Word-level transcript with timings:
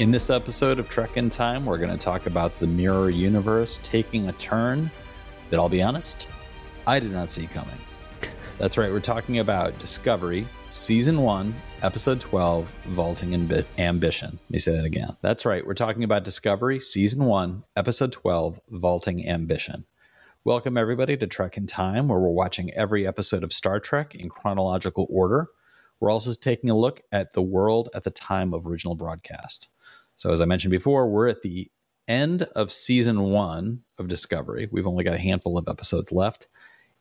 In 0.00 0.10
this 0.10 0.28
episode 0.28 0.80
of 0.80 0.88
Trek 0.88 1.16
in 1.16 1.30
Time, 1.30 1.64
we're 1.64 1.78
going 1.78 1.88
to 1.88 1.96
talk 1.96 2.26
about 2.26 2.58
the 2.58 2.66
mirror 2.66 3.10
universe 3.10 3.78
taking 3.80 4.26
a 4.26 4.32
turn 4.32 4.90
that 5.50 5.60
I'll 5.60 5.68
be 5.68 5.84
honest, 5.84 6.26
I 6.84 6.98
did 6.98 7.12
not 7.12 7.30
see 7.30 7.46
coming. 7.46 7.78
That's 8.58 8.76
right, 8.76 8.90
we're 8.90 8.98
talking 8.98 9.38
about 9.38 9.78
Discovery, 9.78 10.48
Season 10.68 11.22
1, 11.22 11.54
Episode 11.82 12.20
12, 12.20 12.72
Vaulting 12.86 13.30
Ambi- 13.30 13.64
Ambition. 13.78 14.40
Let 14.42 14.50
me 14.50 14.58
say 14.58 14.74
that 14.74 14.84
again. 14.84 15.16
That's 15.20 15.44
right, 15.46 15.64
we're 15.64 15.74
talking 15.74 16.02
about 16.02 16.24
Discovery, 16.24 16.80
Season 16.80 17.24
1, 17.24 17.62
Episode 17.76 18.10
12, 18.10 18.60
Vaulting 18.70 19.28
Ambition. 19.28 19.84
Welcome, 20.42 20.76
everybody, 20.76 21.16
to 21.18 21.28
Trek 21.28 21.56
in 21.56 21.68
Time, 21.68 22.08
where 22.08 22.18
we're 22.18 22.30
watching 22.30 22.72
every 22.72 23.06
episode 23.06 23.44
of 23.44 23.52
Star 23.52 23.78
Trek 23.78 24.16
in 24.16 24.28
chronological 24.28 25.06
order. 25.08 25.50
We're 26.00 26.10
also 26.10 26.34
taking 26.34 26.68
a 26.68 26.76
look 26.76 27.02
at 27.12 27.32
the 27.34 27.42
world 27.42 27.90
at 27.94 28.02
the 28.02 28.10
time 28.10 28.52
of 28.52 28.66
original 28.66 28.96
broadcast. 28.96 29.68
So, 30.16 30.32
as 30.32 30.40
I 30.40 30.44
mentioned 30.44 30.70
before, 30.70 31.08
we're 31.08 31.28
at 31.28 31.42
the 31.42 31.70
end 32.06 32.42
of 32.54 32.70
season 32.70 33.22
one 33.22 33.80
of 33.98 34.08
Discovery. 34.08 34.68
We've 34.70 34.86
only 34.86 35.04
got 35.04 35.14
a 35.14 35.18
handful 35.18 35.58
of 35.58 35.68
episodes 35.68 36.12
left. 36.12 36.48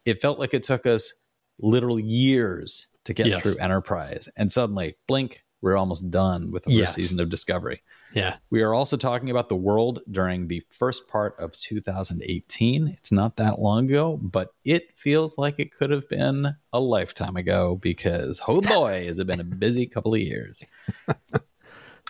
It 0.05 0.19
felt 0.19 0.39
like 0.39 0.53
it 0.53 0.63
took 0.63 0.85
us 0.85 1.13
literal 1.59 1.99
years 1.99 2.87
to 3.05 3.13
get 3.13 3.27
Yes. 3.27 3.43
through 3.43 3.57
Enterprise. 3.57 4.29
And 4.35 4.51
suddenly, 4.51 4.95
blink, 5.07 5.43
we're 5.61 5.77
almost 5.77 6.09
done 6.11 6.51
with 6.51 6.63
the 6.63 6.77
first 6.77 6.95
season 6.95 7.19
of 7.19 7.29
Discovery. 7.29 7.81
Yeah. 8.13 8.35
We 8.49 8.61
are 8.61 8.73
also 8.73 8.97
talking 8.97 9.29
about 9.29 9.49
the 9.49 9.55
world 9.55 10.01
during 10.11 10.47
the 10.47 10.61
first 10.69 11.07
part 11.07 11.35
of 11.39 11.55
2018. 11.57 12.87
It's 12.89 13.11
not 13.11 13.37
that 13.37 13.59
long 13.59 13.85
ago, 13.85 14.19
but 14.21 14.49
it 14.65 14.97
feels 14.97 15.37
like 15.37 15.59
it 15.59 15.73
could 15.73 15.89
have 15.89 16.07
been 16.09 16.55
a 16.73 16.79
lifetime 16.79 17.37
ago 17.37 17.77
because, 17.81 18.41
oh 18.47 18.61
boy, 18.61 19.05
has 19.05 19.19
it 19.19 19.27
been 19.27 19.39
a 19.39 19.45
busy 19.45 19.85
couple 19.85 20.13
of 20.13 20.19
years. 20.19 20.63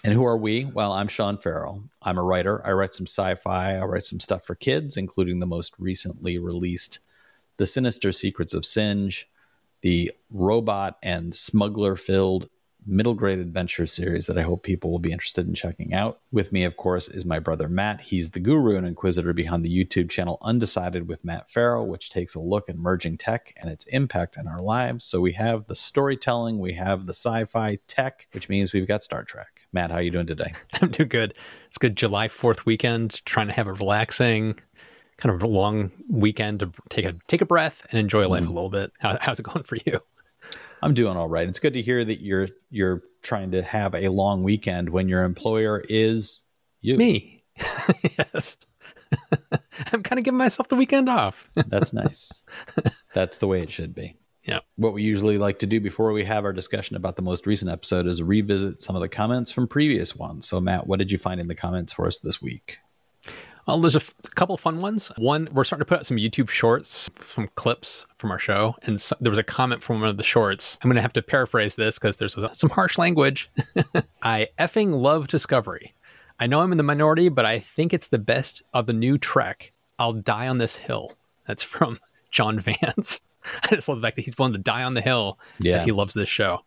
and 0.04 0.14
who 0.14 0.26
are 0.26 0.38
we? 0.38 0.66
Well, 0.66 0.92
I'm 0.92 1.08
Sean 1.08 1.38
Ferrell. 1.38 1.84
I'm 2.02 2.18
a 2.18 2.24
writer. 2.24 2.66
I 2.66 2.72
write 2.72 2.94
some 2.94 3.08
sci 3.08 3.36
fi, 3.36 3.76
I 3.76 3.84
write 3.84 4.04
some 4.04 4.20
stuff 4.20 4.44
for 4.46 4.56
kids, 4.56 4.98
including 4.98 5.40
the 5.40 5.46
most 5.46 5.74
recently 5.80 6.38
released 6.38 7.00
The 7.58 7.66
Sinister 7.66 8.12
Secrets 8.12 8.54
of 8.54 8.66
Singe, 8.66 9.30
the 9.82 10.12
robot 10.30 10.98
and 11.02 11.36
smuggler 11.36 11.96
filled 11.96 12.50
middle 12.86 13.14
grade 13.14 13.40
adventure 13.40 13.86
series 13.86 14.26
that 14.28 14.38
I 14.38 14.42
hope 14.42 14.64
people 14.64 14.92
will 14.92 15.00
be 15.00 15.14
interested 15.14 15.48
in 15.48 15.54
checking 15.54 15.94
out. 15.94 16.20
With 16.34 16.52
me, 16.52 16.66
of 16.66 16.76
course, 16.76 17.08
is 17.08 17.24
my 17.24 17.40
brother 17.40 17.70
Matt. 17.70 18.02
He's 18.02 18.32
the 18.32 18.42
guru 18.42 18.76
and 18.76 18.86
inquisitor 18.86 19.32
behind 19.32 19.64
the 19.64 19.86
YouTube 19.86 20.10
channel 20.10 20.38
Undecided 20.42 21.08
with 21.08 21.24
Matt 21.24 21.50
Ferrell, 21.50 21.88
which 21.88 22.10
takes 22.10 22.36
a 22.36 22.42
look 22.42 22.68
at 22.68 22.78
merging 22.78 23.18
tech 23.18 23.54
and 23.56 23.72
its 23.72 23.86
impact 23.86 24.36
in 24.36 24.50
our 24.50 24.62
lives. 24.62 25.06
So 25.06 25.22
we 25.22 25.32
have 25.34 25.68
the 25.68 25.76
storytelling, 25.76 26.60
we 26.60 26.74
have 26.74 27.06
the 27.06 27.14
sci-fi 27.14 27.78
tech, 27.88 28.28
which 28.34 28.50
means 28.50 28.74
we've 28.74 28.88
got 28.88 29.04
Star 29.04 29.24
Trek. 29.24 29.53
Matt, 29.74 29.90
how 29.90 29.98
are 29.98 30.02
you 30.02 30.12
doing 30.12 30.28
today? 30.28 30.54
I'm 30.82 30.90
doing 30.90 31.10
good. 31.10 31.34
It's 31.68 31.80
good 31.80 31.98
July 31.98 32.28
4th 32.28 32.66
weekend, 32.66 33.26
trying 33.26 33.48
to 33.48 33.54
have 33.54 33.68
a 33.68 33.74
relaxing, 33.74 34.60
kind 35.18 35.34
of 35.34 35.42
long 35.42 35.92
weekend 36.08 36.60
to 36.60 36.72
take 36.90 37.06
a 37.06 37.16
take 37.28 37.42
a 37.42 37.46
breath 37.46 37.86
and 37.90 38.00
enjoy 38.00 38.28
life 38.28 38.44
a 38.44 38.48
mm. 38.48 38.54
little 38.54 38.70
bit. 38.70 38.92
How, 39.00 39.18
how's 39.20 39.40
it 39.40 39.44
going 39.44 39.64
for 39.64 39.78
you? 39.86 40.00
I'm 40.84 40.94
doing 40.94 41.18
all 41.18 41.30
right. 41.30 41.48
It's 41.48 41.60
good 41.60 41.74
to 41.74 41.82
hear 41.82 42.06
that 42.06 42.22
you're 42.22 42.50
you're 42.70 43.02
trying 43.24 43.52
to 43.52 43.64
have 43.64 43.96
a 43.96 44.10
long 44.10 44.44
weekend 44.44 44.90
when 44.90 45.10
your 45.10 45.24
employer 45.24 45.84
is 45.90 46.44
you. 46.82 46.98
Me. 46.98 47.44
yes. 48.18 48.58
I'm 49.92 50.04
kind 50.04 50.20
of 50.20 50.26
giving 50.26 50.38
myself 50.38 50.68
the 50.68 50.76
weekend 50.76 51.10
off. 51.10 51.50
That's 51.56 51.94
nice. 51.94 52.44
That's 53.14 53.38
the 53.38 53.48
way 53.48 53.62
it 53.62 53.72
should 53.72 53.96
be. 53.96 54.18
Yeah. 54.44 54.60
What 54.76 54.94
we 54.94 55.04
usually 55.04 55.38
like 55.38 55.60
to 55.60 55.68
do 55.68 55.80
before 55.80 56.12
we 56.12 56.26
have 56.26 56.44
our 56.44 56.52
discussion 56.54 56.96
about 56.96 57.16
the 57.16 57.22
most 57.22 57.46
recent 57.46 57.72
episode 57.72 58.08
is 58.08 58.22
revisit 58.22 58.82
some 58.82 58.96
of 58.96 59.02
the 59.02 59.08
comments 59.08 59.52
from 59.52 59.68
previous 59.68 60.16
ones. 60.16 60.48
So, 60.48 60.60
Matt, 60.60 60.86
what 60.86 61.00
did 61.00 61.12
you 61.12 61.18
find 61.18 61.40
in 61.40 61.48
the 61.48 61.56
comments 61.56 61.94
for 61.94 62.08
us 62.08 62.18
this 62.18 62.42
week? 62.42 62.80
Well, 63.66 63.80
there's 63.80 63.96
a, 63.96 64.00
f- 64.00 64.14
couple 64.36 64.58
fun 64.58 64.82
ones. 64.82 65.10
One, 65.18 65.48
we're 65.54 65.64
starting 65.64 65.86
to 65.86 65.88
put 65.88 66.00
out 66.00 66.06
some 66.06 66.18
YouTube 66.18 66.50
shorts, 66.50 67.10
some 67.24 67.48
clips 67.56 68.06
from 68.18 68.32
our 68.32 68.40
show, 68.40 68.76
and 68.84 69.00
so, 69.00 69.16
there 69.22 69.30
was 69.30 69.40
a 69.40 69.44
comment 69.44 69.82
from 69.82 70.02
one 70.02 70.10
of 70.10 70.18
the 70.18 70.24
shorts. 70.24 70.78
I'm 70.84 70.90
going 70.90 70.96
to 70.96 71.02
have 71.02 71.14
to 71.14 71.22
paraphrase 71.22 71.78
this 71.78 71.98
because 71.98 72.18
there's 72.18 72.36
some 72.52 72.70
harsh 72.72 72.98
language. 72.98 73.50
I 74.22 74.50
effing 74.60 74.92
love 74.92 75.28
Discovery. 75.28 75.94
I 76.40 76.48
know 76.48 76.60
I'm 76.60 76.74
in 76.74 76.78
the 76.78 76.84
minority, 76.84 77.30
but 77.30 77.46
I 77.46 77.60
think 77.60 77.94
it's 77.94 78.10
the 78.10 78.20
best 78.20 78.64
of 78.74 78.86
the 78.86 78.94
new 78.94 79.18
Trek. 79.18 79.72
I'll 79.98 80.12
die 80.12 80.50
on 80.50 80.58
this 80.58 80.76
hill. 80.76 81.14
That's 81.48 81.64
from 81.64 82.00
John 82.32 82.60
Vance. 82.60 83.22
I 83.64 83.76
just 83.76 83.88
love 83.90 84.00
the 84.02 84.06
fact 84.08 84.16
that 84.18 84.24
he's 84.26 84.38
willing 84.38 84.54
to 84.54 84.60
die 84.60 84.84
on 84.84 84.94
the 84.94 85.02
hill. 85.02 85.40
that 85.60 85.66
Yeah. 85.68 85.86
he 85.86 85.92
loves 85.92 86.14
this 86.14 86.30
show. 86.30 86.60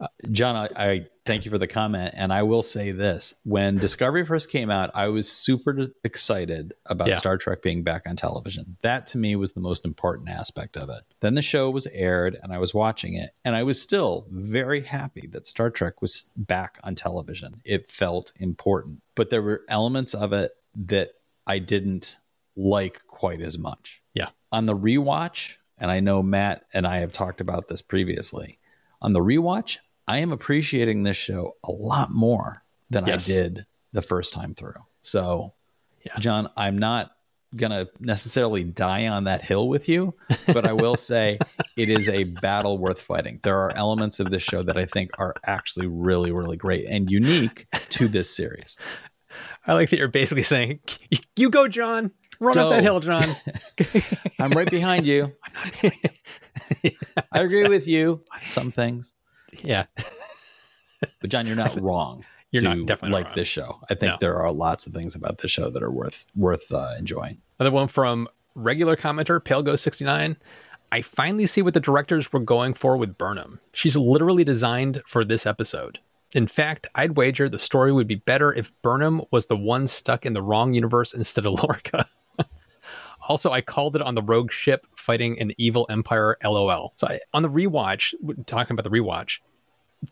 Uh, 0.00 0.06
John, 0.30 0.54
I, 0.54 0.68
I 0.90 1.06
thank 1.26 1.44
you 1.44 1.50
for 1.50 1.58
the 1.58 1.66
comment. 1.66 2.14
And 2.16 2.32
I 2.32 2.44
will 2.44 2.62
say 2.62 2.92
this 2.92 3.34
when 3.42 3.78
Discovery 3.78 4.24
first 4.24 4.48
came 4.48 4.70
out, 4.70 4.92
I 4.94 5.08
was 5.08 5.28
super 5.28 5.88
excited 6.04 6.72
about 6.86 7.08
Yeah. 7.08 7.14
Star 7.14 7.36
Trek 7.36 7.62
being 7.62 7.82
back 7.82 8.02
on 8.06 8.14
television. 8.14 8.76
That 8.82 9.08
to 9.08 9.18
me 9.18 9.34
was 9.34 9.54
the 9.54 9.60
most 9.60 9.84
important 9.84 10.28
aspect 10.28 10.76
of 10.76 10.88
it. 10.88 11.00
Then 11.18 11.34
the 11.34 11.42
show 11.42 11.68
was 11.68 11.88
aired 11.88 12.38
and 12.40 12.52
I 12.52 12.58
was 12.58 12.72
watching 12.72 13.14
it, 13.14 13.30
and 13.44 13.56
I 13.56 13.64
was 13.64 13.82
still 13.82 14.26
very 14.30 14.82
happy 14.82 15.26
that 15.32 15.48
Star 15.48 15.68
Trek 15.68 16.00
was 16.00 16.30
back 16.36 16.78
on 16.84 16.94
television. 16.94 17.60
It 17.64 17.88
felt 17.88 18.32
important, 18.36 19.02
but 19.16 19.30
there 19.30 19.42
were 19.42 19.62
elements 19.68 20.14
of 20.14 20.32
it 20.32 20.52
that 20.76 21.10
I 21.44 21.58
didn't 21.58 22.18
like 22.54 23.02
quite 23.08 23.40
as 23.40 23.58
much 23.58 24.00
Yeah. 24.14 24.28
on 24.52 24.66
the 24.66 24.76
rewatch, 24.76 25.54
and 25.78 25.90
I 25.90 26.00
know 26.00 26.22
Matt 26.22 26.64
and 26.72 26.86
I 26.86 26.98
have 26.98 27.12
talked 27.12 27.40
about 27.40 27.68
this 27.68 27.82
previously. 27.82 28.58
On 29.00 29.12
the 29.12 29.20
rewatch, 29.20 29.78
I 30.06 30.18
am 30.18 30.32
appreciating 30.32 31.02
this 31.02 31.16
show 31.16 31.56
a 31.64 31.70
lot 31.70 32.10
more 32.10 32.64
than 32.90 33.06
Yes. 33.06 33.28
I 33.28 33.32
did 33.32 33.66
the 33.92 34.02
first 34.02 34.32
time 34.32 34.54
through. 34.54 34.84
So, 35.02 35.54
Yeah. 36.04 36.18
John, 36.18 36.48
I'm 36.56 36.78
not 36.78 37.12
going 37.56 37.70
to 37.72 37.88
necessarily 37.98 38.62
die 38.62 39.06
on 39.08 39.24
that 39.24 39.40
hill 39.40 39.68
with 39.68 39.88
you, 39.88 40.14
but 40.46 40.66
I 40.66 40.72
will 40.74 40.96
say 40.96 41.38
it 41.76 41.88
is 41.88 42.08
a 42.08 42.24
battle 42.24 42.76
worth 42.78 43.00
fighting. 43.00 43.40
There 43.42 43.58
are 43.58 43.72
elements 43.76 44.20
of 44.20 44.30
this 44.30 44.42
show 44.42 44.62
that 44.62 44.76
I 44.76 44.84
think 44.84 45.10
are 45.18 45.34
actually 45.44 45.86
really, 45.86 46.30
really 46.30 46.56
great 46.56 46.86
and 46.86 47.10
unique 47.10 47.66
to 47.90 48.08
this 48.08 48.34
series. 48.34 48.76
I 49.66 49.74
like 49.74 49.90
that 49.90 49.98
you're 49.98 50.08
basically 50.08 50.42
saying, 50.42 50.80
"You 51.36 51.50
go, 51.50 51.68
John. 51.68 52.12
Run 52.40 52.54
Go. 52.54 52.64
up 52.64 52.70
that 52.70 52.82
hill, 52.82 53.00
John." 53.00 53.24
I'm 54.40 54.50
right 54.52 54.70
behind 54.70 55.06
you. 55.06 55.32
I 57.32 57.40
agree 57.40 57.68
with 57.68 57.86
you. 57.86 58.22
Some 58.46 58.70
things. 58.70 59.12
yeah. 59.62 59.84
But 61.20 61.30
John, 61.30 61.46
you're 61.46 61.56
not 61.56 61.80
wrong. 61.80 62.24
You're 62.50 62.62
not- 62.62 62.86
definitely 62.86 63.12
like 63.14 63.26
wrong. 63.26 63.34
this 63.36 63.48
show. 63.48 63.80
I 63.90 63.94
think 63.94 64.12
No. 64.12 64.16
there 64.20 64.36
are 64.42 64.52
lots 64.52 64.86
of 64.86 64.92
things 64.94 65.14
about 65.14 65.38
this 65.38 65.50
show 65.50 65.70
that 65.70 65.82
are 65.82 65.90
worth 65.90 66.24
worth 66.34 66.72
uh, 66.72 66.94
enjoying. 66.98 67.38
Another 67.58 67.74
one 67.74 67.88
from 67.88 68.28
regular 68.54 68.96
commenter 68.96 69.42
Pale 69.42 69.62
Ghost 69.64 69.84
69. 69.84 70.36
I 70.90 71.02
finally 71.02 71.46
see 71.46 71.60
what 71.60 71.74
the 71.74 71.80
directors 71.80 72.32
were 72.32 72.40
going 72.40 72.72
for 72.72 72.96
with 72.96 73.18
Burnham. 73.18 73.60
She's 73.74 73.96
literally 73.96 74.42
designed 74.44 75.02
for 75.06 75.24
this 75.24 75.44
episode. 75.44 75.98
In 76.34 76.46
fact, 76.46 76.86
I'd 76.94 77.16
wager 77.16 77.48
the 77.48 77.58
story 77.58 77.92
would 77.92 78.06
be 78.06 78.16
better 78.16 78.52
if 78.52 78.72
Burnham 78.82 79.22
was 79.30 79.46
the 79.46 79.56
one 79.56 79.86
stuck 79.86 80.26
in 80.26 80.34
the 80.34 80.42
wrong 80.42 80.74
universe 80.74 81.14
instead 81.14 81.46
of 81.46 81.52
Lorca. 81.62 82.06
also, 83.28 83.50
I 83.52 83.60
called 83.60 83.96
it 83.96 84.02
on 84.02 84.14
the 84.14 84.22
rogue 84.22 84.52
ship 84.52 84.86
fighting 84.96 85.38
an 85.40 85.52
evil 85.58 85.86
empire. 85.90 86.36
LOL. 86.44 86.92
So 86.96 87.06
I, 87.08 87.20
on 87.32 87.42
the 87.42 87.50
rewatch, 87.50 88.14
talking 88.46 88.74
about 88.74 88.84
the 88.84 88.90
rewatch, 88.96 89.38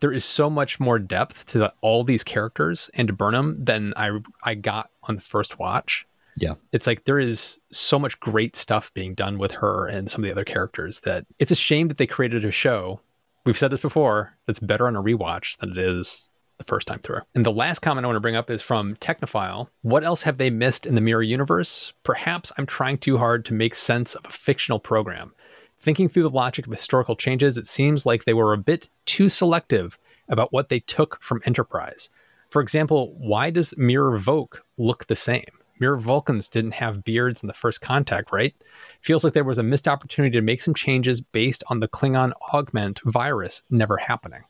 there 0.00 0.12
is 0.12 0.24
so 0.24 0.50
much 0.50 0.80
more 0.80 0.98
depth 0.98 1.46
to 1.46 1.58
the, 1.58 1.74
all 1.80 2.02
these 2.02 2.24
characters 2.24 2.90
and 2.94 3.08
to 3.08 3.14
Burnham 3.14 3.54
than 3.54 3.92
I 3.96 4.18
I 4.42 4.54
got 4.54 4.90
on 5.04 5.14
the 5.14 5.20
first 5.20 5.60
watch 5.60 6.06
Yeah. 6.36 6.54
it's 6.72 6.88
like 6.88 7.04
there 7.04 7.20
is 7.20 7.60
so 7.70 7.96
much 7.98 8.18
great 8.18 8.56
stuff 8.56 8.92
being 8.94 9.14
done 9.14 9.38
with 9.38 9.52
her 9.52 9.86
and 9.86 10.10
some 10.10 10.24
of 10.24 10.26
the 10.26 10.32
other 10.32 10.44
characters 10.44 11.00
that 11.02 11.24
it's 11.38 11.52
a 11.52 11.56
shame 11.56 11.86
that 11.86 11.98
they 11.98 12.06
created 12.06 12.44
a 12.44 12.50
show. 12.50 13.00
We've 13.46 13.56
said 13.56 13.70
this 13.70 13.80
before 13.80 14.36
that's 14.46 14.58
better 14.58 14.88
on 14.88 14.96
a 14.96 15.02
rewatch 15.02 15.56
than 15.58 15.70
it 15.70 15.78
is 15.78 16.32
the 16.58 16.64
first 16.64 16.88
time 16.88 16.98
through. 16.98 17.20
And 17.32 17.46
the 17.46 17.52
last 17.52 17.78
comment 17.78 18.04
I 18.04 18.08
want 18.08 18.16
to 18.16 18.20
bring 18.20 18.34
up 18.34 18.50
is 18.50 18.60
from 18.60 18.96
Technophile. 18.96 19.68
What 19.82 20.02
else 20.02 20.22
have 20.22 20.36
they 20.36 20.50
missed 20.50 20.84
in 20.84 20.96
the 20.96 21.00
Mirror 21.00 21.22
Universe? 21.22 21.92
Perhaps 22.02 22.50
I'm 22.58 22.66
trying 22.66 22.98
too 22.98 23.18
hard 23.18 23.44
to 23.44 23.54
make 23.54 23.76
sense 23.76 24.16
of 24.16 24.26
a 24.26 24.30
fictional 24.30 24.80
program. 24.80 25.32
Thinking 25.78 26.08
through 26.08 26.24
the 26.24 26.30
logic 26.30 26.66
of 26.66 26.72
historical 26.72 27.14
changes, 27.14 27.56
it 27.56 27.66
seems 27.66 28.04
like 28.04 28.24
they 28.24 28.34
were 28.34 28.52
a 28.52 28.58
bit 28.58 28.88
too 29.04 29.28
selective 29.28 29.96
about 30.28 30.52
what 30.52 30.68
they 30.68 30.80
took 30.80 31.22
from 31.22 31.40
Enterprise. 31.44 32.10
For 32.50 32.60
example, 32.60 33.14
why 33.16 33.50
does 33.50 33.76
Mirror 33.76 34.18
Voq 34.18 34.58
look 34.76 35.06
the 35.06 35.14
same? 35.14 35.44
Mirror 35.78 35.98
Vulcans 35.98 36.48
didn't 36.48 36.72
have 36.74 37.04
beards 37.04 37.42
in 37.42 37.46
the 37.46 37.52
first 37.52 37.80
contact, 37.80 38.32
right? 38.32 38.54
Feels 39.00 39.24
like 39.24 39.32
there 39.34 39.44
was 39.44 39.58
a 39.58 39.62
missed 39.62 39.86
opportunity 39.88 40.36
to 40.36 40.42
make 40.42 40.62
some 40.62 40.74
changes 40.74 41.20
based 41.20 41.62
on 41.68 41.80
the 41.80 41.88
Klingon 41.88 42.32
augment 42.52 43.00
virus 43.04 43.62
never 43.70 43.96
happening. 43.98 44.42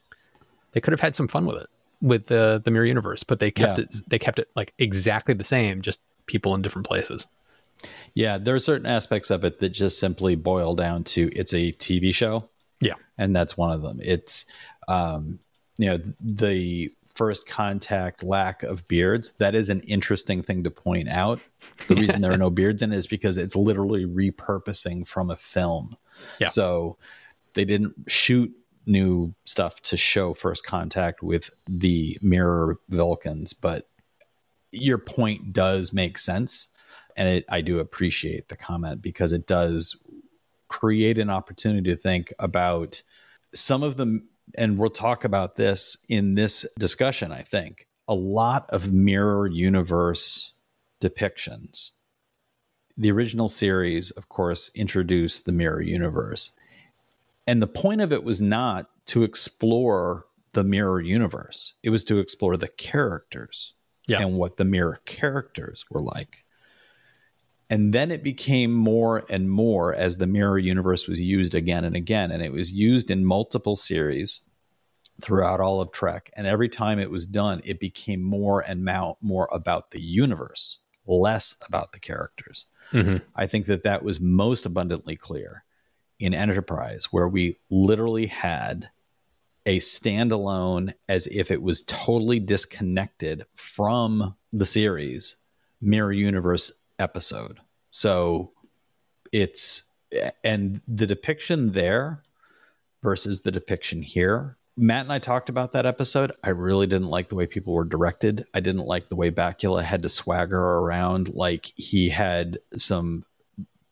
They 0.71 0.81
could 0.81 0.91
have 0.93 1.01
had 1.01 1.15
some 1.15 1.27
fun 1.27 1.45
with 1.45 1.57
it 1.57 1.67
with 2.01 2.27
the 2.27 2.61
the 2.63 2.69
mirror 2.71 2.85
universe, 2.85 3.23
but 3.23 3.39
they 3.39 3.51
kept 3.51 3.79
Yeah. 3.79 3.85
it 3.85 3.95
they 4.07 4.19
kept 4.19 4.39
it 4.39 4.49
like 4.55 4.73
exactly 4.77 5.33
the 5.33 5.43
same, 5.43 5.81
just 5.81 6.01
people 6.27 6.53
in 6.55 6.61
different 6.61 6.87
places. 6.87 7.25
Yeah, 8.13 8.37
there 8.37 8.55
are 8.55 8.59
certain 8.59 8.87
aspects 8.87 9.29
of 9.29 9.43
it 9.43 9.59
that 9.59 9.69
just 9.69 9.99
simply 9.99 10.35
boil 10.35 10.75
down 10.75 11.03
to 11.05 11.29
it's 11.35 11.53
a 11.53 11.71
TV 11.73 12.13
show. 12.13 12.49
Yeah. 12.79 12.93
and 13.17 13.35
that's 13.35 13.57
one 13.57 13.71
of 13.71 13.81
them. 13.81 13.99
It's 14.03 14.45
um, 14.87 15.39
you 15.79 15.89
know 15.89 15.99
the 16.21 16.91
first 17.17 17.47
contact 17.47 18.23
lack 18.23 18.61
of 18.61 18.87
beards, 18.87 19.31
that 19.33 19.55
is 19.55 19.69
an 19.71 19.81
interesting 19.81 20.43
thing 20.43 20.63
to 20.63 20.71
point 20.71 21.09
out. 21.09 21.39
The 21.87 21.95
reason 21.95 22.21
there 22.21 22.31
are 22.31 22.37
no 22.37 22.51
beards 22.51 22.83
in 22.83 22.93
it 22.93 22.97
is 22.97 23.07
because 23.07 23.37
it's 23.37 23.55
literally 23.55 24.05
repurposing 24.05 25.07
from 25.07 25.31
a 25.31 25.35
film. 25.35 25.97
Yeah. 26.39 26.47
So 26.47 26.97
they 27.55 27.65
didn't 27.65 27.95
shoot 28.07 28.53
new 28.85 29.33
stuff 29.45 29.81
to 29.81 29.97
show 29.97 30.33
first 30.33 30.65
contact 30.65 31.23
with 31.23 31.49
the 31.67 32.17
mirror 32.21 32.77
Vulcans, 32.89 33.51
but 33.51 33.89
your 34.71 34.99
point 34.99 35.53
does 35.53 35.91
make 35.91 36.19
sense. 36.19 36.69
And 37.15 37.29
it, 37.29 37.45
I 37.49 37.61
do 37.61 37.79
appreciate 37.79 38.49
the 38.49 38.55
comment 38.55 39.01
because 39.01 39.33
it 39.33 39.47
does 39.47 39.97
create 40.67 41.17
an 41.17 41.31
opportunity 41.31 41.89
to 41.89 41.97
think 41.97 42.31
about 42.37 43.01
some 43.55 43.81
of 43.81 43.97
the, 43.97 44.21
and 44.55 44.77
we'll 44.77 44.89
talk 44.89 45.23
about 45.23 45.55
this 45.55 45.97
in 46.07 46.35
this 46.35 46.65
discussion, 46.79 47.31
I 47.31 47.41
think. 47.41 47.87
A 48.07 48.15
lot 48.15 48.69
of 48.69 48.91
mirror 48.93 49.47
universe 49.47 50.53
depictions. 51.01 51.91
The 52.95 53.11
original 53.11 53.49
series, 53.49 54.11
of 54.11 54.29
course, 54.29 54.71
introduced 54.73 55.45
the 55.45 55.51
mirror 55.51 55.81
universe. 55.81 56.53
And 57.45 57.61
the 57.61 57.67
point 57.67 58.01
of 58.01 58.11
it 58.11 58.23
was 58.23 58.41
not 58.41 58.89
to 59.07 59.23
explore 59.23 60.25
the 60.53 60.63
mirror 60.63 60.99
universe, 60.99 61.75
it 61.83 61.91
was 61.91 62.03
to 62.05 62.17
explore 62.19 62.57
the 62.57 62.67
characters 62.67 63.73
Yeah. 64.07 64.21
and 64.21 64.37
what 64.37 64.57
the 64.57 64.65
mirror 64.65 64.99
characters 65.05 65.85
were 65.91 66.01
like. 66.01 66.45
And 67.69 67.93
then 67.93 68.11
it 68.11 68.23
became 68.23 68.73
more 68.73 69.25
and 69.29 69.49
more 69.49 69.93
as 69.93 70.17
the 70.17 70.27
mirror 70.27 70.57
universe 70.57 71.07
was 71.07 71.19
used 71.19 71.53
again 71.53 71.83
and 71.83 71.95
again. 71.95 72.31
And 72.31 72.41
it 72.41 72.53
was 72.53 72.71
used 72.71 73.11
in 73.11 73.25
multiple 73.25 73.75
series 73.75 74.41
throughout 75.21 75.59
all 75.59 75.81
of 75.81 75.91
Trek. 75.91 76.29
And 76.37 76.47
every 76.47 76.69
time 76.69 76.99
it 76.99 77.11
was 77.11 77.25
done, 77.25 77.61
it 77.65 77.79
became 77.79 78.21
more 78.21 78.61
and 78.61 78.85
more 79.21 79.49
about 79.51 79.91
the 79.91 80.01
universe, 80.01 80.79
less 81.05 81.55
about 81.67 81.91
the 81.91 81.99
characters. 81.99 82.67
Mhm. 82.91 83.21
I 83.35 83.47
think 83.47 83.65
that 83.65 83.83
that 83.83 84.03
was 84.03 84.19
most 84.19 84.65
abundantly 84.65 85.17
clear 85.17 85.65
in 86.19 86.33
Enterprise, 86.33 87.05
where 87.11 87.27
we 87.27 87.57
literally 87.69 88.27
had 88.27 88.89
a 89.65 89.77
standalone, 89.79 90.93
as 91.09 91.27
if 91.27 91.51
it 91.51 91.61
was 91.61 91.81
totally 91.81 92.39
disconnected 92.39 93.43
from 93.55 94.37
the 94.53 94.65
series, 94.65 95.37
mirror 95.81 96.13
universe 96.13 96.71
episode. 96.99 97.59
So 97.91 98.51
it's, 99.31 99.83
and 100.43 100.81
the 100.87 101.05
depiction 101.05 101.71
there 101.71 102.23
versus 103.03 103.41
the 103.41 103.51
depiction 103.51 104.01
here. 104.01 104.57
Matt 104.75 105.05
and 105.05 105.11
I 105.11 105.19
talked 105.19 105.49
about 105.49 105.71
that 105.71 105.85
episode. 105.87 106.31
I 106.43 106.49
really 106.49 106.85
didn't 106.85 107.09
like 107.09 107.29
the 107.29 107.35
way 107.35 107.47
people 107.47 107.73
were 107.73 107.83
directed. 107.83 108.45
I 108.53 108.59
didn't 108.59 108.85
like 108.85 109.09
the 109.09 109.15
way 109.15 109.31
Bakula 109.31 109.81
had 109.81 110.03
to 110.03 110.09
swagger 110.09 110.59
around 110.59 111.33
like 111.33 111.71
he 111.75 112.09
had 112.09 112.59
some 112.75 113.25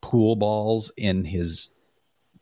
pool 0.02 0.36
balls 0.36 0.92
in 0.96 1.26
his 1.26 1.70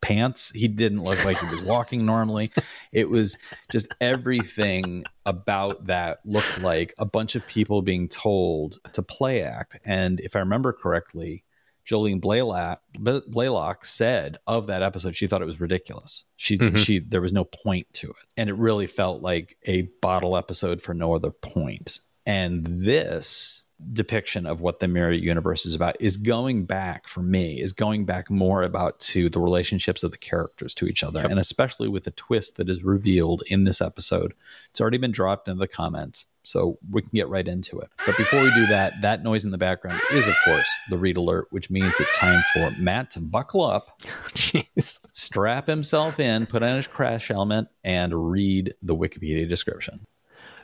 pants. 0.04 0.52
He 0.54 0.68
didn't 0.68 1.04
look 1.04 1.24
like 1.26 1.40
he 1.40 1.48
was 1.48 1.62
walking 1.64 2.06
normally. 2.06 2.52
It 2.92 3.10
was 3.10 3.38
just 3.72 3.88
everything 4.00 5.04
about 5.26 5.88
that 5.88 6.20
looked 6.26 6.62
like 6.62 6.94
a 6.98 7.06
bunch 7.06 7.36
of 7.36 7.46
people 7.48 7.82
being 7.82 8.08
told 8.08 8.80
to 8.94 9.02
play 9.02 9.42
act. 9.42 9.78
And 9.86 10.20
if 10.20 10.36
I 10.36 10.40
remember 10.40 10.74
correctly, 10.74 11.44
Jolene 11.86 12.22
Blalock, 12.22 12.78
Blalock 12.98 13.86
said 13.86 14.38
of 14.48 14.68
that 14.68 14.82
episode 14.82 15.16
she 15.16 15.28
thought 15.28 15.42
it 15.42 15.46
was 15.46 15.60
ridiculous. 15.60 16.26
She 16.38 16.58
Mhm. 16.58 16.78
she 16.78 17.00
there 17.00 17.20
was 17.22 17.34
no 17.34 17.44
point 17.44 17.88
to 17.94 18.10
it. 18.10 18.26
And 18.38 18.50
it 18.50 18.54
really 18.56 18.88
felt 18.88 19.22
like 19.22 19.58
a 19.66 19.84
bottle 20.02 20.38
episode 20.38 20.82
for 20.82 20.94
no 20.94 21.14
other 21.14 21.32
point. 21.32 22.00
And 22.26 22.86
this 22.86 23.63
depiction 23.92 24.46
of 24.46 24.62
what 24.62 24.80
the 24.80 24.88
mirror 24.88 25.12
universe 25.12 25.66
is 25.66 25.76
about 25.76 25.96
is 26.00 26.16
going 26.18 26.66
back 26.66 27.08
for 27.08 27.22
me 27.22 27.60
is 27.60 27.74
going 27.74 28.06
back 28.06 28.30
more 28.30 28.64
about 28.64 29.00
to 29.00 29.30
the 29.30 29.40
relationships 29.40 30.04
of 30.04 30.12
the 30.12 30.18
characters 30.18 30.74
to 30.76 30.86
each 30.86 31.04
other. 31.04 31.22
Yep. 31.22 31.32
and 31.32 31.40
especially 31.40 31.88
with 31.88 32.04
the 32.06 32.12
twist 32.12 32.58
that 32.58 32.70
is 32.70 32.84
revealed 32.84 33.44
in 33.48 33.64
this 33.64 33.82
episode. 33.82 34.34
It's 34.70 34.80
already 34.80 34.98
been 34.98 35.12
dropped 35.12 35.48
into 35.48 35.60
the 35.60 35.68
comments 35.68 36.26
so 36.44 36.78
we 36.90 37.02
can 37.02 37.12
get 37.14 37.30
right 37.30 37.48
into 37.48 37.80
it. 37.80 37.90
But 38.06 38.18
before 38.18 38.42
we 38.44 38.54
do 38.54 38.68
that 38.68 39.02
that 39.02 39.24
noise 39.24 39.44
in 39.46 39.52
the 39.52 39.58
background 39.58 40.02
is 40.12 40.28
of 40.28 40.36
course 40.46 40.70
the 40.90 40.98
read 40.98 41.18
alert 41.18 41.48
which 41.52 41.70
means 41.70 42.00
it's 42.00 42.18
time 42.18 42.44
for 42.54 42.72
matt 42.78 43.10
to 43.12 43.20
buckle 43.20 43.64
up 43.66 44.02
Jeez. 44.02 45.00
strap 45.12 45.68
himself 45.68 46.20
in 46.20 46.46
put 46.46 46.64
on 46.64 46.78
his 46.78 46.88
crash 46.88 47.28
helmet 47.28 47.68
and 47.84 48.32
read 48.32 48.74
the 48.82 48.96
wikipedia 48.96 49.48
description. 49.48 50.06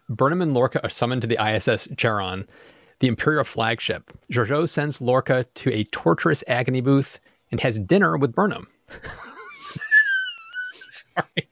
Burnham 0.09 0.41
and 0.41 0.53
Lorca 0.55 0.81
are 0.83 0.89
summoned 0.89 1.21
to 1.21 1.27
the 1.27 1.37
ISS 1.39 1.87
Charon, 1.95 2.47
the 2.99 3.07
Imperial 3.07 3.43
flagship. 3.43 4.11
Georgiou 4.31 4.67
sends 4.67 5.01
Lorca 5.01 5.45
to 5.55 5.71
a 5.73 5.83
torturous 5.85 6.43
agony 6.47 6.81
booth 6.81 7.19
and 7.51 7.59
has 7.61 7.79
dinner 7.79 8.17
with 8.17 8.33
Burnham. 8.33 8.67
Sorry. 10.89 11.49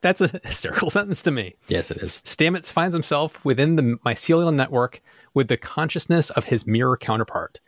That's 0.00 0.20
a 0.20 0.28
hysterical 0.44 0.90
sentence 0.90 1.22
to 1.22 1.30
me. 1.30 1.54
yes 1.68 1.90
it 1.90 1.96
is 1.98 2.22
Stamets 2.24 2.70
finds 2.70 2.94
himself 2.94 3.42
within 3.44 3.76
the 3.76 3.98
mycelial 4.04 4.54
network 4.54 5.00
with 5.32 5.48
the 5.48 5.56
consciousness 5.56 6.30
of 6.30 6.44
his 6.44 6.66
mirror 6.66 6.96
counterpart. 6.96 7.60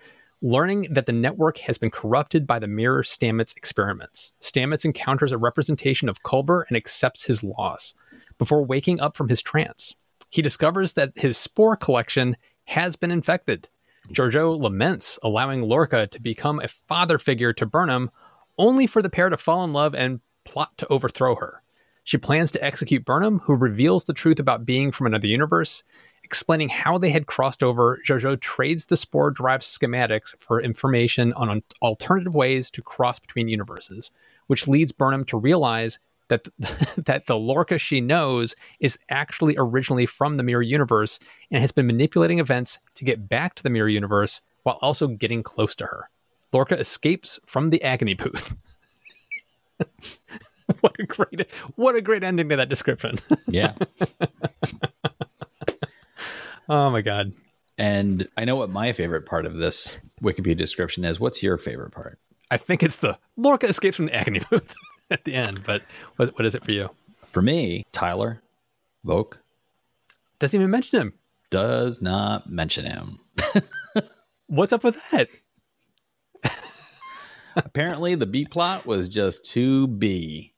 Learning 0.43 0.87
that 0.91 1.07
the 1.07 1.13
network 1.13 1.59
has 1.59 1.79
been 1.79 1.91
corrupted 1.91 2.47
by 2.47 2.59
the 2.59 2.67
mirror 2.67 3.03
Stamets 3.03 3.57
experiments, 3.57 4.33
Stamets 4.41 4.85
encounters 4.85 5.33
a 5.33 5.39
representation 5.39 6.11
of 6.11 6.23
Culber 6.23 6.65
and 6.69 6.77
accepts 6.77 7.25
his 7.25 7.43
loss. 7.43 7.95
Before 8.37 8.63
waking 8.63 9.01
up 9.01 9.17
from 9.17 9.31
his 9.31 9.41
trance, 9.41 9.95
he 10.29 10.43
discovers 10.43 10.93
that 10.93 11.13
his 11.17 11.39
spore 11.39 11.75
collection 11.75 12.37
has 12.67 12.97
been 12.97 13.11
infected. 13.11 13.69
Georgiou 14.13 14.59
laments 14.61 15.19
allowing 15.23 15.63
Lorca 15.63 16.07
to 16.07 16.21
become 16.21 16.61
a 16.61 16.69
father 16.69 17.19
figure 17.19 17.53
to 17.53 17.67
Burnham, 17.67 18.11
only 18.59 18.87
for 18.87 19.03
the 19.03 19.11
pair 19.11 19.29
to 19.29 19.37
fall 19.37 19.65
in 19.65 19.73
love 19.73 19.95
and 19.95 20.21
plot 20.45 20.77
to 20.79 20.87
overthrow 20.89 21.35
her. 21.37 21.63
She 22.05 22.19
plans 22.19 22.53
to 22.53 22.63
execute 22.63 23.05
Burnham, 23.05 23.41
who 23.41 23.55
reveals 23.57 24.05
the 24.05 24.13
truth 24.13 24.39
about 24.39 24.65
being 24.65 24.93
from 24.93 25.07
another 25.07 25.27
universe. 25.27 25.83
Explaining 26.23 26.69
how 26.69 26.99
they 26.99 27.11
had 27.11 27.27
crossed 27.27 27.63
over, 27.63 28.01
Jojo 28.07 28.41
trades 28.41 28.87
the 28.87 28.97
spore 28.97 29.31
drive 29.31 29.61
schematics 29.61 30.35
for 30.39 30.61
information 30.61 31.33
on 31.33 31.63
alternative 31.83 32.35
ways 32.35 32.71
to 32.71 32.83
cross 32.83 33.19
between 33.19 33.49
universes, 33.49 34.13
which 34.47 34.69
leads 34.69 34.93
Burnham 34.93 35.25
to 35.27 35.37
realize 35.37 35.99
that 36.29 36.49
that 36.97 37.27
the 37.27 37.37
Lorca 37.37 37.79
she 37.79 38.01
knows 38.01 38.55
is 38.81 38.99
actually 39.09 39.55
originally 39.59 40.07
from 40.07 40.37
the 40.37 40.43
mirror 40.43 40.63
universe 40.63 41.19
and 41.51 41.61
has 41.61 41.73
been 41.73 41.87
manipulating 41.87 42.39
events 42.39 42.79
to 42.95 43.05
get 43.05 43.29
back 43.29 43.55
to 43.55 43.63
the 43.63 43.71
mirror 43.71 43.89
universe 43.89 44.41
while 44.63 44.79
also 44.83 45.07
getting 45.07 45.43
close 45.43 45.77
to 45.77 45.87
her. 45.87 46.11
Lorca 46.53 46.79
escapes 46.79 47.39
from 47.47 47.71
the 47.71 47.83
agony 47.83 48.15
booth. 48.15 48.57
what 50.81 50.97
a 50.99 51.05
great 51.05 51.51
what 51.77 51.95
a 51.95 52.01
great 52.01 52.25
ending 52.25 52.49
to 52.49 52.57
that 52.57 52.69
description. 52.69 53.19
yeah 53.47 53.75
oh 56.69 56.91
my 56.91 57.03
god. 57.03 57.35
and 57.79 58.27
i 58.37 58.45
know 58.45 58.57
what 58.57 58.71
my 58.71 58.93
favorite 58.93 59.27
part 59.27 59.45
of 59.47 59.57
this 59.57 59.99
wikipedia 60.23 60.57
description 60.57 61.05
is 61.05 61.21
what's 61.21 61.43
your 61.43 61.59
favorite 61.59 61.91
part 61.91 62.19
I 62.49 62.59
think 62.59 62.85
it's 62.85 62.99
the 62.99 63.19
Lorca 63.37 63.67
escapes 63.67 63.97
from 63.97 64.07
the 64.07 64.15
agony 64.15 64.41
booth 64.51 64.75
at 65.11 65.25
the 65.25 65.35
end, 65.35 65.63
but 65.65 65.83
what, 66.17 66.37
what 66.37 66.47
is 66.47 66.55
it 66.55 66.65
for 66.65 66.73
you? 66.73 66.91
For 67.33 67.43
me, 67.43 67.85
Tyler 67.93 68.43
Voq 69.05 69.41
Doesn't 70.39 70.59
even 70.59 70.71
mention 70.71 71.01
him. 71.01 71.13
does 71.51 72.01
not 72.03 72.51
mention 72.51 72.87
him. 72.87 73.21
What's 74.47 74.73
up 74.73 74.85
with 74.85 74.99
that? 75.11 75.29
Apparently, 77.57 78.15
the 78.15 78.27
B 78.27 78.45
plot 78.45 78.85
was 78.85 79.09
just 79.09 79.47
too 79.47 79.87
B. 79.87 80.53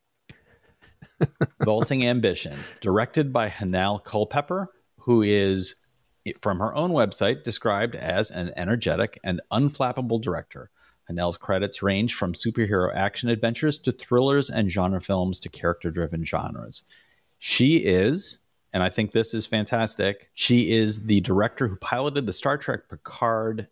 Vaulting 1.62 2.04
Ambition, 2.04 2.56
directed 2.80 3.32
by 3.32 3.48
Hanelle 3.48 4.02
Culpepper, 4.02 4.68
who 5.00 5.22
is, 5.22 5.84
from 6.40 6.58
her 6.58 6.74
own 6.74 6.90
website, 6.90 7.44
described 7.44 7.94
as 7.94 8.30
an 8.30 8.52
energetic 8.56 9.18
and 9.22 9.40
unflappable 9.52 10.20
director. 10.20 10.70
Hanelle's 11.08 11.36
credits 11.36 11.82
range 11.82 12.14
from 12.14 12.32
superhero 12.32 12.94
action 12.94 13.28
adventures 13.28 13.78
to 13.80 13.92
thrillers 13.92 14.50
and 14.50 14.70
genre 14.70 15.00
films 15.00 15.40
to 15.40 15.48
character 15.48 15.90
driven 15.90 16.24
genres. 16.24 16.82
She 17.38 17.78
is, 17.78 18.38
and 18.72 18.82
I 18.82 18.88
think 18.88 19.12
this 19.12 19.32
is 19.34 19.46
fantastic, 19.46 20.30
she 20.34 20.72
is 20.72 21.06
the 21.06 21.20
director 21.20 21.68
who 21.68 21.76
piloted 21.76 22.26
the 22.26 22.32
Star 22.32 22.58
Trek 22.58 22.88
Picard 22.88 23.68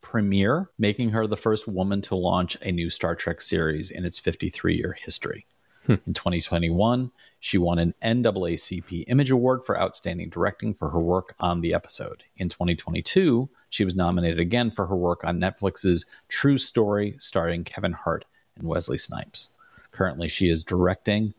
premiere, 0.00 0.70
making 0.78 1.10
her 1.10 1.26
the 1.26 1.36
first 1.36 1.68
woman 1.68 2.00
to 2.02 2.14
launch 2.14 2.56
a 2.62 2.72
new 2.72 2.88
Star 2.88 3.14
Trek 3.14 3.40
series 3.40 3.90
in 3.90 4.04
its 4.04 4.18
53 4.18 4.76
year 4.76 4.96
history. 4.98 5.46
Hmm. 5.88 5.94
In 6.06 6.12
2021, 6.12 7.10
she 7.40 7.56
won 7.56 7.78
an 7.78 7.94
NAACP 8.04 9.04
Image 9.06 9.30
Award 9.30 9.64
for 9.64 9.80
Outstanding 9.80 10.28
Directing 10.28 10.74
for 10.74 10.90
her 10.90 11.00
work 11.00 11.34
on 11.40 11.62
the 11.62 11.72
episode. 11.72 12.24
In 12.36 12.50
2022, 12.50 13.48
she 13.70 13.86
was 13.86 13.96
nominated 13.96 14.38
again 14.38 14.70
for 14.70 14.86
her 14.86 14.96
work 14.96 15.24
on 15.24 15.40
Netflix's 15.40 16.04
True 16.28 16.58
Story, 16.58 17.14
starring 17.16 17.64
Kevin 17.64 17.94
Hart 17.94 18.26
and 18.58 18.68
Wesley 18.68 18.98
Snipes. 18.98 19.52
Currently, 19.90 20.28
she 20.28 20.50
is 20.50 20.62
directing 20.62 21.32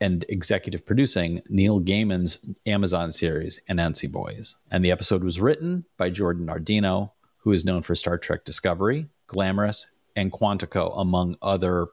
and 0.00 0.24
executive 0.28 0.86
producing 0.86 1.42
Neil 1.48 1.80
Gaiman's 1.80 2.38
Amazon 2.64 3.10
series 3.10 3.60
Anansi 3.68 4.10
Boys. 4.10 4.54
And 4.70 4.84
the 4.84 4.92
episode 4.92 5.24
was 5.24 5.40
written 5.40 5.86
by 5.96 6.10
Jordan 6.10 6.46
Nardino, 6.46 7.10
who 7.38 7.50
is 7.50 7.64
known 7.64 7.82
for 7.82 7.96
Star 7.96 8.16
Trek 8.16 8.44
Discovery, 8.44 9.08
Glamorous, 9.26 9.90
and 10.14 10.30
Quantico, 10.30 10.96
among 10.96 11.36
other 11.42 11.88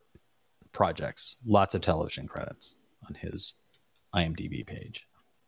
projects. 0.72 1.38
Lots 1.46 1.76
of 1.76 1.82
television 1.82 2.28
credits 2.28 2.76
on 3.08 3.16
his 3.16 3.56
IMDb 4.14 4.66
page. 4.66 5.08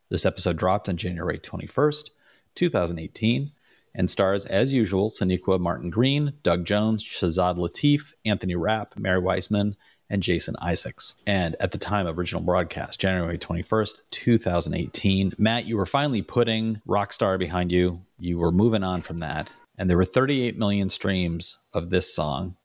This 0.10 0.26
episode 0.26 0.58
dropped 0.58 0.90
on 0.90 0.98
January 0.98 1.40
21st, 1.40 2.10
2018, 2.56 3.52
and 3.94 4.10
stars, 4.10 4.46
as 4.46 4.74
usual, 4.74 5.10
Sonequa 5.10 5.60
Martin 5.60 5.90
Green, 5.90 6.34
Doug 6.44 6.66
Jones, 6.66 7.04
Shazad 7.04 7.58
Latif, 7.58 8.14
Anthony 8.26 8.56
Rapp, 8.56 8.98
Mary 8.98 9.20
Wiseman, 9.20 9.76
and 10.10 10.22
Jason 10.22 10.56
Isaacs. 10.62 11.14
And 11.26 11.56
at 11.60 11.72
the 11.72 11.78
time 11.78 12.06
of 12.06 12.20
original 12.20 12.42
broadcast, 12.42 13.00
January 13.00 13.38
21st, 13.38 13.96
2018, 14.12 15.34
Matt, 15.38 15.66
you 15.66 15.78
were 15.78 15.86
finally 15.86 16.22
putting 16.22 16.82
Rockstar 16.88 17.40
behind 17.40 17.72
you. 17.72 18.02
You 18.20 18.38
were 18.38 18.52
moving 18.52 18.84
on 18.84 19.02
from 19.02 19.20
that. 19.20 19.52
And 19.78 19.90
there 19.90 19.98
were 19.98 20.06
38 20.06 20.58
million 20.58 20.90
streams 20.90 21.60
of 21.74 21.90
this 21.90 22.14
song, 22.14 22.58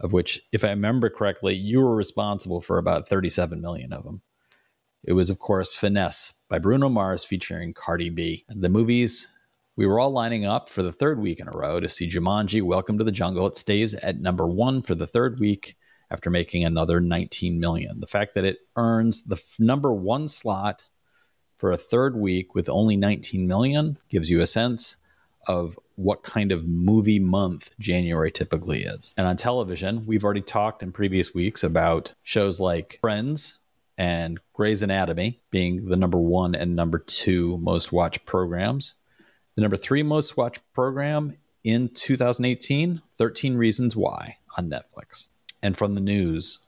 of 0.00 0.12
which, 0.12 0.40
if 0.52 0.64
I 0.64 0.70
remember 0.70 1.10
correctly, 1.10 1.54
you 1.54 1.80
were 1.80 1.94
responsible 1.94 2.60
for 2.60 2.78
about 2.78 3.08
37 3.08 3.60
million 3.60 3.92
of 3.92 4.04
them. 4.04 4.22
It 5.04 5.12
was, 5.12 5.30
of 5.30 5.38
course, 5.38 5.74
Finesse 5.74 6.34
by 6.48 6.58
Bruno 6.58 6.88
Mars 6.88 7.24
featuring 7.24 7.72
Cardi 7.74 8.10
B. 8.10 8.44
The 8.48 8.68
movies 8.68 9.28
we 9.76 9.86
were 9.86 10.00
all 10.00 10.10
lining 10.10 10.44
up 10.44 10.68
for 10.68 10.82
the 10.82 10.92
third 10.92 11.20
week 11.20 11.40
in 11.40 11.48
a 11.48 11.56
row 11.56 11.80
to 11.80 11.88
see 11.88 12.08
Jumanji 12.08 12.60
Welcome 12.60 12.98
to 12.98 13.04
the 13.04 13.12
Jungle. 13.12 13.46
It 13.46 13.56
stays 13.56 13.94
at 13.94 14.20
number 14.20 14.46
one 14.46 14.82
for 14.82 14.94
the 14.94 15.06
third 15.06 15.40
week 15.40 15.76
after 16.10 16.28
making 16.28 16.64
another 16.64 17.00
19 17.00 17.58
million. 17.58 18.00
The 18.00 18.06
fact 18.06 18.34
that 18.34 18.44
it 18.44 18.58
earns 18.76 19.22
the 19.24 19.36
f- 19.36 19.56
number 19.58 19.92
one 19.94 20.28
slot 20.28 20.84
for 21.56 21.70
a 21.70 21.78
third 21.78 22.16
week 22.16 22.54
with 22.54 22.68
only 22.68 22.96
19 22.96 23.46
million 23.46 23.96
gives 24.08 24.28
you 24.28 24.40
a 24.40 24.46
sense 24.46 24.96
of 25.46 25.78
what 25.96 26.22
kind 26.22 26.52
of 26.52 26.66
movie 26.66 27.18
month 27.18 27.70
January 27.78 28.30
typically 28.30 28.82
is. 28.82 29.14
And 29.16 29.26
on 29.26 29.36
television, 29.36 30.04
we've 30.06 30.24
already 30.24 30.42
talked 30.42 30.82
in 30.82 30.92
previous 30.92 31.34
weeks 31.34 31.64
about 31.64 32.14
shows 32.22 32.60
like 32.60 32.98
Friends 33.00 33.58
and 33.96 34.38
Grey's 34.52 34.82
Anatomy 34.82 35.40
being 35.50 35.86
the 35.86 35.96
number 35.96 36.18
one 36.18 36.54
and 36.54 36.76
number 36.76 36.98
two 36.98 37.58
most 37.58 37.92
watched 37.92 38.24
programs. 38.24 38.94
The 39.54 39.62
number 39.62 39.76
three 39.76 40.02
most 40.02 40.36
watched 40.36 40.60
program 40.72 41.36
in 41.64 41.88
2018, 41.88 43.02
13 43.12 43.56
Reasons 43.56 43.96
Why 43.96 44.36
on 44.56 44.70
Netflix 44.70 45.26
and 45.62 45.76
from 45.76 45.94
the 45.94 46.00
news 46.00 46.60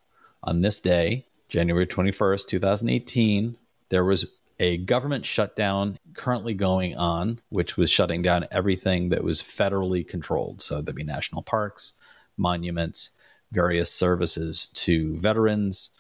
on 0.42 0.60
this 0.60 0.80
day, 0.80 1.26
January 1.48 1.86
21st, 1.86 2.46
2018, 2.48 3.56
there 3.88 4.04
was 4.04 4.26
a 4.62 4.76
government 4.76 5.26
shutdown 5.26 5.98
currently 6.14 6.54
going 6.54 6.96
on, 6.96 7.40
which 7.48 7.76
was 7.76 7.90
shutting 7.90 8.22
down 8.22 8.46
everything 8.52 9.08
that 9.08 9.24
was 9.24 9.42
federally 9.42 10.06
controlled. 10.06 10.62
So 10.62 10.80
there'd 10.80 10.94
be 10.94 11.02
national 11.02 11.42
parks, 11.42 11.94
monuments, 12.36 13.10
various 13.50 13.90
services 13.90 14.68
to 14.74 15.18
veterans, 15.18 15.90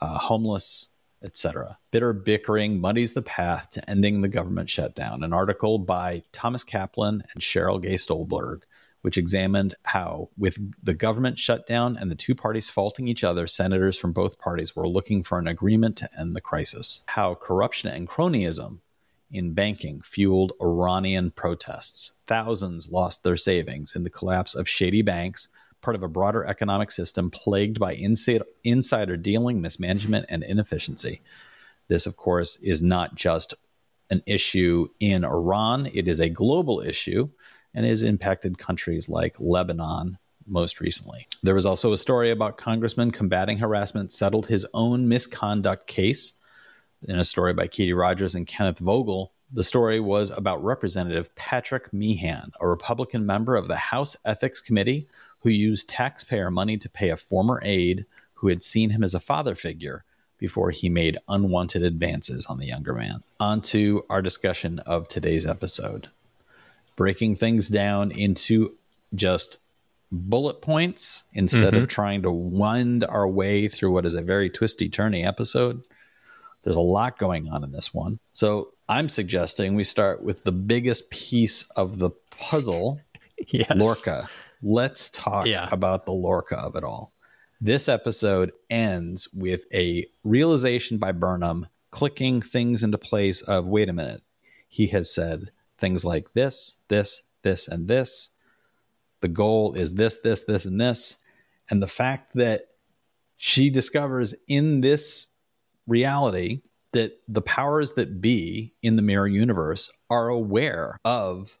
uh, 0.00 0.16
homeless, 0.16 0.88
etc. 1.22 1.76
Bitter 1.90 2.14
bickering 2.14 2.80
muddies 2.80 3.12
the 3.12 3.20
path 3.20 3.68
to 3.72 3.90
ending 3.90 4.22
the 4.22 4.28
government 4.28 4.70
shutdown. 4.70 5.22
An 5.22 5.34
article 5.34 5.78
by 5.78 6.22
Thomas 6.32 6.64
Kaplan 6.64 7.22
and 7.34 7.42
Cheryl 7.42 7.82
Gay 7.82 7.96
Stolberg 7.96 8.62
which 9.06 9.16
examined 9.16 9.72
how, 9.84 10.28
with 10.36 10.58
the 10.82 10.92
government 10.92 11.38
shutdown 11.38 11.96
and 11.96 12.10
the 12.10 12.16
two 12.16 12.34
parties 12.34 12.68
faulting 12.68 13.06
each 13.06 13.22
other, 13.22 13.46
senators 13.46 13.96
from 13.96 14.12
both 14.12 14.36
parties 14.36 14.74
were 14.74 14.88
looking 14.88 15.22
for 15.22 15.38
an 15.38 15.46
agreement 15.46 15.94
to 15.96 16.08
end 16.18 16.34
the 16.34 16.40
crisis. 16.40 17.04
How 17.06 17.36
corruption 17.36 17.88
and 17.88 18.08
cronyism 18.08 18.80
in 19.30 19.54
banking 19.54 20.00
fueled 20.00 20.54
Iranian 20.60 21.30
protests. 21.30 22.14
Thousands 22.26 22.90
lost 22.90 23.22
their 23.22 23.36
savings 23.36 23.94
in 23.94 24.02
the 24.02 24.10
collapse 24.10 24.56
of 24.56 24.68
shady 24.68 25.02
banks, 25.02 25.46
part 25.80 25.94
of 25.94 26.02
a 26.02 26.08
broader 26.08 26.44
economic 26.44 26.90
system 26.90 27.30
plagued 27.30 27.78
by 27.78 27.92
insider 28.64 29.16
dealing, 29.16 29.60
mismanagement, 29.60 30.26
and 30.28 30.42
inefficiency. 30.42 31.22
This, 31.86 32.06
of 32.06 32.16
course, 32.16 32.56
is 32.56 32.82
not 32.82 33.14
just 33.14 33.54
an 34.10 34.24
issue 34.26 34.88
in 34.98 35.24
Iran, 35.24 35.88
it 35.94 36.08
is 36.08 36.18
a 36.18 36.28
global 36.28 36.80
issue 36.80 37.28
and 37.76 37.84
has 37.84 38.02
impacted 38.02 38.58
countries 38.58 39.08
like 39.08 39.38
Lebanon 39.38 40.18
most 40.46 40.80
recently. 40.80 41.28
There 41.42 41.54
was 41.54 41.66
also 41.66 41.92
a 41.92 41.98
story 41.98 42.30
about 42.30 42.56
Congressman 42.56 43.10
combating 43.10 43.58
harassment 43.58 44.12
settled 44.12 44.46
his 44.46 44.66
own 44.72 45.08
misconduct 45.08 45.86
case 45.86 46.32
in 47.06 47.18
a 47.18 47.24
story 47.24 47.52
by 47.52 47.66
Katie 47.66 47.92
Rogers 47.92 48.34
and 48.34 48.46
Kenneth 48.46 48.78
Vogel. 48.78 49.32
The 49.52 49.62
story 49.62 50.00
was 50.00 50.30
about 50.30 50.64
Representative 50.64 51.34
Patrick 51.34 51.92
Meehan, 51.92 52.52
a 52.60 52.66
Republican 52.66 53.26
member 53.26 53.56
of 53.56 53.68
the 53.68 53.76
House 53.76 54.16
Ethics 54.24 54.60
Committee 54.60 55.06
who 55.42 55.50
used 55.50 55.88
taxpayer 55.88 56.50
money 56.50 56.78
to 56.78 56.88
pay 56.88 57.10
a 57.10 57.16
former 57.16 57.60
aide 57.62 58.06
who 58.34 58.48
had 58.48 58.62
seen 58.62 58.90
him 58.90 59.04
as 59.04 59.14
a 59.14 59.20
father 59.20 59.54
figure 59.54 60.04
before 60.38 60.70
he 60.70 60.88
made 60.88 61.18
unwanted 61.28 61.82
advances 61.82 62.46
on 62.46 62.58
the 62.58 62.66
younger 62.66 62.94
man. 62.94 63.22
On 63.40 63.60
to 63.60 64.04
our 64.10 64.22
discussion 64.22 64.78
of 64.80 65.08
today's 65.08 65.46
episode 65.46 66.08
breaking 66.96 67.36
things 67.36 67.68
down 67.68 68.10
into 68.10 68.76
just 69.14 69.58
bullet 70.10 70.62
points 70.62 71.24
instead 71.32 71.74
mm-hmm. 71.74 71.82
of 71.82 71.88
trying 71.88 72.22
to 72.22 72.30
wind 72.30 73.04
our 73.04 73.28
way 73.28 73.68
through 73.68 73.92
what 73.92 74.06
is 74.06 74.14
a 74.14 74.22
very 74.22 74.48
twisty 74.48 74.88
turny 74.88 75.26
episode. 75.26 75.82
There's 76.62 76.76
a 76.76 76.80
lot 76.80 77.18
going 77.18 77.48
on 77.48 77.62
in 77.62 77.72
this 77.72 77.94
one. 77.94 78.18
So 78.32 78.72
I'm 78.88 79.08
suggesting 79.08 79.74
we 79.74 79.84
start 79.84 80.22
with 80.22 80.44
the 80.44 80.52
biggest 80.52 81.10
piece 81.10 81.62
of 81.70 81.98
the 81.98 82.10
puzzle 82.30 83.00
yes. 83.48 83.72
Lorca. 83.74 84.28
Let's 84.62 85.08
talk 85.10 85.46
yeah. 85.46 85.68
about 85.70 86.06
the 86.06 86.12
Lorca 86.12 86.56
of 86.56 86.76
it 86.76 86.84
all. 86.84 87.12
This 87.60 87.88
episode 87.88 88.52
ends 88.68 89.28
with 89.32 89.64
a 89.72 90.06
realization 90.24 90.98
by 90.98 91.12
Burnham 91.12 91.68
clicking 91.90 92.42
things 92.42 92.82
into 92.82 92.98
place 92.98 93.42
of 93.42 93.66
wait 93.66 93.88
a 93.88 93.92
minute. 93.92 94.22
He 94.68 94.88
has 94.88 95.12
said 95.12 95.50
things 95.78 96.04
like 96.04 96.32
this, 96.34 96.78
this, 96.88 97.22
this, 97.42 97.68
and 97.68 97.88
this. 97.88 98.30
The 99.20 99.28
goal 99.28 99.74
is 99.74 99.94
this, 99.94 100.18
this, 100.18 100.44
this, 100.44 100.66
and 100.66 100.80
this. 100.80 101.16
And 101.70 101.82
the 101.82 101.86
fact 101.86 102.34
that 102.34 102.68
she 103.36 103.70
discovers 103.70 104.34
in 104.48 104.80
this 104.80 105.26
reality 105.86 106.62
that 106.92 107.20
the 107.28 107.42
powers 107.42 107.92
that 107.92 108.20
be 108.20 108.74
in 108.82 108.96
the 108.96 109.02
mirror 109.02 109.26
universe 109.26 109.90
are 110.08 110.28
aware 110.28 110.98
of 111.04 111.58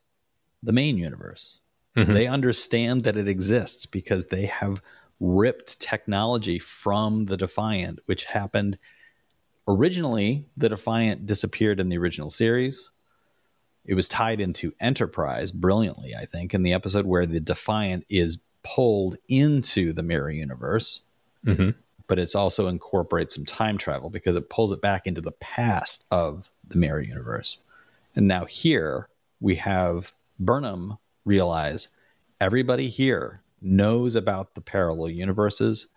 the 0.62 0.72
main 0.72 0.96
universe. 0.96 1.58
Mm-hmm. 1.96 2.12
They 2.12 2.26
understand 2.26 3.04
that 3.04 3.16
it 3.16 3.28
exists 3.28 3.86
because 3.86 4.26
they 4.26 4.46
have 4.46 4.82
ripped 5.20 5.80
technology 5.80 6.58
from 6.58 7.26
the 7.26 7.36
Defiant, 7.36 8.00
which 8.06 8.24
happened 8.24 8.78
originally. 9.66 10.46
The 10.56 10.70
Defiant 10.70 11.26
disappeared 11.26 11.80
in 11.80 11.88
the 11.88 11.98
original 11.98 12.30
series 12.30 12.90
it 13.86 13.94
was 13.94 14.08
tied 14.08 14.40
into 14.40 14.74
Enterprise 14.80 15.52
brilliantly, 15.52 16.14
I 16.14 16.26
think, 16.26 16.52
in 16.52 16.62
the 16.62 16.72
episode 16.72 17.06
where 17.06 17.24
the 17.24 17.40
Defiant 17.40 18.04
is 18.08 18.42
pulled 18.62 19.16
into 19.28 19.92
the 19.92 20.02
mirror 20.02 20.30
universe. 20.30 21.02
Mm-hmm. 21.44 21.70
But 22.08 22.18
it's 22.18 22.34
also 22.34 22.68
incorporates 22.68 23.34
some 23.34 23.44
time 23.44 23.78
travel 23.78 24.10
because 24.10 24.36
it 24.36 24.50
pulls 24.50 24.72
it 24.72 24.80
back 24.80 25.06
into 25.06 25.20
the 25.20 25.32
past 25.32 26.04
of 26.10 26.50
the 26.66 26.78
mirror 26.78 27.00
universe. 27.00 27.60
And 28.14 28.28
now 28.28 28.44
here 28.44 29.08
we 29.40 29.56
have 29.56 30.12
Burnham 30.38 30.98
realize 31.24 31.88
everybody 32.40 32.88
here 32.88 33.42
knows 33.60 34.14
about 34.14 34.54
the 34.54 34.60
parallel 34.60 35.10
universes 35.10 35.88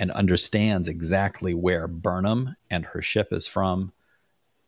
and 0.00 0.10
understands 0.10 0.88
exactly 0.88 1.54
where 1.54 1.86
Burnham 1.86 2.56
and 2.70 2.86
her 2.86 3.02
ship 3.02 3.32
is 3.32 3.46
from. 3.46 3.92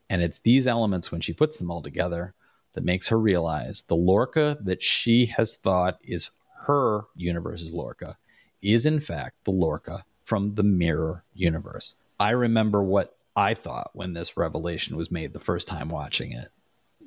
And 0.08 0.22
it's 0.22 0.38
these 0.38 0.66
elements, 0.66 1.10
when 1.10 1.20
she 1.20 1.32
puts 1.32 1.56
them 1.56 1.70
all 1.70 1.82
together, 1.82 2.34
that 2.74 2.84
makes 2.84 3.08
her 3.08 3.18
realize 3.18 3.82
the 3.82 3.96
Lorca 3.96 4.58
that 4.60 4.82
she 4.82 5.26
has 5.26 5.56
thought 5.56 5.98
is 6.02 6.30
her 6.66 7.04
universe's 7.16 7.72
Lorca 7.72 8.16
is 8.62 8.86
in 8.86 9.00
fact 9.00 9.44
the 9.44 9.50
Lorca 9.50 10.04
from 10.22 10.54
the 10.54 10.62
mirror 10.62 11.24
universe. 11.34 11.96
I 12.18 12.30
remember 12.30 12.82
what 12.82 13.16
I 13.36 13.54
thought 13.54 13.90
when 13.92 14.12
this 14.12 14.36
revelation 14.36 14.96
was 14.96 15.10
made 15.10 15.32
the 15.32 15.40
first 15.40 15.68
time 15.68 15.88
watching 15.88 16.32
it. 16.32 16.48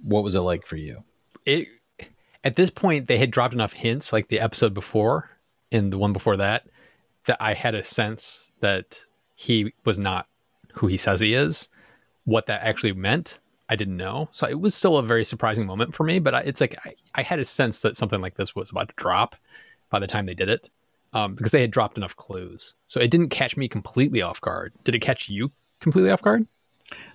What 0.03 0.23
was 0.23 0.35
it 0.35 0.41
like 0.41 0.67
for 0.67 0.77
you? 0.77 1.03
It 1.45 1.67
at 2.43 2.55
this 2.55 2.69
point 2.69 3.07
they 3.07 3.17
had 3.17 3.31
dropped 3.31 3.53
enough 3.53 3.73
hints 3.73 4.13
like 4.13 4.27
the 4.27 4.39
episode 4.39 4.73
before 4.73 5.31
and 5.71 5.91
the 5.91 5.97
one 5.97 6.13
before 6.13 6.37
that 6.37 6.67
that 7.25 7.37
I 7.39 7.53
had 7.53 7.75
a 7.75 7.83
sense 7.83 8.51
that 8.61 8.99
he 9.35 9.73
was 9.85 9.99
not 9.99 10.27
who 10.73 10.87
he 10.87 10.97
says 10.97 11.19
he 11.19 11.33
is. 11.33 11.67
What 12.25 12.45
that 12.47 12.63
actually 12.63 12.93
meant 12.93 13.39
I 13.69 13.75
didn't 13.75 13.97
know. 13.97 14.29
So 14.31 14.47
it 14.47 14.59
was 14.59 14.73
still 14.75 14.97
a 14.97 15.03
very 15.03 15.25
surprising 15.25 15.65
moment 15.65 15.95
for 15.95 16.03
me, 16.03 16.19
but 16.19 16.33
I, 16.33 16.39
it's 16.41 16.61
like 16.61 16.75
I, 16.85 16.95
I, 17.15 17.21
had 17.21 17.39
a 17.39 17.45
sense 17.45 17.81
that 17.81 17.97
something 17.97 18.21
like 18.21 18.35
this 18.35 18.55
was 18.55 18.71
about 18.71 18.89
to 18.89 18.93
drop 18.95 19.35
by 19.89 19.99
the 19.99 20.07
time 20.07 20.25
they 20.25 20.33
did 20.33 20.49
it 20.49 20.69
um, 21.13 21.35
because 21.35 21.51
they 21.51 21.61
had 21.61 21.71
dropped 21.71 21.97
enough 21.97 22.15
clues. 22.15 22.75
So 22.85 22.99
it 22.99 23.11
didn't 23.11 23.29
catch 23.29 23.57
me 23.57 23.67
completely 23.67 24.21
off 24.21 24.39
guard. 24.39 24.73
Did 24.83 24.95
it 24.95 24.99
catch 24.99 25.29
you 25.29 25.51
completely 25.81 26.11
off 26.11 26.21
guard? 26.21 26.47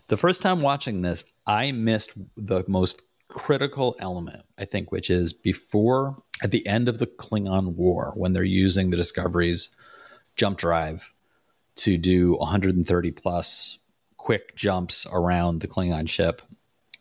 The 0.08 0.16
first 0.18 0.42
time 0.42 0.60
watching 0.60 1.00
this, 1.00 1.24
I 1.46 1.72
missed 1.72 2.12
the 2.36 2.64
most 2.68 3.00
critical 3.28 3.96
element, 3.98 4.42
I 4.58 4.66
think, 4.66 4.92
which 4.92 5.08
is 5.08 5.32
before 5.32 6.22
at 6.42 6.50
the 6.50 6.66
end 6.66 6.88
of 6.88 6.98
the 6.98 7.06
Klingon 7.06 7.74
War, 7.76 8.12
when 8.14 8.32
they're 8.32 8.42
using 8.42 8.90
the 8.90 8.96
Discovery's 8.96 9.74
jump 10.36 10.58
drive 10.58 11.12
to 11.76 11.96
do 11.96 12.34
130 12.34 13.10
plus 13.12 13.78
quick 14.22 14.54
jumps 14.54 15.04
around 15.12 15.60
the 15.60 15.66
Klingon 15.66 16.08
ship. 16.08 16.42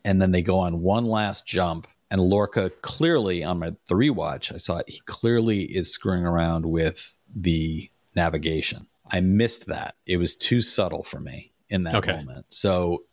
And 0.04 0.20
then 0.20 0.32
they 0.32 0.42
go 0.42 0.60
on 0.60 0.82
one 0.82 1.06
last 1.06 1.46
jump. 1.46 1.88
And 2.10 2.20
Lorca 2.20 2.72
clearly 2.82 3.44
on 3.44 3.60
my 3.60 3.70
the 3.88 3.94
rewatch, 3.94 4.52
I 4.52 4.58
saw 4.58 4.78
it, 4.78 4.90
he 4.90 5.02
clearly 5.06 5.62
is 5.62 5.94
screwing 5.94 6.26
around 6.26 6.66
with 6.66 7.16
the 7.34 7.92
navigation. 8.16 8.88
I 9.06 9.22
missed 9.22 9.68
that. 9.68 9.96
It 10.08 10.18
was 10.18 10.36
too 10.36 10.62
subtle 10.62 11.04
for 11.04 11.20
me 11.20 11.54
in 11.70 11.84
that 11.84 11.96
okay. 11.96 12.18
moment. 12.18 12.48
So 12.50 13.04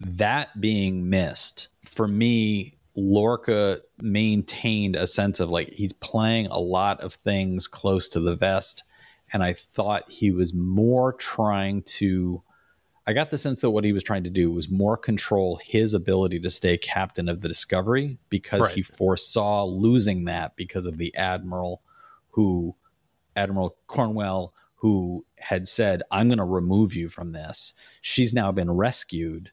that 0.00 0.60
being 0.60 1.08
missed, 1.08 1.68
for 1.84 2.08
me, 2.08 2.74
Lorca 2.96 3.80
maintained 4.00 4.96
a 4.96 5.06
sense 5.06 5.38
of 5.38 5.50
like 5.50 5.70
he's 5.70 5.92
playing 5.92 6.46
a 6.48 6.58
lot 6.58 7.00
of 7.00 7.14
things 7.14 7.68
close 7.68 8.08
to 8.08 8.20
the 8.20 8.34
vest. 8.34 8.82
And 9.32 9.42
I 9.42 9.52
thought 9.52 10.10
he 10.10 10.32
was 10.32 10.52
more 10.52 11.12
trying 11.12 11.82
to 11.84 12.42
I 13.12 13.14
got 13.14 13.30
the 13.30 13.36
sense 13.36 13.60
that 13.60 13.72
what 13.72 13.84
he 13.84 13.92
was 13.92 14.02
trying 14.02 14.24
to 14.24 14.30
do 14.30 14.50
was 14.50 14.70
more 14.70 14.96
control 14.96 15.60
his 15.62 15.92
ability 15.92 16.40
to 16.40 16.48
stay 16.48 16.78
captain 16.78 17.28
of 17.28 17.42
the 17.42 17.48
Discovery 17.48 18.16
because 18.30 18.62
right. 18.62 18.74
he 18.74 18.80
foresaw 18.80 19.66
losing 19.66 20.24
that 20.24 20.56
because 20.56 20.86
of 20.86 20.96
the 20.96 21.14
admiral 21.14 21.82
who 22.30 22.74
Admiral 23.36 23.76
Cornwell 23.86 24.54
who 24.76 25.26
had 25.36 25.68
said 25.68 26.02
I'm 26.10 26.28
going 26.28 26.38
to 26.38 26.44
remove 26.44 26.94
you 26.94 27.10
from 27.10 27.32
this. 27.32 27.74
She's 28.00 28.32
now 28.32 28.50
been 28.50 28.70
rescued 28.70 29.50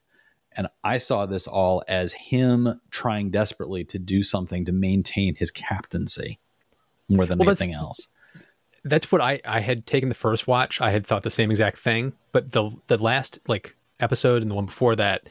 and 0.52 0.68
I 0.82 0.96
saw 0.96 1.26
this 1.26 1.46
all 1.46 1.84
as 1.86 2.14
him 2.14 2.80
trying 2.90 3.28
desperately 3.28 3.84
to 3.84 3.98
do 3.98 4.22
something 4.22 4.64
to 4.64 4.72
maintain 4.72 5.34
his 5.34 5.50
captaincy 5.50 6.38
more 7.10 7.26
than 7.26 7.38
well, 7.38 7.50
anything 7.50 7.74
else 7.74 8.08
that's 8.84 9.12
what 9.12 9.20
I, 9.20 9.40
I 9.44 9.60
had 9.60 9.86
taken 9.86 10.08
the 10.08 10.14
first 10.14 10.46
watch. 10.46 10.80
I 10.80 10.90
had 10.90 11.06
thought 11.06 11.22
the 11.22 11.30
same 11.30 11.50
exact 11.50 11.78
thing, 11.78 12.14
but 12.32 12.52
the 12.52 12.70
the 12.86 12.98
last 12.98 13.38
like 13.46 13.74
episode 13.98 14.42
and 14.42 14.50
the 14.50 14.54
one 14.54 14.66
before 14.66 14.96
that, 14.96 15.28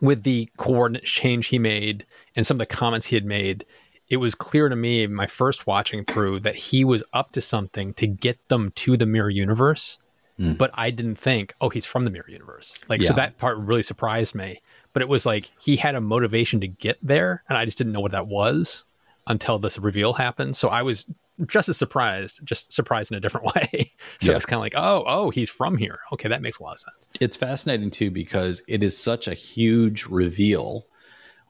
with 0.00 0.24
the 0.24 0.48
coordinate 0.56 1.04
change 1.04 1.48
he 1.48 1.58
made 1.58 2.04
and 2.34 2.46
some 2.46 2.56
of 2.56 2.58
the 2.58 2.74
comments 2.74 3.06
he 3.06 3.16
had 3.16 3.24
made, 3.24 3.64
it 4.08 4.16
was 4.16 4.34
clear 4.34 4.68
to 4.68 4.76
me 4.76 5.06
my 5.06 5.26
first 5.26 5.66
watching 5.66 6.04
through 6.04 6.40
that 6.40 6.56
he 6.56 6.84
was 6.84 7.04
up 7.12 7.32
to 7.32 7.40
something 7.40 7.94
to 7.94 8.06
get 8.06 8.48
them 8.48 8.72
to 8.76 8.96
the 8.96 9.06
mirror 9.06 9.30
universe. 9.30 9.98
Mm. 10.38 10.56
But 10.56 10.70
I 10.74 10.90
didn't 10.90 11.16
think, 11.16 11.54
oh, 11.60 11.68
he's 11.68 11.86
from 11.86 12.04
the 12.04 12.10
mirror 12.10 12.28
universe. 12.28 12.80
Like, 12.88 13.02
yeah. 13.02 13.08
so 13.08 13.14
that 13.14 13.38
part 13.38 13.58
really 13.58 13.82
surprised 13.82 14.34
me. 14.34 14.60
But 14.92 15.02
it 15.02 15.08
was 15.08 15.24
like 15.24 15.50
he 15.60 15.76
had 15.76 15.94
a 15.94 16.00
motivation 16.00 16.60
to 16.60 16.68
get 16.68 16.98
there, 17.02 17.42
and 17.48 17.56
I 17.56 17.64
just 17.64 17.78
didn't 17.78 17.92
know 17.92 18.00
what 18.00 18.12
that 18.12 18.26
was 18.26 18.84
until 19.26 19.58
this 19.58 19.78
reveal 19.78 20.14
happened. 20.14 20.56
So 20.56 20.68
I 20.68 20.82
was 20.82 21.06
just 21.46 21.68
as 21.68 21.76
surprised, 21.76 22.40
just 22.44 22.72
surprised 22.72 23.10
in 23.10 23.16
a 23.16 23.20
different 23.20 23.46
way. 23.54 23.92
so 24.20 24.32
yeah. 24.32 24.36
it's 24.36 24.46
kind 24.46 24.58
of 24.58 24.62
like, 24.62 24.74
oh, 24.76 25.04
oh, 25.06 25.30
he's 25.30 25.50
from 25.50 25.76
here. 25.76 26.00
Okay, 26.12 26.28
that 26.28 26.42
makes 26.42 26.58
a 26.58 26.62
lot 26.62 26.72
of 26.72 26.80
sense. 26.80 27.08
It's 27.20 27.36
fascinating 27.36 27.90
too 27.90 28.10
because 28.10 28.62
it 28.68 28.82
is 28.82 28.96
such 28.96 29.26
a 29.28 29.34
huge 29.34 30.06
reveal 30.06 30.86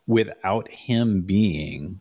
without 0.07 0.69
him 0.71 1.23
being 1.23 2.01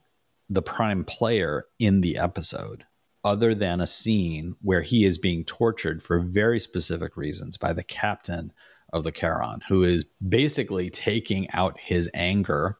the 0.50 0.62
prime 0.62 1.06
player 1.06 1.66
in 1.80 2.02
the 2.02 2.18
episode, 2.18 2.84
other 3.24 3.56
than 3.56 3.80
a 3.80 3.88
scene 3.88 4.56
where 4.62 4.82
he 4.82 5.06
is 5.06 5.18
being 5.18 5.46
tortured 5.46 6.04
for 6.04 6.20
very 6.20 6.60
specific 6.60 7.16
reasons 7.16 7.58
by 7.58 7.72
the 7.72 7.84
captain 7.84 8.52
of 8.92 9.04
the 9.04 9.12
Charon, 9.12 9.62
who 9.70 9.84
is 9.84 10.04
basically 10.28 10.90
taking 10.90 11.50
out 11.52 11.80
his 11.80 12.10
anger 12.14 12.78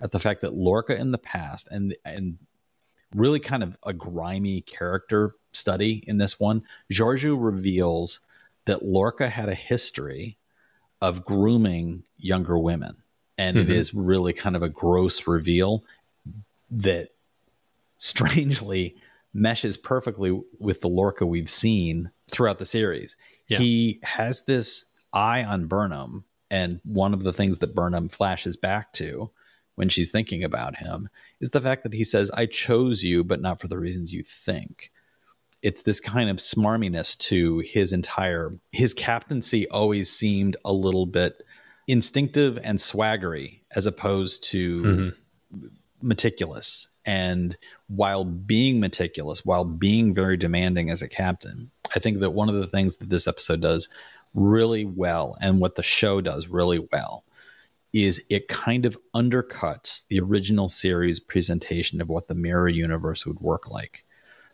at 0.00 0.12
the 0.12 0.20
fact 0.20 0.42
that 0.42 0.54
Lorca 0.54 0.96
in 0.96 1.12
the 1.12 1.18
past 1.18 1.68
and 1.70 1.96
and 2.04 2.38
really 3.14 3.40
kind 3.40 3.62
of 3.62 3.76
a 3.86 3.92
grimy 3.92 4.60
character 4.60 5.32
study 5.52 6.04
in 6.06 6.18
this 6.18 6.38
one. 6.38 6.62
Georgiou 6.92 7.36
reveals 7.38 8.20
that 8.66 8.82
Lorca 8.82 9.28
had 9.28 9.48
a 9.48 9.54
history 9.54 10.36
of 11.00 11.24
grooming 11.24 12.02
younger 12.16 12.58
women. 12.58 12.96
And 13.38 13.56
mm-hmm. 13.56 13.70
it 13.70 13.76
is 13.76 13.94
really 13.94 14.32
kind 14.32 14.56
of 14.56 14.62
a 14.62 14.68
gross 14.68 15.26
reveal 15.26 15.84
that 16.70 17.08
strangely 17.96 18.96
meshes 19.32 19.76
perfectly 19.76 20.40
with 20.58 20.80
the 20.80 20.88
Lorca 20.88 21.26
we've 21.26 21.50
seen 21.50 22.10
throughout 22.30 22.58
the 22.58 22.64
series. 22.64 23.16
Yeah. 23.48 23.58
He 23.58 24.00
has 24.02 24.44
this 24.44 24.86
eye 25.12 25.44
on 25.44 25.66
Burnham, 25.66 26.24
and 26.50 26.80
one 26.84 27.12
of 27.12 27.22
the 27.22 27.32
things 27.32 27.58
that 27.58 27.74
Burnham 27.74 28.08
flashes 28.08 28.56
back 28.56 28.92
to 28.94 29.30
when 29.76 29.88
she's 29.88 30.10
thinking 30.10 30.44
about 30.44 30.76
him 30.76 31.08
is 31.40 31.50
the 31.50 31.60
fact 31.60 31.82
that 31.82 31.94
he 31.94 32.04
says, 32.04 32.30
I 32.32 32.46
chose 32.46 33.02
you, 33.02 33.24
but 33.24 33.40
not 33.40 33.60
for 33.60 33.68
the 33.68 33.78
reasons 33.78 34.12
you 34.12 34.22
think. 34.22 34.90
It's 35.62 35.82
this 35.82 36.00
kind 36.00 36.30
of 36.30 36.36
smarminess 36.36 37.16
to 37.18 37.60
his 37.60 37.92
entire 37.92 38.58
his 38.70 38.92
captaincy 38.92 39.68
always 39.68 40.10
seemed 40.10 40.56
a 40.64 40.72
little 40.72 41.06
bit 41.06 41.42
instinctive 41.86 42.58
and 42.62 42.78
swaggery 42.78 43.60
as 43.74 43.86
opposed 43.86 44.44
to 44.44 44.82
mm-hmm. 44.82 45.66
meticulous. 46.02 46.88
And 47.06 47.56
while 47.88 48.24
being 48.24 48.78
meticulous, 48.78 49.44
while 49.44 49.64
being 49.64 50.14
very 50.14 50.36
demanding 50.36 50.90
as 50.90 51.02
a 51.02 51.08
captain, 51.08 51.70
I 51.96 51.98
think 51.98 52.20
that 52.20 52.30
one 52.30 52.48
of 52.48 52.54
the 52.56 52.66
things 52.66 52.98
that 52.98 53.10
this 53.10 53.26
episode 53.26 53.62
does 53.62 53.88
really 54.34 54.84
well 54.84 55.36
and 55.40 55.60
what 55.60 55.76
the 55.76 55.82
show 55.82 56.20
does 56.20 56.48
really 56.48 56.86
well 56.92 57.23
is 57.94 58.24
it 58.28 58.48
kind 58.48 58.84
of 58.84 58.98
undercuts 59.14 60.04
the 60.08 60.18
original 60.18 60.68
series 60.68 61.20
presentation 61.20 62.00
of 62.00 62.08
what 62.08 62.26
the 62.26 62.34
mirror 62.34 62.68
universe 62.68 63.24
would 63.24 63.38
work 63.38 63.70
like. 63.70 64.04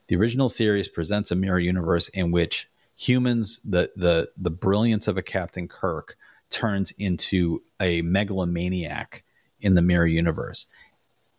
The 0.09 0.17
original 0.17 0.51
series 0.51 0.89
presents 0.89 1.31
a 1.31 1.37
mirror 1.37 1.59
universe 1.59 2.09
in 2.11 2.33
which 2.33 2.69
humans, 2.97 3.63
the 3.63 3.91
the 3.97 4.31
the 4.37 4.51
brilliance 4.51 5.09
of 5.09 5.17
a 5.17 5.23
Captain 5.23 5.69
Kirk 5.69 6.17
turns 6.51 6.91
into 6.99 7.63
a 7.81 8.03
megalomaniac 8.03 9.25
in 9.59 9.75
the 9.75 9.83
mirror 9.83 10.07
universe. 10.07 10.67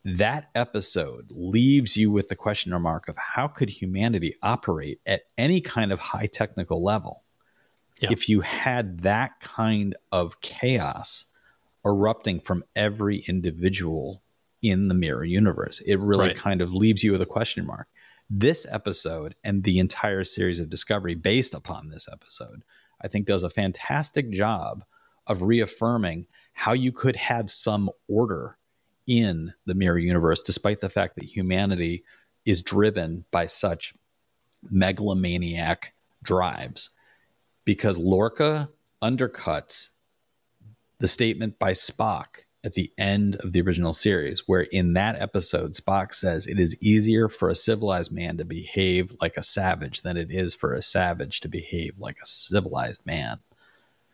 That 0.03 0.49
episode 0.55 1.27
leaves 1.29 1.95
you 1.95 2.09
with 2.09 2.29
the 2.29 2.35
question 2.35 2.71
mark 2.81 3.07
of 3.09 3.17
how 3.17 3.47
could 3.47 3.69
humanity 3.69 4.35
operate 4.41 4.99
at 5.05 5.23
any 5.37 5.61
kind 5.61 5.91
of 5.91 5.99
high 5.99 6.25
technical 6.25 6.83
level 6.83 7.23
yeah. 8.01 8.09
if 8.11 8.27
you 8.27 8.41
had 8.41 9.01
that 9.01 9.39
kind 9.39 9.95
of 10.11 10.41
chaos 10.41 11.25
erupting 11.85 12.39
from 12.39 12.63
every 12.75 13.23
individual 13.27 14.21
in 14.61 14.87
the 14.87 14.93
mirror 14.93 15.23
universe. 15.23 15.79
It 15.81 15.99
really 15.99 16.27
right. 16.27 16.35
kind 16.35 16.61
of 16.61 16.73
leaves 16.73 17.03
you 17.03 17.11
with 17.11 17.21
a 17.21 17.25
question 17.25 17.65
mark. 17.65 17.87
This 18.29 18.65
episode 18.69 19.35
and 19.43 19.63
the 19.63 19.79
entire 19.79 20.23
series 20.23 20.59
of 20.59 20.69
Discovery 20.69 21.15
based 21.15 21.53
upon 21.53 21.89
this 21.89 22.07
episode, 22.11 22.63
I 23.01 23.07
think 23.07 23.25
does 23.25 23.43
a 23.43 23.49
fantastic 23.49 24.31
job 24.31 24.83
of 25.27 25.41
reaffirming 25.41 26.27
how 26.53 26.73
you 26.73 26.91
could 26.91 27.15
have 27.15 27.49
some 27.49 27.89
order 28.07 28.57
in 29.07 29.53
the 29.65 29.73
mirror 29.73 29.97
universe, 29.97 30.41
despite 30.41 30.79
the 30.79 30.89
fact 30.89 31.15
that 31.15 31.25
humanity 31.25 32.03
is 32.45 32.61
driven 32.61 33.25
by 33.31 33.45
such 33.45 33.93
megalomaniac 34.69 35.93
drives. 36.23 36.91
Because 37.65 37.97
Lorca 37.97 38.69
undercuts 39.01 39.89
the 41.01 41.07
statement 41.07 41.59
by 41.59 41.71
Spock 41.71 42.45
at 42.63 42.73
the 42.73 42.91
end 42.97 43.35
of 43.37 43.53
the 43.53 43.61
original 43.61 43.93
series, 43.93 44.47
where 44.47 44.61
in 44.61 44.93
that 44.93 45.19
episode, 45.19 45.73
Spock 45.73 46.13
says 46.13 46.45
it 46.45 46.59
is 46.59 46.77
easier 46.79 47.27
for 47.27 47.49
a 47.49 47.55
civilized 47.55 48.11
man 48.11 48.37
to 48.37 48.45
behave 48.45 49.15
like 49.19 49.35
a 49.35 49.43
savage 49.43 50.01
than 50.01 50.15
it 50.15 50.29
is 50.29 50.53
for 50.53 50.73
a 50.73 50.81
savage 50.81 51.39
to 51.41 51.49
behave 51.49 51.95
like 51.97 52.17
a 52.21 52.25
civilized 52.25 53.03
man. 53.05 53.39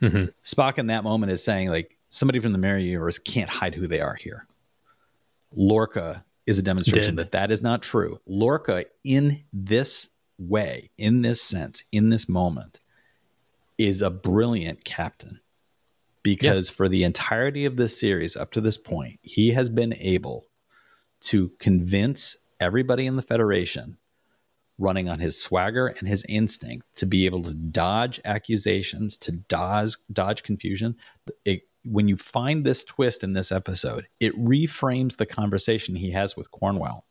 Mm-hmm. 0.01 0.25
Spock 0.43 0.77
in 0.77 0.87
that 0.87 1.03
moment 1.03 1.31
is 1.31 1.43
saying, 1.43 1.69
like, 1.69 1.97
somebody 2.09 2.39
from 2.39 2.53
the 2.53 2.57
mirror 2.57 2.77
universe 2.77 3.19
can't 3.19 3.49
hide 3.49 3.75
who 3.75 3.85
they 3.85 3.99
are 3.99 4.15
here. 4.15 4.47
Lorca 5.53 6.23
is 6.45 6.57
a 6.57 6.63
demonstration 6.63 7.15
Did. 7.15 7.25
that 7.25 7.31
that 7.33 7.51
is 7.51 7.61
not 7.61 7.81
true. 7.81 8.21
Lorca, 8.25 8.85
in 9.03 9.43
this 9.51 10.09
way, 10.39 10.89
in 10.97 11.21
this 11.21 11.41
sense, 11.41 11.83
in 11.91 12.09
this 12.09 12.29
moment, 12.29 12.79
is 13.77 14.01
a 14.01 14.09
brilliant 14.09 14.85
captain 14.85 15.41
because 16.35 16.69
for 16.69 16.89
the 16.89 17.03
entirety 17.03 17.65
of 17.65 17.77
this 17.77 17.99
series 17.99 18.35
up 18.35 18.51
to 18.51 18.61
this 18.61 18.77
point, 18.77 19.19
he 19.21 19.51
has 19.51 19.69
been 19.69 19.93
able 19.93 20.47
to 21.21 21.51
convince 21.59 22.37
everybody 22.59 23.05
in 23.05 23.15
the 23.15 23.21
Federation 23.21 23.97
running 24.77 25.09
on 25.09 25.19
his 25.19 25.41
swagger 25.41 25.87
and 25.87 26.07
his 26.07 26.25
instinct 26.29 26.85
to 26.95 27.05
be 27.05 27.25
able 27.25 27.41
to 27.43 27.53
dodge 27.53 28.19
accusations, 28.25 29.17
to 29.17 29.31
dodge 29.31 29.95
dodge 30.11 30.43
confusion. 30.43 30.95
It, 31.45 31.63
when 31.83 32.07
you 32.07 32.17
find 32.17 32.63
this 32.63 32.83
twist 32.83 33.23
in 33.23 33.31
this 33.31 33.51
episode, 33.51 34.07
it 34.19 34.37
reframes 34.37 35.17
the 35.17 35.25
conversation 35.25 35.95
he 35.95 36.11
has 36.11 36.35
with 36.35 36.51
Cornwell, 36.51 37.05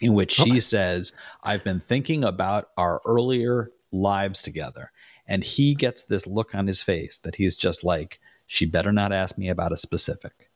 in 0.00 0.14
which 0.14 0.38
okay. 0.38 0.50
she 0.50 0.60
says, 0.60 1.12
I've 1.42 1.64
been 1.64 1.80
thinking 1.80 2.22
about 2.22 2.68
our 2.76 3.00
earlier 3.06 3.70
lives 3.90 4.42
together 4.42 4.90
And 5.26 5.42
he 5.42 5.74
gets 5.74 6.04
this 6.04 6.26
look 6.26 6.54
on 6.54 6.66
his 6.66 6.82
face 6.82 7.18
that 7.18 7.36
he's 7.36 7.56
just 7.56 7.82
like, 7.84 8.20
she 8.46 8.64
better 8.66 8.92
not 8.92 9.12
ask 9.12 9.36
me 9.36 9.48
about 9.48 9.72
a 9.72 9.76
specific. 9.76 10.50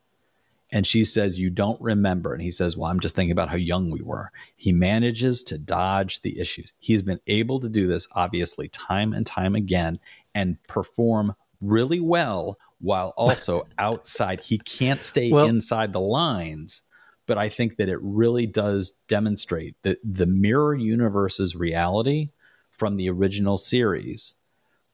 And 0.72 0.86
she 0.86 1.04
says, 1.04 1.40
You 1.40 1.50
don't 1.50 1.80
remember. 1.80 2.32
And 2.32 2.42
he 2.42 2.50
says, 2.50 2.76
Well, 2.76 2.90
I'm 2.90 3.00
just 3.00 3.16
thinking 3.16 3.32
about 3.32 3.48
how 3.48 3.56
young 3.56 3.90
we 3.90 4.02
were. 4.02 4.30
He 4.56 4.72
manages 4.72 5.42
to 5.44 5.58
dodge 5.58 6.22
the 6.22 6.38
issues. 6.38 6.72
He's 6.78 7.02
been 7.02 7.20
able 7.26 7.58
to 7.60 7.68
do 7.68 7.86
this, 7.88 8.06
obviously, 8.14 8.68
time 8.68 9.12
and 9.12 9.26
time 9.26 9.54
again 9.54 9.98
and 10.34 10.62
perform 10.68 11.34
really 11.60 12.00
well 12.00 12.56
while 12.80 13.12
also 13.16 13.66
outside. 13.78 14.40
He 14.40 14.58
can't 14.58 15.02
stay 15.02 15.32
Well- 15.32 15.46
inside 15.46 15.92
the 15.92 16.00
lines. 16.00 16.82
But 17.26 17.38
I 17.38 17.48
think 17.48 17.76
that 17.76 17.88
it 17.88 17.98
really 18.02 18.46
does 18.46 18.90
demonstrate 19.06 19.80
that 19.82 19.98
the 20.02 20.26
mirror 20.26 20.74
universe's 20.74 21.54
reality 21.54 22.30
from 22.72 22.96
the 22.96 23.08
original 23.08 23.56
series 23.56 24.34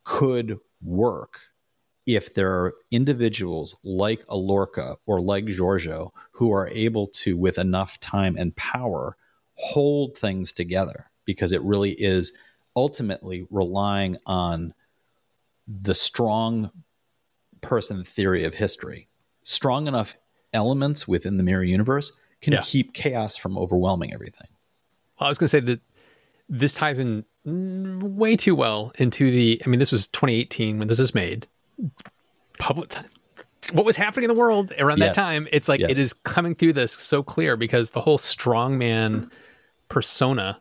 could 0.04 0.58
work 0.82 1.40
if 2.06 2.34
there 2.34 2.52
are 2.52 2.74
individuals 2.90 3.76
like 3.82 4.22
Alorca 4.30 4.96
or 5.06 5.20
like 5.20 5.44
Georgiou 5.46 6.10
who 6.32 6.52
are 6.52 6.68
able 6.68 7.08
to, 7.08 7.36
with 7.36 7.58
enough 7.58 7.98
time 8.00 8.36
and 8.38 8.54
power, 8.56 9.16
hold 9.54 10.16
things 10.16 10.52
together 10.52 11.10
because 11.24 11.50
it 11.52 11.60
really 11.62 11.90
is 11.92 12.32
ultimately 12.76 13.46
relying 13.50 14.16
on 14.26 14.72
the 15.66 15.94
strong 15.94 16.70
person 17.60 18.04
theory 18.04 18.44
of 18.44 18.54
history. 18.54 19.08
Strong 19.42 19.88
enough 19.88 20.16
elements 20.52 21.08
within 21.08 21.36
the 21.38 21.42
mirror 21.42 21.64
universe 21.64 22.18
can 22.40 22.52
Yeah. 22.52 22.60
keep 22.62 22.92
chaos 22.92 23.36
from 23.36 23.58
overwhelming 23.58 24.12
everything. 24.12 24.48
Well, 25.18 25.26
I 25.26 25.28
was 25.28 25.38
going 25.38 25.46
to 25.46 25.48
say 25.48 25.60
that 25.60 25.80
this 26.48 26.74
ties 26.74 26.98
in 27.00 27.24
way 27.44 28.36
too 28.36 28.54
well 28.54 28.92
into 28.98 29.30
the. 29.30 29.60
I 29.64 29.68
mean, 29.68 29.80
this 29.80 29.90
was 29.90 30.06
2018 30.08 30.78
when 30.78 30.86
this 30.88 30.98
was 31.00 31.14
made. 31.14 31.48
Public. 32.58 32.94
What 33.72 33.84
was 33.84 33.96
happening 33.96 34.28
in 34.30 34.34
the 34.34 34.40
world 34.40 34.72
around 34.78 35.00
that 35.00 35.16
Yes. 35.16 35.16
time? 35.16 35.48
It's 35.52 35.68
like 35.68 35.80
it 35.80 35.88
Yes. 35.90 35.98
is 35.98 36.12
coming 36.12 36.54
through 36.54 36.72
this 36.74 36.92
so 36.92 37.22
clear 37.22 37.56
because 37.56 37.90
the 37.90 38.00
whole 38.00 38.18
strongman 38.18 39.30
persona 39.88 40.60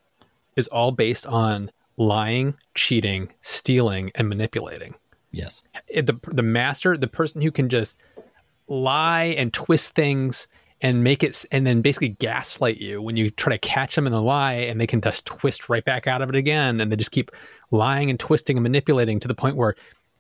is 0.56 0.68
all 0.70 0.92
based 0.92 1.26
on 1.28 1.72
lying, 1.98 2.56
cheating, 2.74 3.30
stealing, 3.42 4.12
and 4.16 4.28
manipulating. 4.28 4.96
Yes. 5.32 5.62
It- 5.88 6.06
the 6.08 6.20
the 6.28 6.42
master, 6.44 6.98
the 6.98 7.08
person 7.08 7.42
who 7.42 7.52
can 7.52 7.70
just 7.70 7.98
lie 8.68 9.36
and 9.38 9.54
twist 9.54 9.94
things 9.94 10.48
and 10.82 11.04
make 11.04 11.24
it 11.24 11.46
and 11.52 11.66
then 11.66 11.82
basically 11.82 12.10
gaslight 12.10 12.78
you 12.78 13.02
when 13.02 13.16
you 13.16 13.30
try 13.30 13.54
to 13.54 13.60
catch 13.60 13.96
them 13.96 14.06
in 14.08 14.12
the 14.14 14.22
lie 14.22 14.54
and 14.54 14.82
they 14.82 14.88
can 14.88 15.00
just 15.00 15.26
twist 15.26 15.70
right 15.70 15.86
back 15.86 16.08
out 16.08 16.22
of 16.22 16.30
it 16.30 16.36
again 16.36 16.82
and 16.82 16.92
they 16.92 16.96
just 16.96 17.12
keep 17.12 17.32
lying 17.72 18.10
and 18.10 18.20
twisting 18.20 18.58
and 18.58 18.64
manipulating 18.64 19.20
to 19.20 19.28
the 19.28 19.36
point 19.36 19.56
where 19.56 19.76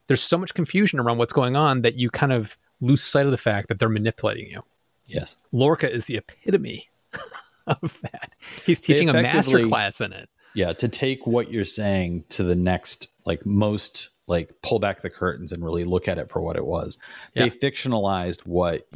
there's 0.07 0.21
so 0.21 0.37
much 0.37 0.53
confusion 0.53 0.99
around 0.99 1.17
what's 1.17 1.33
going 1.33 1.55
on 1.55 1.81
that 1.81 1.95
you 1.95 2.09
kind 2.09 2.31
of 2.31 2.57
lose 2.81 3.03
sight 3.03 3.25
of 3.25 3.31
the 3.31 3.37
fact 3.37 3.67
that 3.69 3.79
they're 3.79 3.89
manipulating 3.89 4.49
you. 4.49 4.63
Yes. 5.07 5.37
Lorca 5.51 5.91
is 5.91 6.05
the 6.05 6.17
epitome 6.17 6.89
of 7.67 7.99
that. 8.01 8.33
He's 8.65 8.81
teaching 8.81 9.09
a 9.09 9.13
master 9.13 9.63
class 9.63 10.01
in 10.01 10.13
it. 10.13 10.29
Yeah, 10.53 10.73
to 10.73 10.87
take 10.87 11.27
what 11.27 11.51
you're 11.51 11.65
saying 11.65 12.23
to 12.29 12.43
the 12.43 12.55
next, 12.55 13.09
like 13.25 13.45
most, 13.45 14.09
like 14.27 14.53
pull 14.61 14.79
back 14.79 15.01
the 15.01 15.09
curtains 15.09 15.51
and 15.51 15.63
really 15.63 15.83
look 15.83 16.07
at 16.07 16.17
it 16.17 16.29
for 16.29 16.41
what 16.41 16.55
it 16.55 16.65
was. 16.65 16.97
Yeah. 17.33 17.43
They 17.43 17.49
fictionalized 17.49 18.45
what 18.45 18.87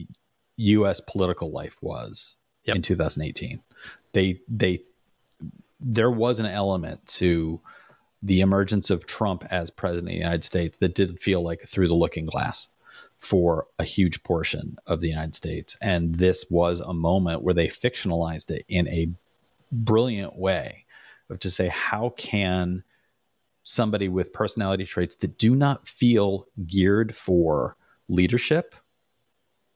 U.S. 0.57 0.99
political 0.99 1.51
life 1.51 1.77
was 1.81 2.35
Yep. 2.65 2.75
in 2.75 2.81
2018. 2.81 3.61
They 4.13 4.41
they 4.47 4.81
there 5.79 6.11
was 6.11 6.39
an 6.39 6.45
element 6.45 7.05
to 7.07 7.61
the 8.21 8.41
emergence 8.41 8.89
of 8.89 9.05
Trump 9.05 9.45
as 9.49 9.69
president 9.69 10.09
of 10.09 10.13
the 10.13 10.19
United 10.19 10.43
States 10.43 10.77
that 10.79 10.95
did 10.95 11.19
feel 11.19 11.41
like 11.41 11.61
through 11.61 11.87
the 11.87 11.93
looking 11.93 12.25
glass 12.25 12.69
for 13.19 13.67
a 13.77 13.83
huge 13.83 14.23
portion 14.23 14.77
of 14.85 15.01
the 15.01 15.09
United 15.09 15.35
States. 15.35 15.75
And 15.81 16.15
this 16.15 16.45
was 16.49 16.79
a 16.79 16.93
moment 16.93 17.43
where 17.43 17.53
they 17.53 17.67
fictionalized 17.67 18.49
it 18.49 18.65
in 18.67 18.87
a 18.87 19.09
brilliant 19.71 20.37
way 20.37 20.85
of 21.29 21.39
to 21.39 21.49
say, 21.49 21.67
how 21.67 22.09
can 22.17 22.83
somebody 23.63 24.09
with 24.09 24.33
personality 24.33 24.85
traits 24.85 25.15
that 25.17 25.37
do 25.37 25.55
not 25.55 25.87
feel 25.87 26.47
geared 26.65 27.15
for 27.15 27.77
leadership, 28.07 28.73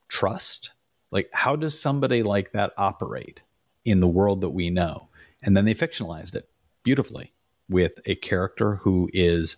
trust, 0.08 0.72
like 1.12 1.30
how 1.32 1.56
does 1.56 1.80
somebody 1.80 2.24
like 2.24 2.54
that 2.54 2.74
operate 2.78 3.44
in 3.86 4.00
the 4.00 4.08
world 4.08 4.42
that 4.42 4.50
we 4.50 4.70
know? 4.70 5.10
And 5.44 5.56
then 5.56 5.66
they 5.66 5.76
fictionalized 5.76 6.34
it 6.34 6.50
beautifully 6.84 7.33
with 7.70 8.00
a 8.06 8.16
character 8.16 8.76
who 8.78 9.10
is 9.14 9.58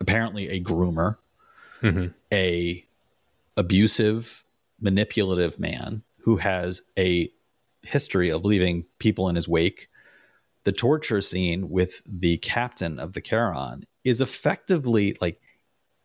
apparently 0.00 0.48
a 0.48 0.60
groomer, 0.60 1.16
Mhm. 1.80 2.12
a 2.32 2.84
abusive, 3.56 4.42
manipulative 4.80 5.58
man 5.58 6.02
who 6.20 6.36
has 6.36 6.82
a 6.98 7.30
history 7.82 8.30
of 8.30 8.44
leaving 8.44 8.84
people 8.98 9.28
in 9.28 9.36
his 9.36 9.48
wake. 9.48 9.88
The 10.64 10.72
torture 10.72 11.20
scene 11.20 11.68
with 11.70 12.02
the 12.06 12.38
captain 12.38 12.98
of 12.98 13.12
the 13.12 13.20
Charon 13.20 13.84
is 14.04 14.20
effectively 14.20 15.16
like 15.20 15.40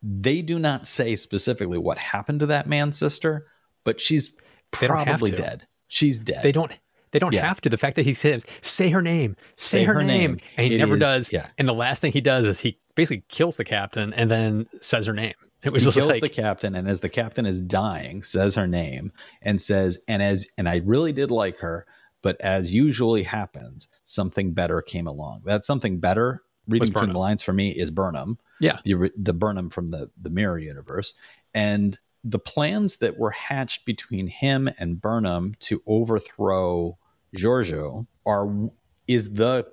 they 0.02 0.42
do 0.42 0.60
not 0.60 0.88
say 0.88 1.16
specifically 1.16 1.78
what 1.78 1.98
happened 1.98 2.40
to 2.42 2.46
that 2.48 2.68
man's 2.68 2.98
sister, 2.98 3.48
but 3.84 4.00
she's 4.02 4.36
They 4.80 4.88
probably 4.88 5.32
dead. 5.32 5.68
She's 5.88 6.20
dead. 6.20 6.44
They 6.44 6.52
don't. 6.52 6.72
They 7.12 7.20
don't 7.20 7.34
Yeah. 7.34 7.46
have 7.48 7.62
to. 7.62 7.70
The 7.70 7.78
fact 7.78 7.96
that 7.96 8.06
he 8.06 8.14
says, 8.14 8.46
"Say 8.62 8.90
her 8.90 9.02
name, 9.02 9.36
say, 9.56 9.80
Say 9.80 9.84
her, 9.86 9.94
her 9.96 10.04
name," 10.04 10.32
name. 10.34 10.40
and 10.58 10.68
he 10.68 10.76
It 10.76 10.80
never 10.80 10.96
is- 10.96 11.00
does. 11.02 11.32
yeah. 11.34 11.48
And 11.58 11.68
the 11.68 11.74
last 11.74 12.02
thing 12.02 12.12
he 12.12 12.22
does 12.22 12.46
is 12.46 12.60
he 12.62 12.78
basically 12.96 13.24
kills 13.30 13.56
the 13.58 13.64
captain 13.64 14.14
and 14.14 14.30
then 14.32 14.68
says 14.82 15.06
her 15.08 15.14
name. 15.14 15.34
It 15.64 15.72
was 15.72 15.86
he 15.86 15.92
kills 15.92 16.12
like, 16.12 16.22
the 16.22 16.30
captain 16.30 16.76
and 16.76 16.88
as 16.88 17.00
the 17.02 17.10
captain 17.10 17.46
is 17.46 17.60
dying 17.62 18.22
says 18.24 18.56
her 18.56 18.68
name 18.68 19.12
and 19.42 19.60
says 19.62 19.98
and 20.08 20.22
as 20.22 20.48
and 20.56 20.70
i 20.70 20.78
really 20.86 21.12
did 21.12 21.32
like 21.32 21.60
her 21.60 21.88
but 22.22 22.40
as 22.42 22.74
usually 22.76 23.24
happens 23.24 23.88
something 24.04 24.54
better 24.54 24.84
came 24.84 25.08
along 25.08 25.42
that 25.46 25.66
something 25.66 26.00
better 26.00 26.44
reading 26.68 26.92
between 26.94 27.12
the 27.12 27.18
lines 27.18 27.42
for 27.42 27.54
me 27.54 27.72
is 27.72 27.90
burnham 27.90 28.38
yeah, 28.60 28.78
the 28.86 29.12
the 29.18 29.34
burnham 29.34 29.72
from 29.72 29.88
the 29.90 30.12
the 30.22 30.30
mirror 30.30 30.60
universe 30.60 31.16
and 31.56 31.98
the 32.30 32.40
plans 32.40 32.98
that 32.98 33.18
were 33.18 33.32
hatched 33.32 33.86
between 33.86 34.28
him 34.28 34.70
and 34.78 35.02
burnham 35.02 35.56
to 35.60 35.82
overthrow 35.86 36.98
georgiou 37.36 38.06
are 38.26 38.70
is 39.08 39.36
the 39.36 39.66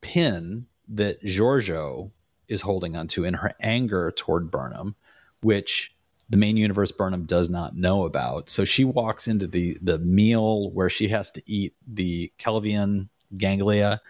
pin 0.00 0.66
that 0.88 1.22
georgiou 1.22 2.10
is 2.48 2.62
holding 2.62 2.96
onto 2.96 3.24
in 3.24 3.34
her 3.34 3.52
anger 3.60 4.12
toward 4.12 4.50
burnham 4.50 4.94
which 5.42 5.96
the 6.28 6.36
main 6.36 6.56
universe 6.56 6.90
Burnham 6.90 7.24
does 7.24 7.48
not 7.48 7.76
know 7.76 8.04
about. 8.04 8.48
So 8.48 8.64
she 8.64 8.84
walks 8.84 9.28
into 9.28 9.46
the 9.46 9.78
the 9.80 9.98
meal 9.98 10.70
where 10.70 10.88
she 10.88 11.08
has 11.08 11.30
to 11.32 11.42
eat 11.46 11.74
the 11.86 12.32
Kelpien 12.38 13.08
ganglia. 13.36 14.00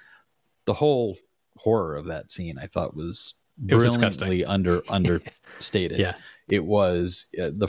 The 0.64 0.74
whole 0.74 1.18
horror 1.58 1.96
of 1.96 2.06
that 2.06 2.30
scene 2.30 2.58
I 2.58 2.66
thought 2.66 2.96
was 2.96 3.34
It 3.68 3.74
was 3.74 3.96
brilliantly 3.96 4.44
under 4.44 4.82
understated. 4.88 5.98
Yeah. 5.98 6.14
It 6.48 6.64
was 6.64 7.26
uh, 7.38 7.50
the 7.54 7.68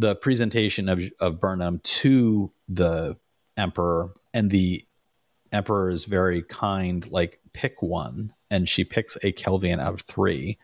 the 0.00 0.16
presentation 0.16 0.88
of 0.88 1.02
of 1.20 1.40
Burnham 1.40 1.80
to 1.80 2.50
the 2.68 3.16
emperor 3.56 4.14
and 4.32 4.50
the 4.50 4.84
emperor 5.52 5.90
is 5.90 6.04
very 6.04 6.42
kind 6.42 7.08
like 7.10 7.40
pick 7.52 7.82
one 7.82 8.32
and 8.50 8.68
she 8.68 8.82
picks 8.82 9.16
a 9.16 9.32
Kelpien 9.32 9.78
out 9.78 9.92
of 9.92 10.00
3 10.02 10.56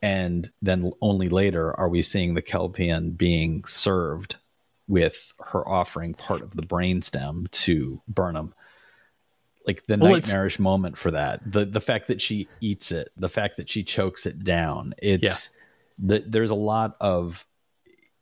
and 0.00 0.50
then 0.62 0.90
only 1.02 1.28
later 1.28 1.78
are 1.78 1.88
we 1.88 2.00
seeing 2.00 2.34
the 2.34 2.42
Kelpien 2.42 3.16
being 3.16 3.64
served 3.64 4.36
with 4.86 5.34
her 5.38 5.68
offering 5.68 6.14
part 6.14 6.40
of 6.40 6.52
the 6.52 6.62
brainstem 6.62 7.50
to 7.50 8.00
Burnham. 8.08 8.54
Like 9.66 9.86
the 9.86 9.98
Well, 9.98 10.12
nightmarish 10.12 10.58
moment 10.58 10.96
for 10.96 11.10
that, 11.10 11.40
the 11.44 11.66
the 11.66 11.80
fact 11.80 12.06
that 12.06 12.22
she 12.22 12.48
eats 12.62 12.90
it, 12.90 13.10
the 13.16 13.28
fact 13.28 13.58
that 13.58 13.68
she 13.68 13.82
chokes 13.82 14.24
it 14.24 14.42
down. 14.42 14.94
It's 14.96 15.50
the, 15.98 16.24
there's 16.26 16.50
a 16.50 16.54
lot 16.54 16.96
of 17.00 17.44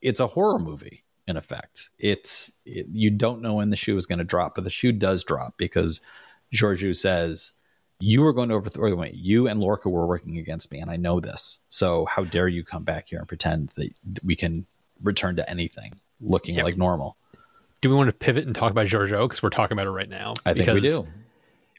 it's 0.00 0.20
a 0.20 0.26
horror 0.26 0.58
movie 0.58 1.04
in 1.26 1.36
effect. 1.36 1.90
It's 1.98 2.52
it, 2.64 2.86
you 2.92 3.10
don't 3.10 3.42
know 3.42 3.54
when 3.54 3.70
the 3.70 3.76
shoe 3.76 3.96
is 3.96 4.06
going 4.06 4.18
to 4.20 4.24
drop, 4.24 4.54
but 4.54 4.64
the 4.64 4.70
shoe 4.70 4.92
does 4.92 5.24
drop 5.24 5.58
because 5.58 6.00
Georgiou 6.54 6.94
says 6.94 7.52
you 7.98 8.22
were 8.22 8.32
going 8.32 8.50
to 8.50 8.54
overthrow 8.54 8.94
me. 8.96 9.10
You 9.14 9.48
and 9.48 9.58
Lorca 9.58 9.88
were 9.88 10.06
working 10.06 10.38
against 10.38 10.70
me, 10.70 10.78
and 10.80 10.90
I 10.90 10.96
know 10.96 11.18
this. 11.18 11.60
So 11.68 12.04
how 12.04 12.24
dare 12.24 12.46
you 12.48 12.62
come 12.62 12.84
back 12.84 13.08
here 13.08 13.18
and 13.18 13.26
pretend 13.26 13.70
that 13.76 13.90
we 14.22 14.36
can 14.36 14.66
return 15.02 15.36
to 15.36 15.50
anything 15.50 16.00
looking 16.20 16.54
Yep. 16.56 16.64
like 16.64 16.76
normal? 16.76 17.16
do 17.82 17.90
we 17.90 17.94
want 17.96 18.08
to 18.08 18.12
pivot 18.12 18.46
and 18.46 18.54
talk 18.54 18.70
about 18.70 18.86
Georgiou 18.86 19.24
because 19.28 19.42
we're 19.42 19.50
talking 19.50 19.76
about 19.76 19.86
it 19.86 19.90
right 19.90 20.08
now? 20.08 20.34
I 20.46 20.54
think 20.54 20.72
we 20.72 20.80
do. 20.80 21.06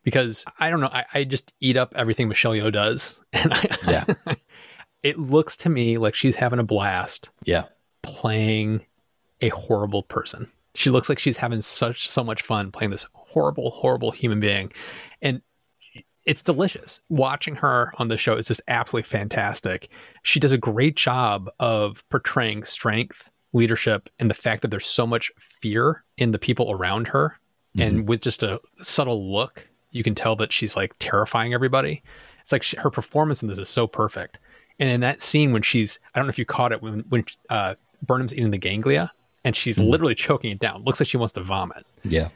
because 0.03 0.45
I 0.59 0.69
don't 0.69 0.79
know. 0.79 0.89
I, 0.91 1.05
I 1.13 1.23
just 1.23 1.53
eat 1.59 1.75
up 1.75 1.93
everything 1.95 2.27
Michelle 2.29 2.53
Yeoh 2.53 2.71
does, 2.71 3.19
and 3.33 3.51
I, 3.53 3.77
Yeah. 3.87 4.03
it 5.03 5.17
looks 5.17 5.57
to 5.57 5.69
me 5.69 5.97
like 5.97 6.15
she's 6.15 6.35
having 6.35 6.59
a 6.59 6.63
blast 6.63 7.29
Yeah, 7.45 7.63
playing 8.07 8.85
a 9.41 9.49
horrible 9.49 10.01
person. 10.03 10.49
She 10.75 10.89
looks 10.89 11.09
like 11.09 11.19
she's 11.19 11.37
having 11.37 11.61
such 11.61 12.09
so 12.09 12.23
much 12.23 12.41
fun 12.41 12.71
playing 12.71 12.91
this 12.91 13.05
horrible, 13.13 13.71
horrible 13.71 14.11
human 14.11 14.39
being, 14.39 14.71
and 15.21 15.41
it's 16.25 16.41
delicious. 16.41 17.01
Watching 17.09 17.55
her 17.55 17.91
on 17.97 18.07
the 18.07 18.17
show 18.17 18.35
is 18.35 18.47
just 18.47 18.61
absolutely 18.67 19.07
fantastic. 19.07 19.89
She 20.23 20.39
does 20.39 20.51
a 20.53 20.57
great 20.57 20.95
job 20.95 21.49
of 21.59 22.07
portraying 22.09 22.63
strength, 22.63 23.29
leadership, 23.53 24.09
and 24.19 24.29
the 24.29 24.35
fact 24.35 24.61
that 24.61 24.69
there's 24.69 24.85
so 24.85 25.05
much 25.05 25.31
fear 25.37 26.03
in 26.17 26.31
the 26.31 26.39
people 26.39 26.71
around 26.71 27.09
her. 27.09 27.37
Mm-hmm. 27.75 27.81
And 27.81 28.07
with 28.07 28.21
just 28.21 28.41
a 28.41 28.61
subtle 28.81 29.31
look, 29.31 29.69
you 29.91 30.03
can 30.03 30.15
tell 30.15 30.35
that 30.37 30.53
she's 30.53 30.75
like 30.75 30.93
terrifying 30.99 31.53
everybody. 31.53 32.03
It's 32.41 32.51
like 32.51 32.63
she, 32.63 32.77
her 32.77 32.89
performance 32.89 33.41
in 33.41 33.49
this 33.49 33.57
is 33.57 33.69
so 33.69 33.87
perfect. 33.87 34.39
And 34.79 34.89
in 34.89 35.01
that 35.01 35.21
scene 35.21 35.53
when 35.53 35.63
she's, 35.63 35.99
I 36.13 36.19
don't 36.19 36.27
know 36.27 36.31
if 36.31 36.39
you 36.39 36.45
caught 36.45 36.71
it 36.71 36.81
when 36.81 36.99
when 37.09 37.25
uh, 37.49 37.75
Burnham's 38.01 38.33
eating 38.33 38.51
the 38.51 38.57
ganglia 38.57 39.11
and 39.43 39.55
she's 39.55 39.77
mm-hmm. 39.77 39.89
literally 39.89 40.15
choking 40.15 40.51
it 40.51 40.59
down. 40.59 40.83
Looks 40.83 40.99
like 40.99 41.07
she 41.07 41.17
wants 41.17 41.33
to 41.33 41.41
vomit. 41.41 41.85
Yeah. 42.03 42.29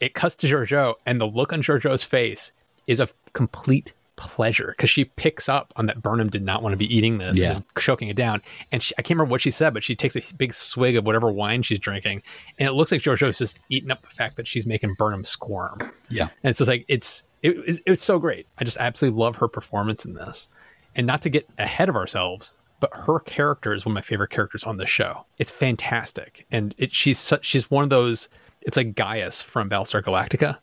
It 0.00 0.14
cuts 0.14 0.34
to 0.36 0.46
Georgiou, 0.46 0.94
and 1.06 1.20
the 1.20 1.26
look 1.26 1.52
on 1.52 1.62
Georgiou's 1.62 2.04
face 2.04 2.52
is 2.86 3.00
a 3.00 3.08
complete 3.32 3.92
pleasure 4.16 4.74
because 4.76 4.90
she 4.90 5.04
picks 5.04 5.48
up 5.48 5.72
on 5.76 5.86
that 5.86 6.02
Burnham 6.02 6.28
did 6.28 6.42
not 6.42 6.62
want 6.62 6.72
to 6.72 6.76
be 6.76 6.92
eating 6.94 7.18
this 7.18 7.38
yeah. 7.38 7.46
and 7.46 7.52
is 7.56 7.62
choking 7.78 8.08
it 8.08 8.16
down. 8.16 8.42
And 8.72 8.82
she, 8.82 8.92
I 8.98 9.02
can't 9.02 9.16
remember 9.16 9.30
what 9.30 9.40
she 9.40 9.52
said, 9.52 9.72
but 9.72 9.84
she 9.84 9.94
takes 9.94 10.16
a 10.16 10.34
big 10.34 10.52
swig 10.52 10.96
of 10.96 11.06
whatever 11.06 11.30
wine 11.30 11.62
she's 11.62 11.78
drinking, 11.78 12.22
and 12.58 12.68
it 12.68 12.72
looks 12.72 12.90
like 12.90 13.00
Georgiou's 13.00 13.38
just 13.38 13.60
eating 13.68 13.90
up 13.90 14.02
the 14.02 14.10
fact 14.10 14.36
that 14.36 14.48
she's 14.48 14.66
making 14.66 14.94
Burnham 14.98 15.24
squirm. 15.24 15.92
Yeah, 16.08 16.28
and 16.42 16.50
it's 16.50 16.58
just 16.58 16.68
like 16.68 16.84
it's 16.88 17.22
it, 17.42 17.56
it's, 17.66 17.80
it's 17.86 18.02
so 18.02 18.18
great. 18.18 18.46
I 18.58 18.64
just 18.64 18.78
absolutely 18.78 19.18
love 19.18 19.36
her 19.36 19.48
performance 19.48 20.04
in 20.04 20.14
this, 20.14 20.48
and 20.96 21.06
not 21.06 21.22
to 21.22 21.30
get 21.30 21.48
ahead 21.58 21.88
of 21.88 21.94
ourselves. 21.96 22.54
But 22.80 22.90
her 22.92 23.18
character 23.18 23.72
is 23.72 23.84
one 23.84 23.92
of 23.92 23.94
my 23.94 24.02
favorite 24.02 24.30
characters 24.30 24.64
on 24.64 24.76
the 24.76 24.86
show. 24.86 25.26
It's 25.38 25.50
fantastic, 25.50 26.46
and 26.50 26.74
it, 26.78 26.94
she's 26.94 27.18
such, 27.18 27.44
she's 27.44 27.70
one 27.70 27.84
of 27.84 27.90
those. 27.90 28.28
It's 28.62 28.76
like 28.76 28.94
Gaius 28.94 29.42
from 29.42 29.70
Battlestar 29.70 30.02
Galactica, 30.02 30.58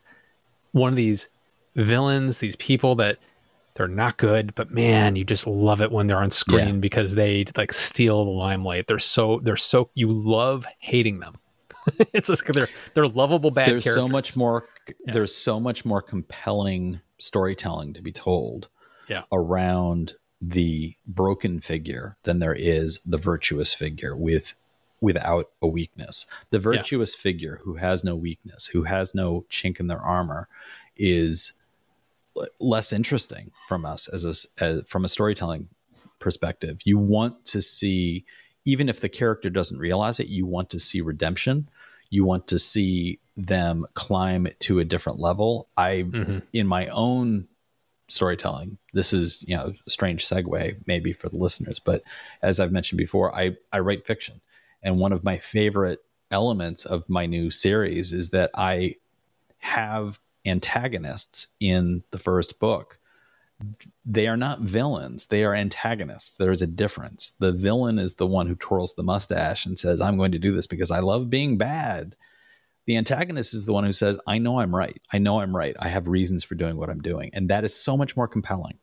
one 0.71 0.89
of 0.89 0.95
these 0.95 1.29
villains, 1.75 2.39
these 2.39 2.55
people 2.55 2.95
that 2.95 3.17
they're 3.75 3.87
not 3.87 4.17
good, 4.17 4.55
but 4.55 4.71
man, 4.71 5.15
you 5.15 5.25
just 5.25 5.45
love 5.45 5.81
it 5.81 5.91
when 5.91 6.07
they're 6.07 6.21
on 6.21 6.31
screen 6.31 6.75
yeah. 6.75 6.79
because 6.79 7.15
they 7.15 7.45
like 7.57 7.73
steal 7.73 8.23
the 8.23 8.31
limelight. 8.31 8.87
They're 8.87 8.99
so 8.99 9.39
they're 9.43 9.57
so 9.57 9.89
you 9.93 10.11
love 10.11 10.65
hating 10.79 11.19
them. 11.19 11.35
it's 12.13 12.29
just 12.29 12.45
they're 12.45 12.69
they're 12.93 13.07
lovable 13.07 13.51
bad. 13.51 13.67
There's 13.67 13.83
characters. 13.83 14.03
so 14.03 14.07
much 14.07 14.37
more. 14.37 14.67
Yeah. 14.87 15.13
There's 15.13 15.35
so 15.35 15.59
much 15.59 15.83
more 15.83 16.01
compelling 16.01 17.01
storytelling 17.19 17.93
to 17.93 18.01
be 18.01 18.11
told. 18.11 18.69
Yeah. 19.07 19.21
around 19.31 20.15
the 20.47 20.95
broken 21.07 21.59
figure 21.59 22.17
than 22.23 22.39
there 22.39 22.53
is 22.53 22.99
the 23.05 23.17
virtuous 23.17 23.73
figure 23.73 24.15
with 24.15 24.55
without 25.01 25.49
a 25.61 25.67
weakness. 25.67 26.25
The 26.51 26.59
virtuous 26.59 27.15
yeah. 27.15 27.21
figure 27.21 27.59
who 27.63 27.75
has 27.75 28.03
no 28.03 28.15
weakness, 28.15 28.67
who 28.67 28.83
has 28.83 29.15
no 29.15 29.45
chink 29.49 29.79
in 29.79 29.87
their 29.87 30.01
armor, 30.01 30.47
is 30.95 31.53
less 32.59 32.93
interesting 32.93 33.51
from 33.67 33.85
us 33.85 34.07
as 34.07 34.25
a 34.25 34.63
as, 34.63 34.81
from 34.87 35.05
a 35.05 35.09
storytelling 35.09 35.69
perspective. 36.19 36.79
You 36.83 36.97
want 36.97 37.45
to 37.45 37.61
see, 37.61 38.25
even 38.65 38.89
if 38.89 38.99
the 38.99 39.09
character 39.09 39.49
doesn't 39.49 39.79
realize 39.79 40.19
it, 40.19 40.27
you 40.27 40.45
want 40.45 40.69
to 40.71 40.79
see 40.79 41.01
redemption. 41.01 41.69
You 42.09 42.23
want 42.23 42.47
to 42.47 42.59
see 42.59 43.19
them 43.35 43.85
climb 43.95 44.47
to 44.59 44.79
a 44.79 44.85
different 44.85 45.19
level. 45.19 45.69
I, 45.75 46.03
mm-hmm. 46.03 46.39
in 46.53 46.67
my 46.67 46.87
own 46.87 47.47
storytelling, 48.07 48.77
this 48.93 49.13
is 49.13 49.43
you 49.47 49.55
know 49.55 49.73
a 49.85 49.89
strange 49.89 50.25
segue 50.25 50.77
maybe 50.85 51.13
for 51.13 51.29
the 51.29 51.37
listeners, 51.37 51.79
but 51.79 52.03
as 52.41 52.59
I've 52.59 52.71
mentioned 52.71 52.97
before, 52.97 53.35
I 53.35 53.57
I 53.71 53.79
write 53.79 54.05
fiction, 54.07 54.41
and 54.83 54.99
one 54.99 55.13
of 55.13 55.23
my 55.23 55.37
favorite 55.37 55.99
elements 56.31 56.85
of 56.85 57.07
my 57.09 57.25
new 57.25 57.49
series 57.49 58.11
is 58.11 58.29
that 58.29 58.51
I 58.55 58.95
have 59.59 60.19
antagonists 60.45 61.47
in 61.59 62.03
the 62.11 62.17
first 62.17 62.59
book. 62.59 62.99
They 64.05 64.27
are 64.27 64.37
not 64.37 64.59
villains. 64.59 65.25
They 65.25 65.45
are 65.45 65.55
antagonists. 65.55 66.35
There's 66.35 66.61
a 66.61 66.67
difference. 66.67 67.31
The 67.39 67.53
villain 67.53 67.97
is 67.97 68.15
the 68.15 68.27
one 68.27 68.47
who 68.47 68.55
twirls 68.55 68.93
the 68.93 69.03
mustache 69.03 69.65
and 69.65 69.79
says 69.79 70.01
i'm 70.01 70.17
going 70.17 70.33
to 70.33 70.39
do 70.39 70.53
this 70.53 70.67
because 70.67 70.91
i 70.91 70.99
love 70.99 71.29
being 71.29 71.57
bad 71.57 72.15
the 72.85 72.97
antagonist 72.97 73.53
is 73.53 73.65
the 73.65 73.73
one 73.73 73.83
who 73.83 73.93
says 73.93 74.19
i 74.27 74.37
know 74.37 74.59
i'm 74.59 74.75
right. 74.75 75.01
I 75.11 75.17
know 75.17 75.41
i'm 75.41 75.55
right. 75.55 75.75
I 75.79 75.89
have 75.89 76.07
reasons 76.07 76.43
for 76.43 76.55
doing 76.55 76.77
what 76.77 76.89
i'm 76.89 77.01
doing. 77.01 77.31
And 77.33 77.49
that 77.49 77.63
is 77.63 77.75
so 77.75 77.97
much 77.97 78.15
more 78.15 78.27
compelling. 78.27 78.77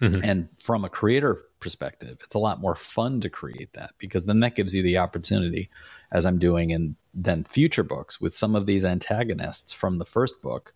Mm-hmm. 0.00 0.24
and 0.24 0.48
from 0.58 0.84
a 0.84 0.88
creator 0.88 1.40
perspective 1.60 2.18
it's 2.24 2.34
a 2.34 2.38
lot 2.40 2.60
more 2.60 2.74
fun 2.74 3.20
to 3.20 3.30
create 3.30 3.72
that 3.74 3.92
because 3.96 4.26
then 4.26 4.40
that 4.40 4.56
gives 4.56 4.74
you 4.74 4.82
the 4.82 4.98
opportunity 4.98 5.70
as 6.10 6.26
i'm 6.26 6.36
doing 6.36 6.70
in 6.70 6.96
then 7.14 7.44
future 7.44 7.84
books 7.84 8.20
with 8.20 8.34
some 8.34 8.56
of 8.56 8.66
these 8.66 8.84
antagonists 8.84 9.72
from 9.72 9.98
the 9.98 10.04
first 10.04 10.42
book 10.42 10.74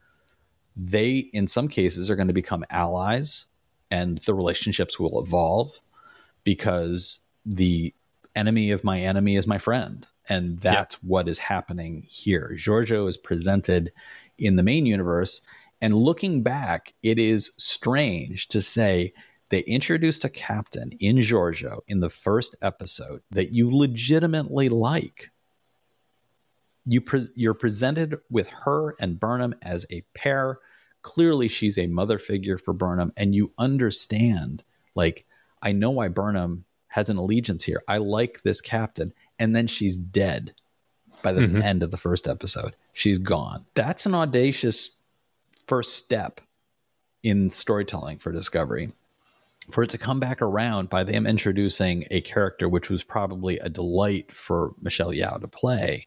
they 0.77 1.17
in 1.17 1.49
some 1.49 1.67
cases 1.67 2.09
are 2.09 2.15
going 2.15 2.29
to 2.29 2.33
become 2.33 2.65
allies 2.71 3.47
and 3.91 4.19
the 4.19 4.35
relationships 4.35 5.01
will 5.01 5.21
evolve 5.21 5.81
because 6.45 7.19
the 7.45 7.93
enemy 8.37 8.71
of 8.71 8.85
my 8.85 9.01
enemy 9.01 9.35
is 9.35 9.49
my 9.49 9.59
friend 9.59 10.07
and 10.29 10.61
that's 10.61 10.97
yep. 10.97 11.09
what 11.09 11.29
is 11.29 11.39
happening 11.39 12.05
here 12.09 12.53
Georgiou 12.55 13.09
is 13.09 13.17
presented 13.17 13.93
in 14.39 14.57
the 14.57 14.63
main 14.63 14.87
universe 14.87 15.43
and 15.81 15.95
looking 15.95 16.43
back 16.43 16.95
it 17.03 17.19
is 17.19 17.53
strange 17.59 18.49
to 18.49 18.61
say 18.63 19.13
they 19.51 19.61
introduced 19.61 20.25
a 20.25 20.29
captain 20.29 20.91
in 21.01 21.17
Georgiou 21.17 21.81
in 21.89 22.01
the 22.01 22.11
first 22.11 22.55
episode 22.61 23.23
that 23.31 23.53
you 23.53 23.75
legitimately 23.75 24.69
like 24.69 25.31
you 26.85 27.01
pre- 27.01 27.29
you're 27.35 27.55
presented 27.55 28.17
with 28.31 28.49
her 28.49 28.95
and 29.01 29.21
Burnham 29.21 29.55
as 29.63 29.87
a 29.91 30.03
pair 30.15 30.59
clearly 31.03 31.49
she's 31.49 31.79
a 31.79 31.87
mother 31.87 32.19
figure 32.19 32.59
for 32.59 32.73
Burnham, 32.73 33.13
and 33.17 33.35
you 33.35 33.53
understand, 33.59 34.65
like, 34.95 35.27
I 35.63 35.73
know 35.73 35.91
why 35.91 36.09
Burnham 36.09 36.65
has 36.89 37.11
an 37.11 37.17
allegiance 37.17 37.65
here. 37.65 37.83
I 37.89 37.99
like 37.99 38.43
this 38.43 38.61
captain, 38.61 39.13
and 39.39 39.55
then 39.55 39.67
she's 39.67 39.97
dead 39.97 40.55
by 41.23 41.33
the 41.33 41.43
mm-hmm. 41.43 41.63
end 41.63 41.83
of 41.83 41.91
the 41.91 41.97
first 41.97 42.29
episode. 42.29 42.75
She's 42.93 43.19
gone. 43.19 43.67
That's 43.75 44.07
an 44.07 44.15
audacious 44.15 44.97
first 45.67 45.97
step 45.97 46.41
in 47.23 47.51
storytelling 47.51 48.19
for 48.19 48.33
Discovery. 48.33 48.93
For 49.71 49.83
it 49.83 49.91
to 49.91 49.99
come 49.99 50.19
back 50.19 50.41
around 50.41 50.89
by 50.89 51.05
them 51.05 51.27
introducing 51.27 52.07
a 52.11 52.23
character 52.23 52.69
which 52.69 52.89
was 52.89 53.03
probably 53.03 53.59
a 53.59 53.69
delight 53.69 54.33
for 54.33 54.73
Michelle 54.81 55.11
Yeoh 55.11 55.41
to 55.41 55.49
play, 55.49 56.07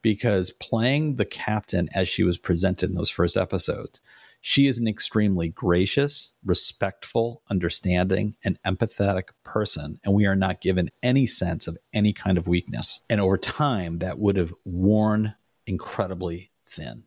because 0.00 0.50
playing 0.50 1.16
the 1.16 1.24
captain 1.24 1.88
as 1.94 2.06
she 2.08 2.22
was 2.22 2.38
presented 2.38 2.90
in 2.90 2.94
those 2.94 3.10
first 3.10 3.36
episodes, 3.36 4.00
she 4.40 4.66
is 4.66 4.78
an 4.78 4.88
extremely 4.88 5.48
gracious, 5.48 6.34
respectful, 6.44 7.42
understanding, 7.50 8.36
and 8.42 8.58
empathetic 8.62 9.28
person, 9.44 10.00
and 10.04 10.14
we 10.14 10.26
are 10.26 10.36
not 10.36 10.60
given 10.60 10.90
any 11.02 11.26
sense 11.26 11.66
of 11.66 11.76
any 11.92 12.12
kind 12.12 12.38
of 12.38 12.48
weakness. 12.48 13.02
And 13.10 13.20
over 13.20 13.36
time, 13.36 13.98
that 13.98 14.18
would 14.18 14.36
have 14.36 14.54
worn 14.64 15.34
incredibly 15.66 16.50
thin. 16.66 17.04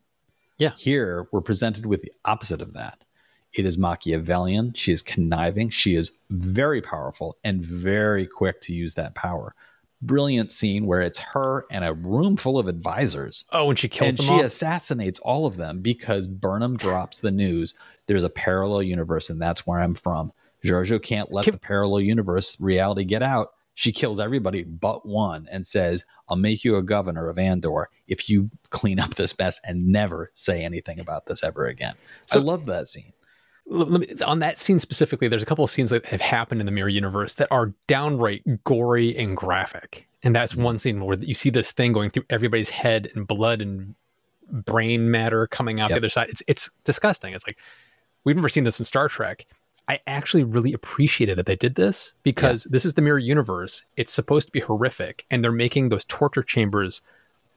Yeah. 0.58 0.72
Here, 0.76 1.26
we're 1.32 1.40
presented 1.40 1.86
with 1.86 2.02
the 2.02 2.12
opposite 2.24 2.62
of 2.62 2.74
that. 2.74 3.04
It 3.52 3.66
is 3.66 3.78
Machiavellian. 3.78 4.74
She 4.74 4.92
is 4.92 5.02
conniving. 5.02 5.70
She 5.70 5.96
is 5.96 6.12
very 6.30 6.80
powerful 6.80 7.36
and 7.42 7.64
very 7.64 8.26
quick 8.26 8.60
to 8.62 8.74
use 8.74 8.94
that 8.94 9.14
power 9.14 9.54
brilliant 10.06 10.52
scene 10.52 10.86
where 10.86 11.00
it's 11.00 11.18
her 11.18 11.66
and 11.70 11.84
a 11.84 11.92
room 11.94 12.36
full 12.36 12.58
of 12.58 12.68
advisors. 12.68 13.44
Oh, 13.52 13.70
and 13.70 13.78
she 13.78 13.88
kills 13.88 14.10
and 14.10 14.18
them 14.18 14.24
And 14.26 14.38
she 14.38 14.40
all? 14.40 14.44
assassinates 14.46 15.18
all 15.20 15.46
of 15.46 15.56
them 15.56 15.80
because 15.80 16.28
Burnham 16.28 16.76
drops 16.76 17.18
the 17.20 17.30
news. 17.30 17.78
There's 18.06 18.24
a 18.24 18.30
parallel 18.30 18.82
universe, 18.82 19.30
and 19.30 19.40
that's 19.40 19.66
where 19.66 19.80
I'm 19.80 19.94
from. 19.94 20.32
Georgiou 20.64 21.02
can't 21.02 21.32
let 21.32 21.44
Can- 21.44 21.52
the 21.52 21.58
parallel 21.58 22.00
universe 22.00 22.60
reality 22.60 23.04
get 23.04 23.22
out. 23.22 23.52
She 23.76 23.90
kills 23.90 24.20
everybody 24.20 24.62
but 24.62 25.04
one 25.04 25.48
and 25.50 25.66
says, 25.66 26.04
I'll 26.28 26.36
make 26.36 26.64
you 26.64 26.76
a 26.76 26.82
governor 26.82 27.28
of 27.28 27.38
Andor 27.40 27.88
if 28.06 28.28
you 28.30 28.50
clean 28.70 29.00
up 29.00 29.16
this 29.16 29.36
mess 29.36 29.60
and 29.66 29.88
never 29.88 30.30
say 30.32 30.62
anything 30.64 31.00
about 31.00 31.26
this 31.26 31.42
ever 31.42 31.66
again. 31.66 31.94
So 32.26 32.38
I 32.38 32.42
love 32.44 32.66
that 32.66 32.86
scene 32.86 33.12
me, 33.66 34.06
on 34.26 34.40
that 34.40 34.58
scene 34.58 34.78
specifically, 34.78 35.28
there's 35.28 35.42
a 35.42 35.46
couple 35.46 35.64
of 35.64 35.70
scenes 35.70 35.90
that 35.90 36.06
have 36.06 36.20
happened 36.20 36.60
in 36.60 36.66
the 36.66 36.72
mirror 36.72 36.88
universe 36.88 37.34
that 37.36 37.48
are 37.50 37.72
downright 37.86 38.64
gory 38.64 39.16
and 39.16 39.36
graphic. 39.36 40.08
And 40.22 40.34
that's 40.34 40.52
mm-hmm. 40.52 40.62
one 40.62 40.78
scene 40.78 41.04
where 41.04 41.16
you 41.18 41.34
see 41.34 41.50
this 41.50 41.72
thing 41.72 41.92
going 41.92 42.10
through 42.10 42.24
everybody's 42.30 42.70
head 42.70 43.10
and 43.14 43.26
blood 43.26 43.60
and 43.60 43.94
brain 44.50 45.10
matter 45.10 45.46
coming 45.46 45.80
out 45.80 45.90
yep. 45.90 45.96
the 45.96 46.00
other 46.00 46.08
side. 46.08 46.28
It's 46.30 46.42
it's 46.46 46.70
disgusting. 46.84 47.34
It's 47.34 47.46
like 47.46 47.58
we've 48.24 48.36
never 48.36 48.48
seen 48.48 48.64
this 48.64 48.78
in 48.78 48.84
Star 48.84 49.08
Trek. 49.08 49.46
I 49.86 50.00
actually 50.06 50.44
really 50.44 50.72
appreciated 50.72 51.36
that 51.36 51.44
they 51.44 51.56
did 51.56 51.74
this 51.74 52.14
because 52.22 52.64
yeah. 52.64 52.70
this 52.72 52.86
is 52.86 52.94
the 52.94 53.02
mirror 53.02 53.18
universe. 53.18 53.84
It's 53.96 54.14
supposed 54.14 54.48
to 54.48 54.52
be 54.52 54.60
horrific, 54.60 55.26
and 55.30 55.44
they're 55.44 55.52
making 55.52 55.88
those 55.90 56.04
torture 56.04 56.42
chambers 56.42 57.02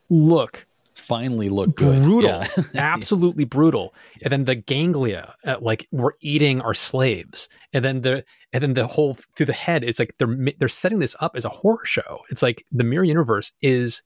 look 0.10 0.66
finally 0.98 1.50
look 1.50 1.76
good. 1.76 2.04
Brutal, 2.04 2.30
yeah. 2.30 2.64
absolutely 2.76 3.46
brutal. 3.46 3.94
Yeah. 4.18 4.24
And 4.24 4.32
then 4.32 4.46
the 4.46 4.56
ganglia, 4.56 5.36
uh, 5.46 5.58
like 5.62 5.88
we're 5.92 6.14
eating 6.22 6.62
our 6.62 6.74
slaves. 6.74 7.50
And 7.74 7.84
then 7.86 8.02
the 8.02 8.26
and 8.54 8.64
then 8.64 8.74
the 8.74 8.88
whole 8.88 9.16
through 9.36 9.46
the 9.46 9.54
head, 9.54 9.84
it's 9.84 10.00
like 10.00 10.18
they're 10.18 10.38
they're 10.58 10.68
setting 10.68 11.00
this 11.00 11.16
up 11.20 11.36
as 11.36 11.46
a 11.46 11.50
horror 11.50 11.86
show. 11.86 12.22
It's 12.30 12.42
like 12.42 12.66
the 12.72 12.84
mirror 12.84 13.04
universe 13.04 13.52
is 13.62 14.04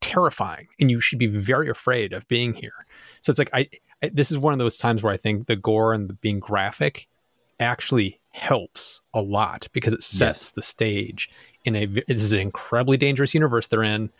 terrifying, 0.00 0.68
and 0.80 0.90
you 0.90 1.00
should 1.00 1.18
be 1.18 1.26
very 1.26 1.68
afraid 1.68 2.12
of 2.12 2.26
being 2.28 2.54
here. 2.54 2.86
So 3.20 3.30
it's 3.30 3.38
like 3.38 3.50
I 3.52 3.68
this 4.12 4.30
is 4.30 4.38
one 4.38 4.52
of 4.52 4.58
those 4.58 4.78
times 4.78 5.02
where 5.02 5.12
I 5.12 5.16
think 5.16 5.46
the 5.46 5.56
gore 5.56 5.92
and 5.92 6.20
being 6.20 6.40
graphic 6.40 7.08
actually 7.60 8.20
helps 8.30 9.00
a 9.12 9.22
lot 9.22 9.68
because 9.72 9.92
it 9.92 10.02
sets 10.02 10.40
yes. 10.40 10.50
the 10.50 10.62
stage 10.62 11.30
in 11.64 11.76
a 11.76 11.86
this 11.86 12.22
is 12.22 12.32
an 12.32 12.40
incredibly 12.40 12.96
dangerous 12.96 13.34
universe 13.34 13.68
they're 13.68 13.82
in. 13.82 14.10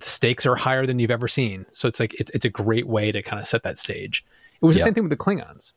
The 0.00 0.06
stakes 0.06 0.46
are 0.46 0.56
higher 0.56 0.86
than 0.86 0.98
you've 0.98 1.10
ever 1.10 1.28
seen. 1.28 1.66
So 1.70 1.88
it's 1.88 2.00
like 2.00 2.14
it's 2.14 2.30
it's 2.30 2.44
a 2.44 2.50
great 2.50 2.86
way 2.86 3.12
to 3.12 3.22
kind 3.22 3.40
of 3.40 3.46
set 3.46 3.62
that 3.62 3.78
stage. 3.78 4.24
It 4.60 4.66
was 4.66 4.76
the 4.76 4.82
same 4.82 4.94
thing 4.94 5.04
with 5.04 5.10
the 5.10 5.16
Klingons. 5.16 5.72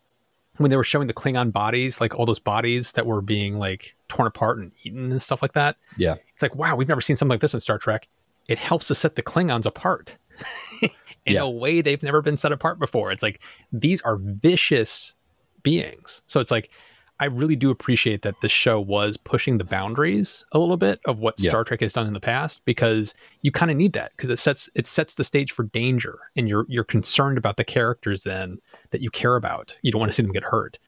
When 0.57 0.69
they 0.69 0.77
were 0.77 0.83
showing 0.83 1.07
the 1.07 1.13
Klingon 1.13 1.51
bodies, 1.51 1.99
like 1.99 2.13
all 2.15 2.25
those 2.25 2.39
bodies 2.39 2.91
that 2.91 3.05
were 3.05 3.21
being 3.21 3.57
like 3.57 3.95
torn 4.07 4.27
apart 4.27 4.59
and 4.59 4.71
eaten 4.83 5.11
and 5.11 5.21
stuff 5.21 5.41
like 5.41 5.53
that. 5.53 5.77
Yeah. 5.97 6.15
It's 6.33 6.43
like, 6.43 6.53
wow, 6.53 6.75
we've 6.75 6.87
never 6.87 7.01
seen 7.01 7.17
something 7.17 7.31
like 7.31 7.39
this 7.39 7.55
in 7.55 7.59
Star 7.59 7.79
Trek. 7.79 8.07
It 8.47 8.59
helps 8.59 8.87
to 8.89 8.95
set 8.95 9.15
the 9.15 9.23
Klingons 9.23 9.65
apart 9.65 10.17
in 10.81 10.89
yeah. 11.25 11.41
a 11.41 11.49
way 11.49 11.81
they've 11.81 12.03
never 12.03 12.21
been 12.21 12.37
set 12.37 12.51
apart 12.51 12.77
before. 12.77 13.11
It's 13.11 13.23
like 13.23 13.41
these 13.71 14.01
are 14.01 14.17
vicious 14.17 15.15
beings. 15.63 16.21
So 16.27 16.39
it's 16.39 16.51
like 16.51 16.69
I 17.19 17.25
really 17.25 17.55
do 17.55 17.69
appreciate 17.69 18.23
that 18.23 18.41
the 18.41 18.49
show 18.49 18.79
was 18.79 19.17
pushing 19.17 19.57
the 19.57 19.63
boundaries 19.63 20.43
a 20.51 20.59
little 20.59 20.77
bit 20.77 20.99
of 21.05 21.19
what 21.19 21.35
yeah. 21.37 21.49
Star 21.49 21.63
Trek 21.63 21.81
has 21.81 21.93
done 21.93 22.07
in 22.07 22.13
the 22.13 22.19
past 22.19 22.65
because 22.65 23.13
you 23.41 23.51
kind 23.51 23.71
of 23.71 23.77
need 23.77 23.93
that 23.93 24.11
because 24.17 24.29
it 24.29 24.39
sets 24.39 24.69
it 24.75 24.87
sets 24.87 25.15
the 25.15 25.23
stage 25.23 25.51
for 25.51 25.63
danger 25.63 26.19
and 26.35 26.49
you're 26.49 26.65
you're 26.67 26.83
concerned 26.83 27.37
about 27.37 27.57
the 27.57 27.63
characters 27.63 28.23
then 28.23 28.57
that 28.91 29.01
you 29.01 29.09
care 29.09 29.35
about. 29.35 29.77
You 29.83 29.91
don't 29.91 29.99
want 29.99 30.11
to 30.11 30.15
see 30.15 30.23
them 30.23 30.31
get 30.31 30.43
hurt. 30.43 30.79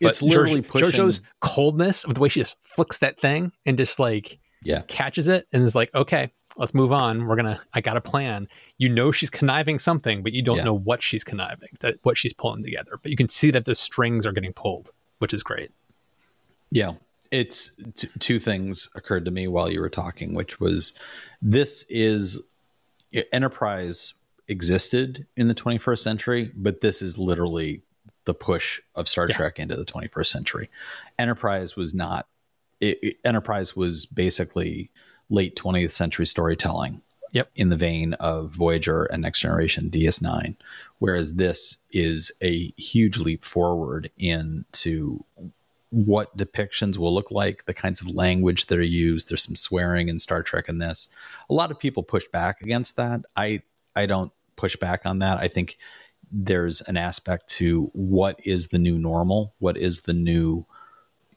It's 0.00 0.20
but 0.20 0.26
literally 0.26 0.62
George, 0.62 0.68
pushing 0.68 1.04
JoJo's 1.04 1.20
coldness 1.40 2.04
of 2.04 2.14
the 2.14 2.20
way 2.20 2.28
she 2.28 2.40
just 2.40 2.56
flicks 2.62 2.98
that 3.00 3.20
thing 3.20 3.52
and 3.66 3.76
just 3.76 3.98
like 3.98 4.38
yeah 4.64 4.82
catches 4.88 5.28
it 5.28 5.46
and 5.52 5.62
is 5.62 5.74
like 5.74 5.94
okay 5.94 6.30
let's 6.56 6.74
move 6.74 6.92
on 6.92 7.26
we're 7.26 7.36
gonna 7.36 7.60
i 7.74 7.80
got 7.80 7.96
a 7.96 8.00
plan 8.00 8.48
you 8.78 8.88
know 8.88 9.12
she's 9.12 9.30
conniving 9.30 9.78
something 9.78 10.22
but 10.22 10.32
you 10.32 10.42
don't 10.42 10.58
yeah. 10.58 10.64
know 10.64 10.74
what 10.74 11.02
she's 11.02 11.22
conniving 11.22 11.68
that 11.80 11.98
what 12.02 12.16
she's 12.16 12.32
pulling 12.32 12.62
together 12.62 12.98
but 13.02 13.10
you 13.10 13.16
can 13.16 13.28
see 13.28 13.50
that 13.50 13.64
the 13.64 13.74
strings 13.74 14.26
are 14.26 14.32
getting 14.32 14.52
pulled 14.52 14.90
which 15.18 15.34
is 15.34 15.42
great 15.42 15.70
yeah. 16.74 16.94
It's 17.30 17.76
t- 17.94 18.08
two 18.18 18.38
things 18.40 18.90
occurred 18.96 19.24
to 19.24 19.30
me 19.30 19.46
while 19.46 19.70
you 19.70 19.80
were 19.80 19.88
talking, 19.88 20.34
which 20.34 20.58
was 20.58 20.92
this 21.40 21.84
is 21.88 22.42
enterprise 23.32 24.14
existed 24.48 25.26
in 25.36 25.46
the 25.46 25.54
21st 25.54 25.98
century, 25.98 26.52
but 26.54 26.80
this 26.80 27.00
is 27.00 27.16
literally 27.16 27.82
the 28.24 28.34
push 28.34 28.80
of 28.96 29.08
Star 29.08 29.28
yeah. 29.28 29.36
Trek 29.36 29.58
into 29.60 29.76
the 29.76 29.84
21st 29.84 30.26
century. 30.26 30.70
Enterprise 31.16 31.76
was 31.76 31.94
not, 31.94 32.26
it, 32.80 32.98
it, 33.02 33.16
Enterprise 33.24 33.76
was 33.76 34.04
basically 34.04 34.90
late 35.30 35.54
20th 35.54 35.92
century 35.92 36.26
storytelling. 36.26 37.02
Yep. 37.34 37.50
In 37.56 37.68
the 37.68 37.76
vein 37.76 38.14
of 38.14 38.52
Voyager 38.52 39.04
and 39.04 39.22
Next 39.22 39.40
Generation 39.40 39.90
DS9. 39.90 40.54
Whereas 41.00 41.34
this 41.34 41.78
is 41.90 42.30
a 42.40 42.72
huge 42.76 43.18
leap 43.18 43.44
forward 43.44 44.08
into 44.16 45.24
what 45.90 46.36
depictions 46.36 46.96
will 46.96 47.12
look 47.12 47.32
like, 47.32 47.66
the 47.66 47.74
kinds 47.74 48.00
of 48.00 48.08
language 48.08 48.66
that 48.66 48.78
are 48.78 48.82
used. 48.82 49.28
There's 49.28 49.42
some 49.42 49.56
swearing 49.56 50.08
in 50.08 50.20
Star 50.20 50.44
Trek 50.44 50.68
in 50.68 50.78
this. 50.78 51.08
A 51.50 51.54
lot 51.54 51.72
of 51.72 51.78
people 51.78 52.04
push 52.04 52.24
back 52.32 52.62
against 52.62 52.96
that. 52.96 53.22
I 53.36 53.62
I 53.96 54.06
don't 54.06 54.32
push 54.54 54.76
back 54.76 55.04
on 55.04 55.18
that. 55.18 55.38
I 55.38 55.48
think 55.48 55.76
there's 56.30 56.80
an 56.82 56.96
aspect 56.96 57.48
to 57.48 57.90
what 57.94 58.38
is 58.44 58.68
the 58.68 58.78
new 58.78 58.96
normal, 58.96 59.54
what 59.58 59.76
is 59.76 60.00
the 60.02 60.12
new, 60.12 60.64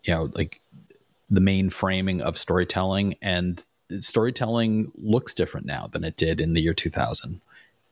you 0.03 0.13
know, 0.13 0.31
like 0.35 0.61
the 1.29 1.41
main 1.41 1.69
framing 1.71 2.21
of 2.21 2.37
storytelling, 2.37 3.15
and 3.21 3.65
storytelling 3.99 4.91
looks 4.95 5.33
different 5.33 5.65
now 5.65 5.87
than 5.87 6.03
it 6.03 6.17
did 6.17 6.41
in 6.41 6.53
the 6.53 6.61
year 6.61 6.73
2000, 6.73 7.41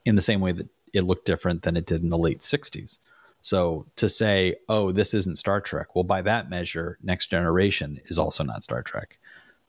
in 0.05 0.15
the 0.15 0.21
same 0.21 0.41
way 0.41 0.51
that 0.51 0.67
it 0.93 1.03
looked 1.03 1.25
different 1.25 1.63
than 1.63 1.75
it 1.77 1.85
did 1.85 2.01
in 2.01 2.09
the 2.09 2.17
late 2.17 2.39
60s. 2.39 2.99
So 3.41 3.85
to 3.97 4.09
say, 4.09 4.55
oh, 4.69 4.91
this 4.91 5.13
isn't 5.13 5.37
Star 5.37 5.61
Trek, 5.61 5.95
well, 5.95 6.03
by 6.03 6.21
that 6.23 6.49
measure, 6.49 6.97
Next 7.03 7.27
Generation 7.27 8.01
is 8.05 8.17
also 8.17 8.43
not 8.43 8.63
Star 8.63 8.81
Trek. 8.81 9.19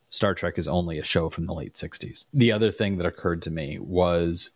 Star 0.09 0.35
Trek 0.35 0.57
is 0.57 0.69
only 0.69 0.99
a 0.99 1.05
show 1.05 1.29
from 1.29 1.47
the 1.47 1.53
late 1.53 1.75
60s. 1.75 2.27
The 2.33 2.53
other 2.53 2.71
thing 2.71 2.97
that 2.97 3.07
occurred 3.07 3.43
to 3.43 3.51
me 3.51 3.79
was 3.79 4.51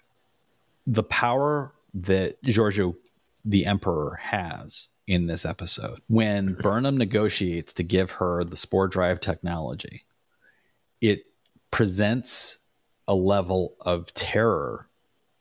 the 0.87 1.03
power 1.03 1.73
that 1.93 2.41
Georgiou, 2.45 2.97
the 3.45 3.67
Emperor, 3.67 4.19
has 4.23 4.89
in 5.07 5.27
this 5.27 5.45
episode. 5.45 6.01
When 6.09 6.55
Burnham 6.55 6.97
negotiates 6.97 7.73
to 7.75 7.83
give 7.83 8.13
her 8.13 8.45
the 8.45 8.57
spore 8.57 8.89
drive 8.89 9.21
technology, 9.21 10.05
it 11.01 11.25
presents 11.71 12.59
a 13.07 13.15
level 13.15 13.77
of 13.81 14.13
terror 14.15 14.89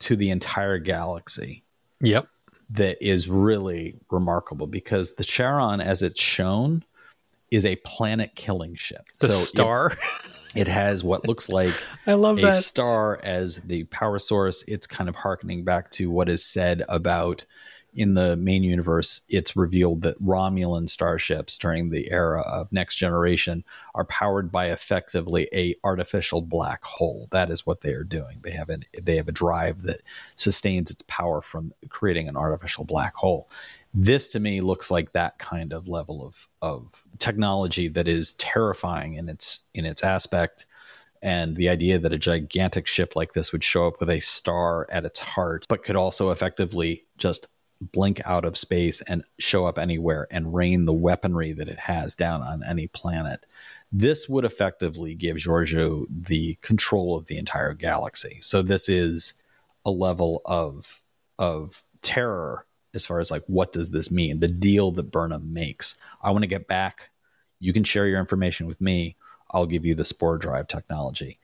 to 0.00 0.16
the 0.16 0.30
entire 0.30 0.78
galaxy. 0.78 1.64
Yep 2.00 2.26
that 2.70 3.04
is 3.04 3.28
really 3.28 3.96
remarkable 4.10 4.66
because 4.66 5.16
the 5.16 5.24
Charon, 5.24 5.80
as 5.80 6.02
it's 6.02 6.20
shown, 6.20 6.84
is 7.50 7.66
a 7.66 7.76
planet 7.84 8.34
killing 8.36 8.76
ship. 8.76 9.08
The 9.18 9.28
so 9.28 9.40
star. 9.42 9.92
It, 10.54 10.62
it, 10.62 10.68
has 10.68 11.02
what 11.02 11.26
looks 11.26 11.48
like 11.48 11.74
I 12.06 12.14
love 12.14 12.38
a 12.38 12.42
that. 12.42 12.62
star 12.62 13.20
as 13.24 13.56
the 13.56 13.84
power 13.84 14.18
source. 14.20 14.62
It's 14.68 14.86
kind 14.86 15.08
of 15.08 15.16
harkening 15.16 15.64
back 15.64 15.90
to 15.92 16.10
what 16.10 16.28
is 16.28 16.44
said 16.44 16.84
about 16.88 17.44
in 17.92 18.14
the 18.14 18.36
main 18.36 18.62
universe, 18.62 19.22
it's 19.28 19.56
revealed 19.56 20.02
that 20.02 20.22
Romulan 20.22 20.88
starships 20.88 21.56
during 21.56 21.90
the 21.90 22.10
era 22.10 22.42
of 22.42 22.72
Next 22.72 22.96
Generation 22.96 23.64
are 23.94 24.04
powered 24.04 24.52
by 24.52 24.70
effectively 24.70 25.48
a 25.52 25.74
artificial 25.82 26.40
black 26.40 26.84
hole. 26.84 27.28
That 27.30 27.50
is 27.50 27.66
what 27.66 27.80
they 27.80 27.92
are 27.92 28.04
doing. 28.04 28.40
They 28.42 28.52
have 28.52 28.68
an 28.68 28.84
they 29.00 29.16
have 29.16 29.28
a 29.28 29.32
drive 29.32 29.82
that 29.82 30.02
sustains 30.36 30.90
its 30.90 31.02
power 31.08 31.42
from 31.42 31.72
creating 31.88 32.28
an 32.28 32.36
artificial 32.36 32.84
black 32.84 33.14
hole. 33.14 33.50
This 33.92 34.28
to 34.30 34.40
me 34.40 34.60
looks 34.60 34.90
like 34.90 35.12
that 35.12 35.38
kind 35.38 35.72
of 35.72 35.88
level 35.88 36.24
of 36.24 36.48
of 36.62 37.04
technology 37.18 37.88
that 37.88 38.06
is 38.06 38.34
terrifying 38.34 39.14
in 39.14 39.28
its 39.28 39.60
in 39.74 39.84
its 39.84 40.04
aspect 40.04 40.66
and 41.22 41.56
the 41.56 41.68
idea 41.68 41.98
that 41.98 42.14
a 42.14 42.18
gigantic 42.18 42.86
ship 42.86 43.14
like 43.14 43.34
this 43.34 43.52
would 43.52 43.62
show 43.62 43.86
up 43.86 44.00
with 44.00 44.08
a 44.08 44.20
star 44.20 44.86
at 44.90 45.04
its 45.04 45.18
heart 45.18 45.66
but 45.68 45.82
could 45.82 45.96
also 45.96 46.30
effectively 46.30 47.04
just 47.18 47.46
blink 47.80 48.20
out 48.24 48.44
of 48.44 48.58
space 48.58 49.00
and 49.02 49.24
show 49.38 49.66
up 49.66 49.78
anywhere 49.78 50.26
and 50.30 50.54
rain 50.54 50.84
the 50.84 50.92
weaponry 50.92 51.52
that 51.52 51.68
it 51.68 51.78
has 51.78 52.14
down 52.14 52.42
on 52.42 52.62
any 52.62 52.86
planet. 52.86 53.46
This 53.90 54.28
would 54.28 54.44
effectively 54.44 55.14
give 55.14 55.36
Georgiou 55.36 56.06
the 56.08 56.56
control 56.62 57.16
of 57.16 57.26
the 57.26 57.38
entire 57.38 57.74
galaxy. 57.74 58.38
So 58.42 58.62
this 58.62 58.88
is 58.88 59.34
a 59.84 59.90
level 59.90 60.42
of 60.44 61.02
of 61.38 61.82
terror 62.02 62.66
as 62.92 63.06
far 63.06 63.18
as 63.18 63.30
like 63.30 63.42
what 63.46 63.72
does 63.72 63.90
this 63.90 64.10
mean? 64.10 64.40
The 64.40 64.48
deal 64.48 64.90
that 64.92 65.10
Burnham 65.10 65.52
makes. 65.52 65.96
I 66.22 66.30
want 66.30 66.42
to 66.42 66.48
get 66.48 66.68
back. 66.68 67.10
You 67.58 67.72
can 67.72 67.84
share 67.84 68.06
your 68.06 68.20
information 68.20 68.66
with 68.66 68.80
me. 68.80 69.16
I'll 69.52 69.66
give 69.66 69.84
you 69.84 69.94
the 69.94 70.04
spore 70.04 70.38
drive 70.38 70.68
technology 70.68 71.39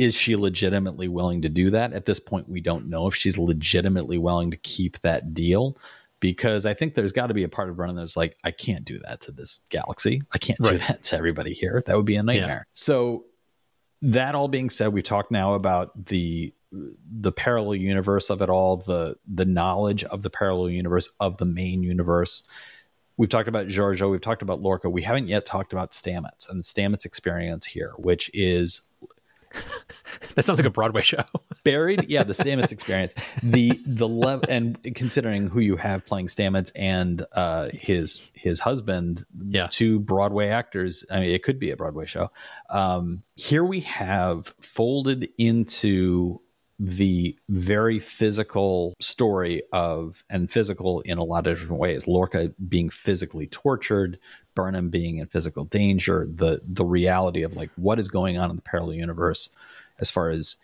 is 0.00 0.14
she 0.14 0.34
legitimately 0.34 1.08
willing 1.08 1.42
to 1.42 1.50
do 1.50 1.68
that? 1.68 1.92
At 1.92 2.06
this 2.06 2.18
point, 2.18 2.48
we 2.48 2.62
don't 2.62 2.88
know 2.88 3.06
if 3.06 3.14
she's 3.14 3.36
legitimately 3.36 4.16
willing 4.16 4.50
to 4.50 4.56
keep 4.56 4.98
that 5.00 5.34
deal 5.34 5.76
because 6.20 6.64
I 6.64 6.72
think 6.72 6.94
there's 6.94 7.12
got 7.12 7.26
to 7.26 7.34
be 7.34 7.42
a 7.42 7.50
part 7.50 7.68
of 7.68 7.76
Burnham 7.76 7.96
that's 7.96 8.16
like, 8.16 8.34
I 8.42 8.50
can't 8.50 8.86
do 8.86 8.98
that 9.00 9.20
to 9.22 9.30
this 9.30 9.60
galaxy. 9.68 10.22
I 10.32 10.38
can't 10.38 10.58
right. 10.60 10.72
do 10.72 10.78
that 10.78 11.02
to 11.02 11.18
everybody 11.18 11.52
here. 11.52 11.82
That 11.84 11.98
would 11.98 12.06
be 12.06 12.16
a 12.16 12.22
nightmare. 12.22 12.64
Yeah. 12.66 12.72
So 12.72 13.26
that 14.00 14.34
all 14.34 14.48
being 14.48 14.70
said, 14.70 14.94
we 14.94 15.02
talked 15.02 15.30
now 15.30 15.52
about 15.52 16.06
the 16.06 16.54
the 16.72 17.32
parallel 17.32 17.74
universe 17.74 18.30
of 18.30 18.40
it 18.40 18.48
all, 18.48 18.78
the 18.78 19.16
the 19.26 19.44
knowledge 19.44 20.04
of 20.04 20.22
the 20.22 20.30
parallel 20.30 20.70
universe 20.70 21.12
of 21.20 21.36
the 21.36 21.44
main 21.44 21.82
universe. 21.82 22.42
We've 23.18 23.28
talked 23.28 23.48
about 23.48 23.66
Georgiou, 23.66 24.10
we've 24.10 24.20
talked 24.22 24.40
about 24.40 24.62
Lorca. 24.62 24.88
We 24.88 25.02
haven't 25.02 25.28
yet 25.28 25.44
talked 25.44 25.74
about 25.74 25.90
Stamets 25.90 26.48
and 26.48 26.60
the 26.60 26.64
Stamets 26.64 27.04
experience 27.04 27.66
here, 27.66 27.92
which 27.98 28.30
is 28.32 28.80
that 30.34 30.44
sounds 30.44 30.58
like 30.58 30.66
a 30.66 30.70
Broadway 30.70 31.02
show. 31.02 31.22
Buried, 31.64 32.08
yeah, 32.08 32.22
the 32.22 32.32
Stamets 32.32 32.72
experience. 32.72 33.14
The 33.42 33.72
the 33.86 34.08
level 34.08 34.46
and 34.48 34.78
considering 34.94 35.48
who 35.48 35.60
you 35.60 35.76
have 35.76 36.04
playing 36.06 36.28
Stamets 36.28 36.70
and 36.74 37.24
uh, 37.32 37.68
his 37.72 38.22
his 38.32 38.60
husband, 38.60 39.24
yeah, 39.48 39.68
two 39.70 40.00
Broadway 40.00 40.48
actors. 40.48 41.04
I 41.10 41.20
mean, 41.20 41.30
it 41.30 41.42
could 41.42 41.58
be 41.58 41.70
a 41.70 41.76
Broadway 41.76 42.06
show. 42.06 42.30
Um, 42.68 43.22
here 43.34 43.64
we 43.64 43.80
have 43.80 44.54
folded 44.60 45.28
into 45.38 46.40
the 46.82 47.36
very 47.50 47.98
physical 47.98 48.94
story 49.00 49.62
of 49.70 50.24
and 50.30 50.50
physical 50.50 51.02
in 51.02 51.18
a 51.18 51.22
lot 51.22 51.46
of 51.46 51.58
different 51.58 51.78
ways. 51.78 52.08
Lorca 52.08 52.54
being 52.68 52.88
physically 52.88 53.46
tortured, 53.46 54.18
Burnham 54.54 54.88
being 54.88 55.18
in 55.18 55.26
physical 55.26 55.66
danger, 55.66 56.26
the 56.26 56.62
the 56.66 56.84
reality 56.84 57.42
of 57.42 57.54
like 57.54 57.68
what 57.76 57.98
is 57.98 58.08
going 58.08 58.38
on 58.38 58.48
in 58.48 58.56
the 58.56 58.62
parallel 58.62 58.94
universe 58.94 59.54
as 59.98 60.10
far 60.10 60.30
as 60.30 60.56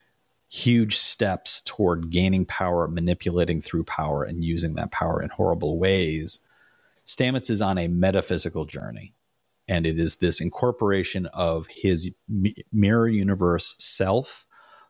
huge 0.49 0.97
steps 0.97 1.61
toward 1.61 2.09
gaining 2.09 2.47
power, 2.47 2.89
manipulating 2.89 3.61
through 3.61 3.85
power, 3.85 4.25
and 4.25 4.43
using 4.43 4.75
that 4.75 4.91
power 4.91 5.23
in 5.23 5.29
horrible 5.29 5.79
ways. 5.79 6.47
Stamets 7.05 7.51
is 7.51 7.61
on 7.61 7.77
a 7.77 7.89
metaphysical 7.89 8.65
journey. 8.65 9.13
And 9.69 9.85
it 9.85 9.99
is 9.99 10.17
this 10.17 10.41
incorporation 10.41 11.27
of 11.27 11.67
his 11.67 12.11
mirror 12.73 13.09
universe 13.09 13.75
self 13.79 14.46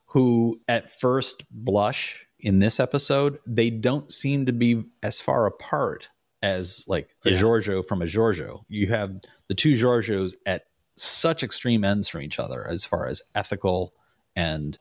who 0.06 0.60
at 0.68 0.90
first 0.90 1.44
blush 1.50 2.26
in 2.38 2.58
this 2.58 2.78
episode, 2.78 3.38
they 3.46 3.70
don't 3.70 4.12
seem 4.12 4.46
to 4.46 4.52
be 4.52 4.84
as 5.02 5.20
far 5.20 5.46
apart 5.46 6.10
as 6.42 6.84
like 6.86 7.08
a 7.24 7.30
Yeah. 7.30 7.38
Georgiou 7.40 7.84
from 7.84 8.02
a 8.02 8.06
Georgiou. 8.06 8.64
You 8.68 8.86
have 8.88 9.20
the 9.48 9.54
two 9.54 9.74
Georgious 9.74 10.34
at 10.44 10.66
such 10.96 11.42
extreme 11.42 11.84
ends 11.84 12.08
from 12.08 12.22
each 12.22 12.38
other 12.38 12.66
as 12.66 12.84
far 12.84 13.06
as 13.06 13.22
ethical 13.34 13.94
and 14.34 14.78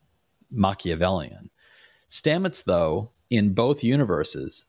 Machiavellian. 0.52 1.50
Stamets, 2.10 2.64
though, 2.64 3.12
in 3.30 3.54
both 3.54 3.84
universes, 3.84 4.66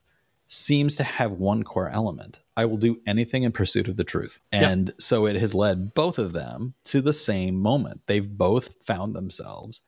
seems 0.47 0.97
to 0.97 1.05
have 1.05 1.33
one 1.33 1.65
core 1.65 1.91
element. 1.91 2.41
I 2.57 2.65
will 2.65 2.77
do 2.77 3.01
anything 3.07 3.43
in 3.43 3.53
pursuit 3.53 3.89
of 3.89 3.97
the 3.97 4.05
truth. 4.05 4.41
Yeah. 4.53 4.71
And 4.71 4.95
so 4.99 5.27
it 5.27 5.37
has 5.37 5.55
led 5.55 5.93
both 5.93 6.19
of 6.19 6.33
them 6.33 6.75
to 6.85 7.01
the 7.03 7.13
same 7.13 7.57
moment. 7.57 8.03
They've 8.07 8.29
both 8.29 8.75
found 8.85 9.15
themselves 9.15 9.83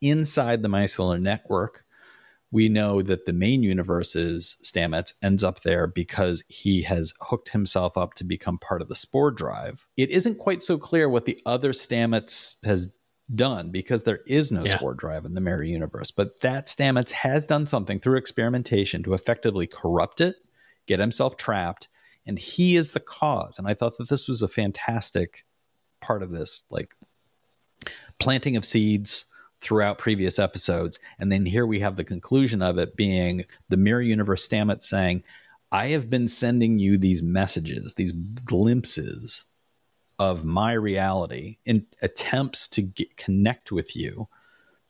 inside 0.00 0.62
the 0.62 0.68
mycelial 0.68 1.20
network. 1.20 1.84
We 2.52 2.68
know 2.68 3.00
that 3.02 3.26
the 3.26 3.32
main 3.32 3.62
universe's 3.62 4.56
Stamets 4.62 5.12
ends 5.22 5.44
up 5.44 5.62
there 5.62 5.86
because 5.86 6.42
he 6.48 6.82
has 6.82 7.14
hooked 7.20 7.50
himself 7.50 7.96
up 7.96 8.14
to 8.14 8.24
become 8.24 8.58
part 8.58 8.82
of 8.82 8.88
the 8.88 8.96
spore 8.96 9.30
drive. 9.30 9.86
It 9.96 10.10
isn't 10.10 10.38
quite 10.38 10.62
so 10.62 10.76
clear 10.76 11.08
what 11.08 11.26
the 11.26 11.40
other 11.46 11.72
Stamets 11.72 12.56
has 12.64 12.92
done 13.32 13.70
because 13.70 14.02
there 14.02 14.18
is 14.26 14.50
no 14.50 14.64
Yeah. 14.64 14.76
spore 14.76 14.94
drive 14.94 15.24
in 15.24 15.34
the 15.34 15.40
mirror 15.40 15.62
universe. 15.62 16.10
But 16.10 16.40
that 16.40 16.66
Stamets 16.66 17.12
has 17.12 17.46
done 17.46 17.66
something 17.66 18.00
through 18.00 18.18
experimentation 18.18 19.04
to 19.04 19.14
effectively 19.14 19.68
corrupt 19.68 20.20
it, 20.20 20.34
get 20.86 20.98
himself 20.98 21.36
trapped, 21.36 21.86
and 22.26 22.36
he 22.36 22.76
is 22.76 22.90
the 22.90 23.00
cause. 23.00 23.58
And 23.58 23.68
I 23.68 23.74
thought 23.74 23.96
that 23.98 24.08
this 24.08 24.26
was 24.26 24.42
a 24.42 24.48
fantastic 24.48 25.44
part 26.00 26.24
of 26.24 26.32
this, 26.32 26.64
like 26.70 26.94
planting 28.18 28.56
of 28.56 28.64
seeds 28.64 29.26
throughout 29.60 29.98
previous 29.98 30.38
episodes. 30.38 30.98
And 31.18 31.30
then 31.30 31.46
here 31.46 31.66
we 31.66 31.80
have 31.80 31.96
the 31.96 32.04
conclusion 32.04 32.62
of 32.62 32.78
it 32.78 32.96
being 32.96 33.44
the 33.68 33.76
mirror 33.76 34.02
universe 34.02 34.46
Stamets 34.46 34.84
saying, 34.84 35.22
I 35.72 35.88
have 35.88 36.10
been 36.10 36.26
sending 36.26 36.78
you 36.78 36.98
these 36.98 37.22
messages, 37.22 37.94
these 37.94 38.12
glimpses 38.12 39.46
of 40.18 40.44
my 40.44 40.72
reality 40.72 41.58
in 41.64 41.86
attempts 42.02 42.68
to 42.68 42.82
get, 42.82 43.16
connect 43.16 43.70
with 43.70 43.96
you 43.96 44.28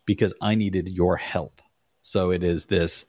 because 0.06 0.34
I 0.40 0.54
needed 0.54 0.88
your 0.88 1.16
help. 1.16 1.60
So 2.02 2.30
it 2.30 2.42
is 2.42 2.66
this 2.66 3.06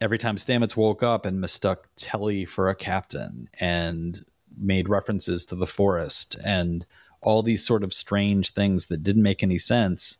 every 0.00 0.18
time 0.18 0.36
Stamets 0.36 0.76
woke 0.76 1.02
up 1.02 1.26
and 1.26 1.40
mistook 1.40 1.88
Tilly 1.96 2.44
for 2.44 2.68
a 2.68 2.74
captain 2.74 3.48
and 3.60 4.24
made 4.56 4.88
references 4.88 5.44
to 5.46 5.56
the 5.56 5.66
forest 5.66 6.36
and 6.44 6.86
all 7.20 7.42
these 7.42 7.66
sort 7.66 7.82
of 7.82 7.92
strange 7.92 8.52
things 8.52 8.86
that 8.86 9.02
didn't 9.02 9.22
make 9.22 9.42
any 9.42 9.58
sense 9.58 10.18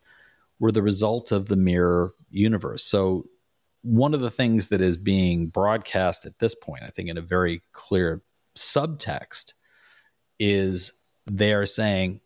were 0.59 0.71
the 0.71 0.81
result 0.81 1.31
of 1.31 1.47
the 1.47 1.55
mirror 1.55 2.13
universe. 2.29 2.83
So 2.83 3.25
one 3.81 4.13
of 4.13 4.19
the 4.19 4.31
things 4.31 4.69
that 4.69 4.81
is 4.81 4.97
being 4.97 5.47
broadcast 5.47 6.25
at 6.25 6.39
this 6.39 6.55
point, 6.55 6.83
I 6.83 6.89
think 6.89 7.09
in 7.09 7.17
a 7.17 7.21
very 7.21 7.61
clear 7.71 8.23
subtext, 8.55 9.53
is 10.39 10.93
they 11.25 11.53
are 11.53 11.65
saying 11.65 12.21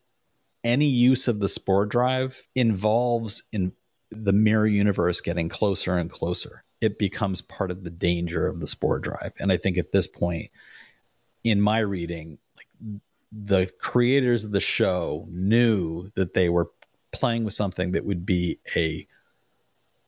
any 0.64 0.86
use 0.86 1.28
of 1.28 1.40
the 1.40 1.50
spore 1.50 1.86
drive 1.86 2.44
involves 2.56 3.44
in 3.52 3.74
the 4.12 4.34
mirror 4.34 4.68
universe 4.68 5.22
getting 5.22 5.50
closer 5.50 5.98
and 5.98 6.10
closer. 6.10 6.64
It 6.82 6.98
becomes 6.98 7.42
part 7.42 7.72
of 7.72 7.84
the 7.84 7.90
danger 7.90 8.48
of 8.48 8.60
the 8.60 8.68
spore 8.68 9.00
drive. 9.00 9.34
And 9.40 9.52
I 9.52 9.58
think 9.58 9.78
at 9.78 9.92
this 9.92 10.08
point, 10.08 10.50
in 11.44 11.62
my 11.62 11.80
reading, 11.80 12.38
like 12.58 12.68
the 13.32 13.72
creators 13.80 14.44
of 14.44 14.52
the 14.52 14.60
show 14.60 15.28
knew 15.30 16.10
that 16.16 16.34
they 16.34 16.50
were 16.50 16.72
playing 17.12 17.44
with 17.44 17.54
something 17.54 17.92
that 17.92 18.06
would 18.06 18.26
be 18.26 18.60
a 18.76 19.08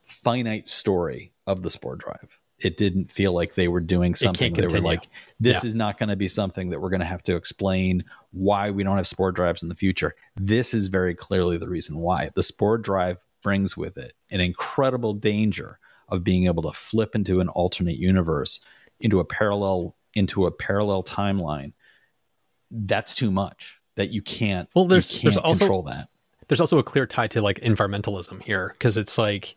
finite 0.06 0.68
story 0.68 1.34
of 1.48 1.62
the 1.64 1.70
spore 1.70 1.96
drive. 1.96 2.40
It 2.60 2.78
didn't 2.78 3.12
feel 3.12 3.34
like 3.34 3.56
they 3.56 3.68
were 3.68 3.80
doing 3.80 4.14
something 4.14 4.54
can't 4.54 4.72
were 4.72 4.80
like, 4.82 5.08
this 5.40 5.64
Yeah. 5.64 5.68
is 5.70 5.76
not 5.76 5.98
going 5.98 6.10
to 6.10 6.16
be 6.16 6.28
something 6.28 6.70
that 6.70 6.80
we're 6.80 6.92
going 6.92 7.00
to 7.00 7.06
have 7.08 7.24
to 7.24 7.36
explain 7.36 8.04
why 8.32 8.70
we 8.70 8.84
don't 8.84 8.98
have 8.98 9.08
spore 9.08 9.32
drives 9.32 9.64
in 9.64 9.70
the 9.70 9.76
future. 9.76 10.14
This 10.36 10.74
is 10.76 10.88
very 10.88 11.16
clearly 11.16 11.58
the 11.58 11.68
reason 11.70 11.98
why. 11.98 12.30
The 12.36 12.44
spore 12.44 12.78
drive 12.78 13.18
brings 13.42 13.76
with 13.76 13.98
it 13.98 14.14
an 14.30 14.42
incredible 14.42 15.14
danger 15.16 15.80
of 16.08 16.24
being 16.24 16.46
able 16.46 16.62
to 16.64 16.72
flip 16.74 17.16
into 17.16 17.40
an 17.40 17.50
alternate 17.50 17.98
universe, 17.98 18.60
into 19.00 19.20
a 19.20 19.26
parallel 19.26 19.96
into 20.14 20.46
a 20.46 20.52
parallel 20.52 21.02
timeline. 21.02 21.72
That's 22.70 23.16
too 23.16 23.32
much. 23.32 23.80
That 23.96 24.12
you 24.12 24.22
can't. 24.22 24.70
Well, 24.76 24.86
there's- 24.86 25.18
can't 25.20 25.36
also- 25.38 25.60
control 25.60 25.84
that. 25.84 26.10
There's 26.52 26.60
also 26.60 26.78
a 26.78 26.84
clear 26.84 27.06
tie 27.06 27.28
to 27.28 27.42
like 27.42 27.62
environmentalism 27.62 28.44
here 28.44 28.76
because 28.78 28.98
it's 28.98 29.18
like 29.18 29.56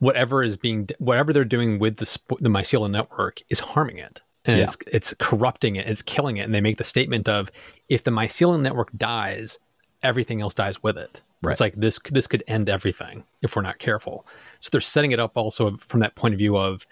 whatever 0.00 0.42
is 0.42 0.56
being 0.56 0.88
whatever 0.98 1.32
they're 1.32 1.44
doing 1.44 1.78
with 1.78 1.98
the 1.98 2.18
the 2.40 2.48
mycelial 2.48 2.90
network 2.90 3.40
is 3.48 3.60
harming 3.60 3.98
it 3.98 4.20
and 4.44 4.58
Yeah. 4.58 4.64
it's 4.64 4.76
it's 4.90 5.14
corrupting 5.20 5.76
it 5.76 5.86
it's 5.86 6.02
killing 6.02 6.36
it 6.36 6.40
and 6.42 6.52
they 6.52 6.60
make 6.60 6.76
the 6.76 6.82
statement 6.82 7.28
of 7.28 7.52
if 7.88 8.02
the 8.02 8.10
mycelial 8.10 8.60
network 8.60 8.90
dies 8.96 9.60
everything 10.02 10.40
else 10.40 10.54
dies 10.56 10.82
with 10.82 10.98
it 10.98 11.22
Right. 11.40 11.52
it's 11.52 11.60
like 11.60 11.76
this 11.76 12.00
this 12.10 12.26
could 12.26 12.42
end 12.48 12.68
everything 12.68 13.22
if 13.40 13.54
we're 13.54 13.62
not 13.62 13.78
careful 13.78 14.26
so 14.58 14.70
they're 14.72 14.80
setting 14.80 15.12
it 15.12 15.20
up 15.20 15.36
also 15.36 15.76
from 15.76 16.00
that 16.00 16.16
point 16.16 16.34
of 16.34 16.38
view 16.38 16.56
of 16.58 16.84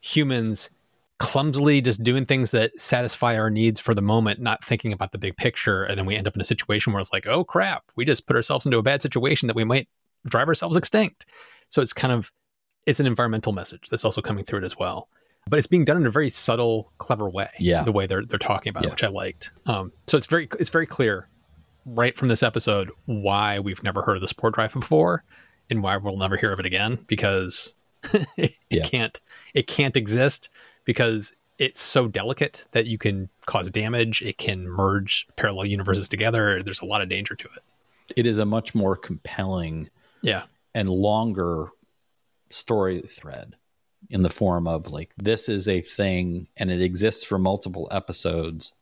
humans 0.00 0.70
clumsily 1.18 1.80
just 1.80 2.02
doing 2.04 2.24
things 2.24 2.50
that 2.52 2.78
satisfy 2.80 3.36
our 3.36 3.50
needs 3.50 3.80
for 3.80 3.94
the 3.94 4.02
moment, 4.02 4.40
not 4.40 4.64
thinking 4.64 4.92
about 4.92 5.12
the 5.12 5.18
big 5.18 5.36
picture. 5.36 5.82
And 5.84 5.98
then 5.98 6.06
we 6.06 6.14
end 6.14 6.26
up 6.28 6.34
in 6.34 6.40
a 6.40 6.44
situation 6.44 6.92
where 6.92 7.00
it's 7.00 7.12
like, 7.12 7.26
oh 7.26 7.44
crap, 7.44 7.84
we 7.96 8.04
just 8.04 8.26
put 8.26 8.36
ourselves 8.36 8.64
into 8.66 8.78
a 8.78 8.82
bad 8.82 9.02
situation 9.02 9.46
that 9.48 9.56
we 9.56 9.64
might 9.64 9.88
drive 10.26 10.48
ourselves 10.48 10.76
extinct. 10.76 11.26
So 11.68 11.82
it's 11.82 11.92
kind 11.92 12.12
of 12.12 12.32
it's 12.86 13.00
an 13.00 13.06
environmental 13.06 13.52
message 13.52 13.88
that's 13.90 14.04
also 14.04 14.22
coming 14.22 14.44
through 14.44 14.60
it 14.60 14.64
as 14.64 14.78
well. 14.78 15.08
But 15.48 15.58
it's 15.58 15.66
being 15.66 15.84
done 15.84 15.96
in 15.96 16.06
a 16.06 16.10
very 16.10 16.30
subtle, 16.30 16.92
clever 16.98 17.28
way. 17.28 17.48
Yeah. 17.58 17.82
The 17.82 17.92
way 17.92 18.06
they're 18.06 18.24
they're 18.24 18.38
talking 18.38 18.70
about 18.70 18.84
Yeah. 18.84 18.88
it, 18.88 18.92
which 18.92 19.04
I 19.04 19.08
liked. 19.08 19.50
Um, 19.66 19.92
so 20.06 20.16
it's 20.16 20.26
very 20.26 20.48
it's 20.60 20.70
very 20.70 20.86
clear 20.86 21.28
right 21.84 22.16
from 22.16 22.28
this 22.28 22.42
episode 22.42 22.90
why 23.06 23.58
we've 23.58 23.82
never 23.82 24.02
heard 24.02 24.16
of 24.16 24.20
the 24.20 24.28
spore 24.28 24.50
drive 24.50 24.74
before 24.74 25.24
and 25.70 25.82
why 25.82 25.96
we'll 25.96 26.16
never 26.18 26.36
hear 26.36 26.52
of 26.52 26.60
it 26.60 26.66
again 26.66 26.98
because 27.06 27.74
it 28.36 28.54
Yeah. 28.70 28.84
can't 28.84 29.18
it 29.54 29.66
can't 29.66 29.96
exist 29.96 30.50
because 30.88 31.34
it's 31.58 31.82
so 31.82 32.08
delicate 32.08 32.64
that 32.72 32.86
you 32.86 32.96
can 32.96 33.28
cause 33.44 33.68
damage. 33.68 34.22
It 34.22 34.38
can 34.38 34.66
merge 34.66 35.28
parallel 35.36 35.66
universes 35.66 36.08
together. 36.08 36.62
There's 36.62 36.80
a 36.80 36.86
lot 36.86 37.02
of 37.02 37.10
danger 37.10 37.34
to 37.34 37.44
it. 37.44 37.62
It 38.16 38.24
is 38.24 38.38
a 38.38 38.46
much 38.46 38.74
more 38.74 38.96
compelling 38.96 39.90
yeah. 40.22 40.44
and 40.74 40.88
longer 40.88 41.68
story 42.48 43.02
thread 43.02 43.54
in 44.08 44.22
the 44.22 44.30
form 44.30 44.66
of 44.66 44.90
like 44.90 45.12
this 45.18 45.50
is 45.50 45.68
a 45.68 45.82
thing 45.82 46.48
and 46.56 46.70
it 46.70 46.80
exists 46.80 47.22
for 47.22 47.38
multiple 47.38 47.86
episodes. 47.90 48.72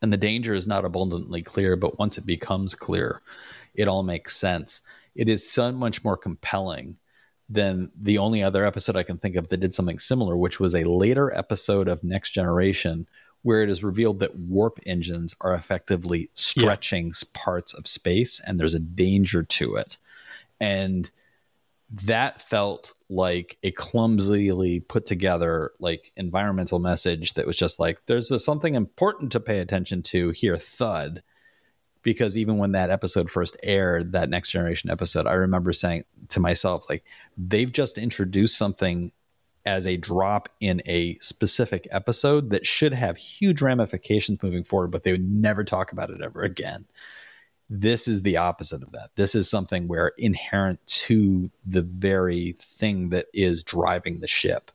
And 0.00 0.10
the 0.10 0.16
danger 0.16 0.54
is 0.54 0.66
not 0.66 0.86
abundantly 0.86 1.42
clear 1.42 1.76
but 1.76 1.98
once 1.98 2.16
it 2.16 2.24
becomes 2.24 2.74
clear 2.74 3.20
it 3.74 3.86
all 3.86 4.02
makes 4.02 4.34
sense. 4.34 4.80
It 5.14 5.28
is 5.28 5.46
so 5.46 5.72
much 5.72 6.02
more 6.02 6.16
compelling 6.16 6.96
than 7.48 7.90
the 8.00 8.18
only 8.18 8.42
other 8.42 8.64
episode 8.64 8.96
i 8.96 9.02
can 9.02 9.18
think 9.18 9.36
of 9.36 9.48
that 9.48 9.58
did 9.58 9.72
something 9.72 9.98
similar 9.98 10.36
which 10.36 10.58
was 10.58 10.74
a 10.74 10.84
later 10.84 11.32
episode 11.34 11.86
of 11.88 12.02
next 12.02 12.32
generation 12.32 13.06
where 13.46 13.62
it 13.62 13.70
is 13.70 13.84
revealed 13.84 14.18
that 14.18 14.36
warp 14.36 14.80
engines 14.86 15.32
are 15.40 15.54
effectively 15.54 16.28
stretching 16.34 17.10
s 17.10 17.22
parts 17.22 17.72
of 17.74 17.86
space 17.86 18.40
and 18.44 18.58
there's 18.58 18.74
a 18.74 18.80
danger 18.80 19.44
to 19.44 19.76
it. 19.76 19.98
And 20.60 21.08
that 21.88 22.42
felt 22.42 22.94
like 23.08 23.56
a 23.62 23.70
clumsily 23.70 24.80
put 24.80 25.06
together 25.06 25.70
like 25.78 26.10
environmental 26.16 26.80
message 26.80 27.34
that 27.34 27.46
was 27.46 27.56
just 27.56 27.78
like 27.78 28.04
there's 28.06 28.32
a, 28.32 28.40
something 28.40 28.74
important 28.74 29.30
to 29.30 29.38
pay 29.38 29.60
attention 29.60 30.02
to 30.02 30.30
here 30.30 30.56
thud 30.56 31.22
because 32.06 32.36
even 32.36 32.56
when 32.56 32.70
that 32.72 32.88
episode 32.88 33.28
first 33.28 33.56
aired 33.64 34.12
that 34.12 34.30
next 34.30 34.50
generation 34.50 34.88
episode 34.88 35.26
i 35.26 35.32
remember 35.32 35.72
saying 35.72 36.04
to 36.28 36.38
myself 36.40 36.88
like 36.88 37.04
they've 37.36 37.72
just 37.72 37.98
introduced 37.98 38.56
something 38.56 39.10
as 39.66 39.84
a 39.86 39.96
drop 39.96 40.48
in 40.60 40.80
a 40.86 41.14
specific 41.18 41.88
episode 41.90 42.50
that 42.50 42.64
should 42.64 42.94
have 42.94 43.16
huge 43.16 43.60
ramifications 43.60 44.40
moving 44.42 44.62
forward 44.62 44.92
but 44.92 45.02
they 45.02 45.10
would 45.10 45.28
never 45.28 45.64
talk 45.64 45.90
about 45.90 46.08
it 46.08 46.22
ever 46.22 46.42
again 46.42 46.86
this 47.68 48.06
is 48.06 48.22
the 48.22 48.36
opposite 48.36 48.80
of 48.84 48.92
that. 48.92 49.10
This 49.16 49.34
is 49.34 49.50
something 49.50 49.88
where 49.88 50.12
inherent 50.16 50.86
to 50.86 51.50
the 51.66 51.82
very 51.82 52.54
thing 52.60 53.08
that 53.08 53.26
is 53.34 53.64
driving 53.64 54.20
the 54.20 54.28
ship, 54.28 54.70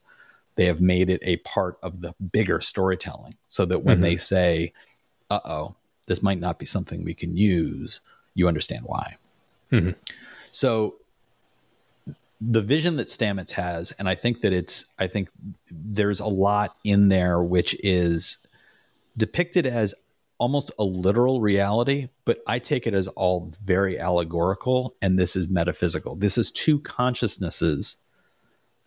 they 0.56 0.66
have 0.66 0.82
made 0.82 1.08
it 1.08 1.20
a 1.22 1.38
part 1.38 1.78
of 1.82 2.02
the 2.02 2.12
bigger 2.30 2.60
storytelling 2.60 3.32
so 3.48 3.64
that 3.64 3.78
when 3.82 4.00
Mhm. 4.00 4.02
they 4.02 4.16
say, 4.18 4.72
uh 5.30 5.40
oh, 5.42 5.74
this 6.06 6.22
might 6.22 6.40
not 6.40 6.58
be 6.58 6.66
something 6.66 7.04
we 7.04 7.14
can 7.14 7.36
use, 7.36 8.00
you 8.34 8.48
understand 8.48 8.84
why. 8.84 9.16
Mhm. 9.70 9.94
So 10.50 10.96
the 12.40 12.60
vision 12.60 12.96
that 12.96 13.06
Stamets 13.06 13.52
has, 13.52 13.92
and 13.92 14.08
I 14.08 14.14
think 14.14 14.40
that 14.40 14.52
it's, 14.52 14.86
I 14.98 15.06
think 15.06 15.28
there's 15.70 16.20
a 16.20 16.26
lot 16.26 16.76
in 16.82 17.08
there 17.08 17.42
which 17.42 17.76
is 17.84 18.38
depicted 19.16 19.66
as 19.66 19.94
almost 20.38 20.72
a 20.76 20.82
literal 20.82 21.40
reality, 21.40 22.08
but 22.24 22.42
I 22.48 22.58
take 22.58 22.86
it 22.86 22.94
as 22.94 23.06
all 23.08 23.52
very 23.64 23.96
allegorical, 23.96 24.96
and 25.00 25.16
this 25.16 25.36
is 25.36 25.48
metaphysical. 25.48 26.16
This 26.16 26.36
is 26.36 26.50
two 26.50 26.80
consciousnesses 26.80 27.98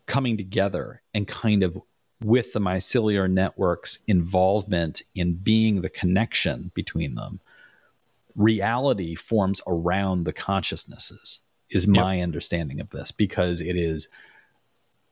coming 0.05 0.36
together 0.36 1.01
and 1.13 1.26
kind 1.26 1.63
of 1.63 1.82
with 2.24 2.53
the 2.53 2.59
mycelial 2.59 3.30
network's 3.30 3.99
involvement 4.07 5.01
in 5.13 5.36
being 5.36 5.82
the 5.82 5.89
connection 5.89 6.72
between 6.74 7.16
them, 7.16 7.39
reality 8.36 9.16
forms 9.16 9.61
around 9.68 10.24
the 10.24 10.34
consciousnesses, 10.34 11.41
is 11.70 11.88
my 11.88 12.16
yep. 12.16 12.24
understanding 12.24 12.80
of 12.80 12.89
this, 12.91 13.11
because 13.11 13.61
it 13.61 13.76
is 13.76 14.07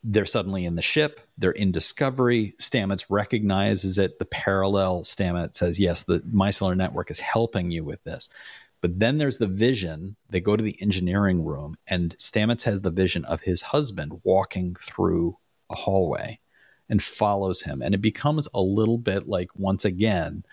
they're 0.04 0.26
suddenly 0.26 0.66
in 0.66 0.76
the 0.76 0.82
ship, 0.82 1.22
they're 1.38 1.52
in 1.52 1.72
discovery. 1.72 2.56
Stamets 2.60 3.06
recognizes 3.10 3.98
it. 3.98 4.20
The 4.20 4.26
parallel 4.26 5.04
Stamets 5.04 5.56
says, 5.56 5.80
yes, 5.80 6.04
the 6.04 6.20
mycelial 6.20 6.76
network 6.76 7.10
is 7.10 7.22
helping 7.22 7.72
you 7.72 7.86
with 7.86 8.04
this. 8.04 8.28
But 8.82 9.00
then 9.00 9.18
there's 9.18 9.38
the 9.38 9.48
vision. 9.48 10.18
They 10.30 10.42
go 10.42 10.58
to 10.58 10.64
the 10.64 10.76
engineering 10.82 11.46
room, 11.46 11.78
and 11.88 12.18
Stamets 12.18 12.64
has 12.64 12.82
the 12.82 12.92
vision 12.92 13.24
of 13.24 13.42
his 13.42 13.62
husband 13.62 14.20
walking 14.24 14.76
through 14.76 15.38
a 15.70 15.76
hallway 15.76 16.40
and 16.94 17.02
follows 17.02 17.64
him. 17.64 17.82
And 17.82 17.96
it 17.96 18.04
becomes 18.04 18.48
a 18.54 18.62
little 18.62 19.00
bit 19.00 19.28
like, 19.28 19.50
once 19.56 19.84
again, 19.84 20.46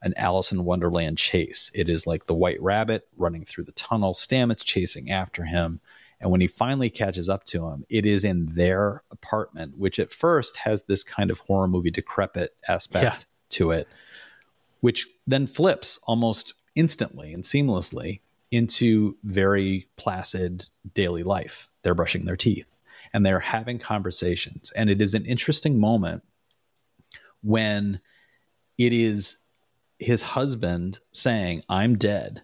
an 0.00 0.14
Alice 0.16 0.52
in 0.52 0.64
Wonderland 0.64 1.18
chase. 1.18 1.72
It 1.74 1.88
is 1.88 2.06
like 2.06 2.26
the 2.26 2.36
white 2.36 2.62
rabbit 2.62 3.08
running 3.16 3.44
through 3.44 3.64
the 3.64 3.72
tunnel, 3.72 4.14
Stamets 4.14 4.64
chasing 4.64 5.10
after 5.10 5.42
him. 5.42 5.80
And 6.20 6.30
when 6.30 6.40
he 6.40 6.46
finally 6.46 6.88
catches 6.88 7.28
up 7.28 7.42
to 7.46 7.66
him, 7.66 7.84
it 7.88 8.06
is 8.06 8.24
in 8.24 8.46
their 8.46 9.02
apartment, 9.10 9.76
which 9.76 9.98
at 9.98 10.12
first 10.12 10.58
has 10.58 10.84
this 10.84 11.02
kind 11.02 11.32
of 11.32 11.40
horror 11.40 11.66
movie 11.66 11.90
decrepit 11.90 12.54
aspect 12.68 13.02
yeah. 13.02 13.34
to 13.56 13.72
it, 13.72 13.88
which 14.78 15.08
then 15.26 15.48
flips 15.48 15.98
almost 16.04 16.54
instantly 16.76 17.34
and 17.34 17.42
seamlessly 17.42 18.20
into 18.52 19.16
very 19.24 19.88
placid 19.96 20.66
daily 20.94 21.24
life. 21.24 21.68
They're 21.82 21.96
brushing 21.96 22.24
their 22.24 22.36
teeth 22.36 22.66
and 23.12 23.24
they're 23.24 23.40
having 23.40 23.78
conversations. 23.78 24.72
And 24.72 24.90
it 24.90 25.00
is 25.00 25.14
an 25.14 25.24
interesting 25.24 25.78
moment 25.78 26.22
when 27.42 28.00
it 28.76 28.92
is 28.92 29.38
his 29.98 30.22
husband 30.22 31.00
saying, 31.12 31.62
I'm 31.68 31.96
dead. 31.96 32.42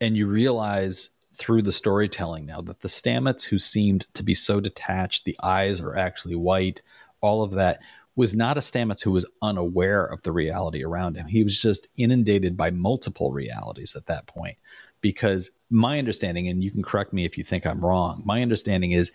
And 0.00 0.16
you 0.16 0.26
realize 0.26 1.10
through 1.34 1.62
the 1.62 1.72
storytelling 1.72 2.46
now 2.46 2.60
that 2.60 2.80
the 2.80 2.88
Stamets 2.88 3.46
who 3.46 3.58
seemed 3.58 4.06
to 4.14 4.22
be 4.22 4.34
so 4.34 4.60
detached, 4.60 5.24
the 5.24 5.36
eyes 5.42 5.80
are 5.80 5.96
actually 5.96 6.34
white, 6.34 6.82
all 7.20 7.42
of 7.42 7.52
that 7.52 7.80
was 8.16 8.34
not 8.34 8.56
a 8.56 8.60
Stamets 8.60 9.02
who 9.02 9.12
was 9.12 9.30
unaware 9.40 10.04
of 10.04 10.22
the 10.22 10.32
reality 10.32 10.84
around 10.84 11.16
him. 11.16 11.26
He 11.26 11.42
was 11.42 11.60
just 11.60 11.88
inundated 11.96 12.56
by 12.56 12.70
multiple 12.70 13.32
realities 13.32 13.94
at 13.96 14.06
that 14.06 14.26
point. 14.26 14.58
Because 15.00 15.50
my 15.70 15.98
understanding, 15.98 16.46
and 16.48 16.62
you 16.62 16.70
can 16.70 16.82
correct 16.82 17.14
me 17.14 17.24
if 17.24 17.38
you 17.38 17.44
think 17.44 17.64
I'm 17.64 17.82
wrong, 17.82 18.22
my 18.26 18.42
understanding 18.42 18.92
is 18.92 19.12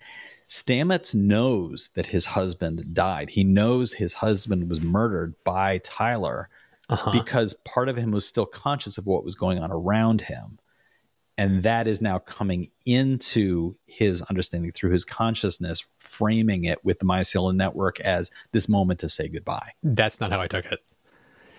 Stamets 0.48 1.16
knows 1.16 1.90
that 1.96 2.08
his 2.08 2.26
husband 2.26 2.94
died. 2.94 3.32
He 3.32 3.44
knows 3.44 3.94
his 3.94 4.14
husband 4.14 4.70
was 4.70 4.82
murdered 4.82 5.36
by 5.44 5.80
Tyler 5.80 6.50
uh-huh. 6.90 7.12
because 7.12 7.54
part 7.66 7.90
of 7.90 7.98
him 7.98 8.12
was 8.12 8.28
still 8.28 8.46
conscious 8.46 8.98
of 8.98 9.08
what 9.08 9.26
was 9.26 9.36
going 9.36 9.60
on 9.60 9.72
around 9.72 10.22
him 10.22 10.60
and 11.38 11.64
that 11.64 11.88
is 11.88 12.02
now 12.02 12.20
coming 12.20 12.72
into 12.86 13.76
his 13.86 14.22
understanding 14.24 14.72
through 14.72 14.92
his 14.92 15.06
consciousness 15.06 15.84
framing 15.98 16.64
it 16.64 16.84
with 16.84 17.00
the 17.00 17.06
mycelial 17.06 17.56
network 17.56 18.00
as 18.02 18.32
this 18.52 18.70
moment 18.70 19.00
to 19.00 19.10
say 19.10 19.28
goodbye 19.28 19.72
that's 19.84 20.20
not 20.20 20.32
how 20.32 20.40
i 20.40 20.48
took 20.48 20.66
it 20.66 20.80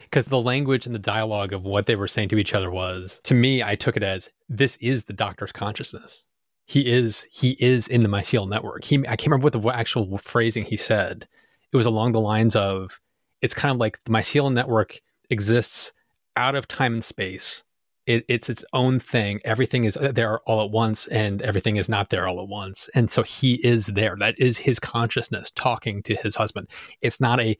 because 0.03 0.26
the 0.26 0.41
language 0.41 0.87
and 0.87 0.95
the 0.95 1.01
dialogue 1.01 1.53
of 1.53 1.64
what 1.64 1.87
they 1.87 1.97
were 1.97 2.09
saying 2.09 2.28
to 2.28 2.39
each 2.39 2.55
other 2.55 2.70
was 2.70 3.20
to 3.24 3.34
me 3.34 3.62
i 3.62 3.74
took 3.74 3.97
it 3.97 4.03
as 4.03 4.30
this 4.49 4.76
is 4.76 5.05
the 5.05 5.12
doctor's 5.12 5.53
consciousness 5.53 6.24
he 6.67 6.91
is 6.91 7.27
he 7.31 7.57
is 7.61 7.89
in 7.89 8.03
the 8.03 8.09
mycelial 8.09 8.49
network 8.49 8.85
he 8.85 8.99
i 9.01 9.17
can't 9.17 9.27
remember 9.27 9.45
what 9.45 9.53
the 9.53 9.69
actual 9.69 10.19
phrasing 10.19 10.64
he 10.64 10.77
said 10.77 11.27
it 11.73 11.77
was 11.77 11.87
along 11.87 12.12
the 12.12 12.21
lines 12.21 12.55
of 12.55 13.01
it's 13.41 13.55
kind 13.55 13.73
of 13.73 13.79
like 13.79 14.03
the 14.05 14.11
mycelial 14.11 14.53
network 14.53 15.01
exists 15.31 15.93
out 16.37 16.55
of 16.55 16.69
time 16.69 16.95
and 16.95 17.05
space 17.05 17.62
it, 18.07 18.25
it's 18.29 18.49
its 18.49 18.64
own 18.73 19.01
thing. 19.01 19.41
Everything 19.45 19.85
is 19.85 19.99
there 20.01 20.39
all 20.41 20.64
at 20.64 20.71
once, 20.71 21.09
and 21.09 21.43
everything 21.43 21.77
is 21.77 21.89
not 21.89 22.11
there 22.11 22.27
all 22.29 22.41
at 22.41 22.49
once. 22.49 22.89
And 22.95 23.11
so 23.11 23.23
he 23.25 23.55
is 23.67 23.87
there. 23.89 24.17
That 24.17 24.39
is 24.39 24.59
his 24.59 24.79
consciousness 24.79 25.51
talking 25.51 26.03
to 26.05 26.14
his 26.14 26.37
husband. 26.37 26.69
It's 27.01 27.21
not 27.21 27.41
a, 27.41 27.59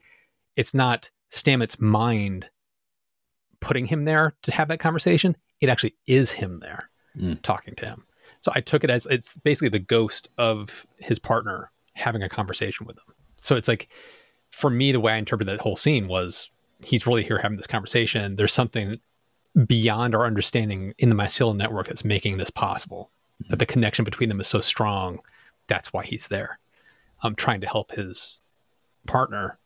it's 0.55 0.73
not 0.73 1.11
Stamets' 1.29 1.81
mind 1.81 2.49
putting 3.59 3.87
him 3.87 4.05
there 4.05 4.35
to 4.43 4.51
have 4.51 4.69
that 4.69 4.79
conversation. 4.79 5.35
It 5.59 5.67
actually 5.67 5.95
is 6.07 6.31
him 6.31 6.59
there 6.61 6.89
mm. 7.19 7.41
talking 7.41 7.75
to 7.75 7.85
him. 7.85 8.05
So 8.41 8.51
I 8.55 8.61
took 8.61 8.83
it 8.83 8.89
as 8.89 9.05
it's 9.07 9.37
basically 9.37 9.69
the 9.69 9.79
ghost 9.79 10.29
of 10.37 10.85
his 10.97 11.19
partner 11.19 11.71
having 11.93 12.21
a 12.23 12.29
conversation 12.29 12.85
with 12.85 12.97
him. 12.97 13.13
So 13.35 13.55
it's 13.55 13.67
like, 13.67 13.89
for 14.49 14.69
me, 14.69 14.91
the 14.91 14.99
way 14.99 15.13
I 15.13 15.17
interpreted 15.17 15.53
that 15.53 15.61
whole 15.61 15.75
scene 15.75 16.07
was 16.07 16.49
he's 16.83 17.07
really 17.07 17.23
here 17.23 17.39
having 17.39 17.57
this 17.57 17.67
conversation. 17.67 18.35
There's 18.35 18.53
something 18.53 18.99
beyond 19.65 20.13
our 20.13 20.25
understanding 20.25 20.93
in 20.97 21.09
the 21.09 21.15
mycelial 21.15 21.55
network 21.55 21.87
that's 21.87 22.05
making 22.05 22.37
this 22.37 22.49
possible. 22.49 23.11
Mm-hmm. 23.41 23.49
That 23.49 23.59
the 23.59 23.65
connection 23.65 24.05
between 24.05 24.29
them 24.29 24.39
is 24.39 24.47
so 24.47 24.61
strong. 24.61 25.19
That's 25.67 25.91
why 25.91 26.05
he's 26.05 26.27
there. 26.27 26.59
I'm 27.23 27.29
um, 27.29 27.35
trying 27.35 27.61
to 27.61 27.67
help 27.67 27.91
his 27.91 28.41
partner, 29.07 29.57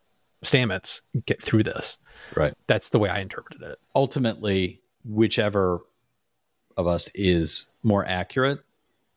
Stamets, 0.41 1.01
get 1.26 1.43
through 1.43 1.63
this. 1.63 1.97
Right. 2.36 2.53
That's 2.67 2.89
the 2.89 2.99
way 2.99 3.09
I 3.09 3.19
interpreted 3.19 3.61
it. 3.61 3.78
Ultimately, 3.93 4.82
whichever 5.03 5.82
of 6.78 6.88
us 6.88 7.09
is 7.13 7.72
more 7.84 8.05
accurate, 8.05 8.59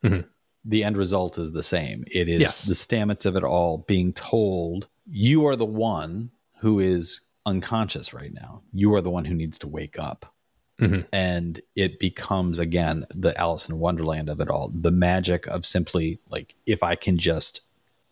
mm-hmm. 0.03 0.27
the 0.65 0.85
end 0.85 0.97
result 0.97 1.39
is 1.39 1.53
the 1.53 1.63
same. 1.63 2.05
It 2.11 2.29
is 2.29 2.41
yes. 2.41 2.63
the 2.63 2.75
Stamets 2.75 3.27
of 3.27 3.37
it 3.37 3.45
all 3.45 3.79
being 3.79 4.13
told, 4.13 4.89
you 5.07 5.47
are 5.47 5.57
the 5.57 5.65
one 5.65 6.31
who 6.59 6.81
is 6.81 7.21
unconscious 7.47 8.15
right 8.15 8.33
now. 8.33 8.63
You 8.73 8.95
are 8.95 9.01
the 9.01 9.11
one 9.11 9.25
who 9.25 9.35
needs 9.35 9.59
to 9.59 9.69
wake 9.69 9.99
up. 9.99 10.33
Mm-hmm. 10.81 11.03
And 11.13 11.61
it 11.77 12.01
becomes 12.01 12.59
again 12.59 13.07
the 13.15 13.39
Alice 13.39 13.69
in 13.69 13.79
Wonderland 13.79 14.29
of 14.29 14.41
it 14.41 14.49
all. 14.49 14.73
The 14.75 14.91
magic 14.91 15.47
of 15.47 15.65
simply 15.65 16.19
like 16.29 16.57
if 16.67 16.83
I 16.83 16.97
can 16.97 17.17
just 17.17 17.61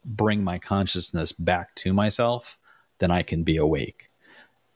bring 0.04 0.44
my 0.44 0.58
consciousness 0.58 1.32
back 1.32 1.74
to 1.76 1.92
myself, 1.92 2.58
then 2.98 3.10
I 3.10 3.22
can 3.22 3.42
be 3.42 3.56
awake. 3.56 4.10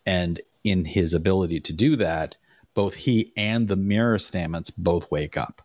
And 0.05 0.41
in 0.65 0.85
his 0.85 1.15
ability 1.15 1.61
to 1.61 1.73
do 1.73 1.95
that, 1.97 2.37
both 2.77 2.95
he 2.95 3.33
and 3.39 3.69
the 3.69 3.75
mirror 3.75 4.19
Stamets 4.19 4.71
both 4.77 5.11
wake 5.11 5.37
up. 5.37 5.63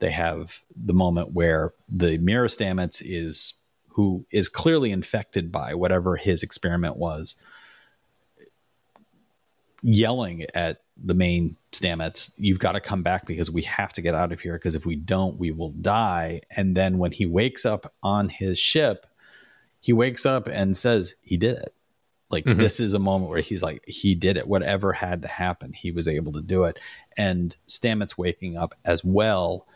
They 0.00 0.10
have 0.10 0.60
the 0.74 0.92
moment 0.92 1.32
where 1.32 1.72
the 1.88 2.18
mirror 2.18 2.48
Stamets 2.48 3.00
is 3.02 3.54
who 3.90 4.26
is 4.32 4.48
clearly 4.48 4.90
infected 4.90 5.52
by 5.52 5.74
whatever 5.74 6.16
his 6.16 6.42
experiment 6.42 6.96
was, 6.96 7.36
yelling 9.82 10.46
at 10.52 10.82
the 10.96 11.14
main 11.14 11.56
Stamets, 11.70 12.34
you've 12.38 12.58
got 12.58 12.72
to 12.72 12.80
come 12.80 13.04
back 13.04 13.24
because 13.24 13.50
we 13.50 13.62
have 13.62 13.92
to 13.92 14.02
get 14.02 14.16
out 14.16 14.32
of 14.32 14.40
here 14.40 14.54
because 14.54 14.74
if 14.74 14.84
we 14.84 14.96
don't, 14.96 15.38
we 15.38 15.52
will 15.52 15.70
die. 15.70 16.40
And 16.56 16.76
then 16.76 16.98
when 16.98 17.12
he 17.12 17.24
wakes 17.24 17.64
up 17.64 17.92
on 18.02 18.30
his 18.30 18.58
ship, 18.58 19.06
he 19.80 19.92
wakes 19.92 20.26
up 20.26 20.48
and 20.48 20.76
says 20.76 21.14
he 21.22 21.36
did 21.36 21.56
it. 21.56 21.72
Like 22.30 22.44
mm-hmm. 22.44 22.58
this 22.58 22.78
is 22.80 22.94
a 22.94 22.98
moment 22.98 23.30
where 23.30 23.40
he's 23.40 23.62
like 23.62 23.82
he 23.86 24.14
did 24.14 24.36
it. 24.36 24.46
Whatever 24.46 24.92
had 24.92 25.22
to 25.22 25.28
happen, 25.28 25.72
he 25.72 25.90
was 25.90 26.06
able 26.06 26.32
to 26.32 26.42
do 26.42 26.64
it. 26.64 26.78
And 27.16 27.56
Stamets 27.68 28.18
waking 28.18 28.56
up 28.56 28.74
as 28.84 29.04
well. 29.04 29.66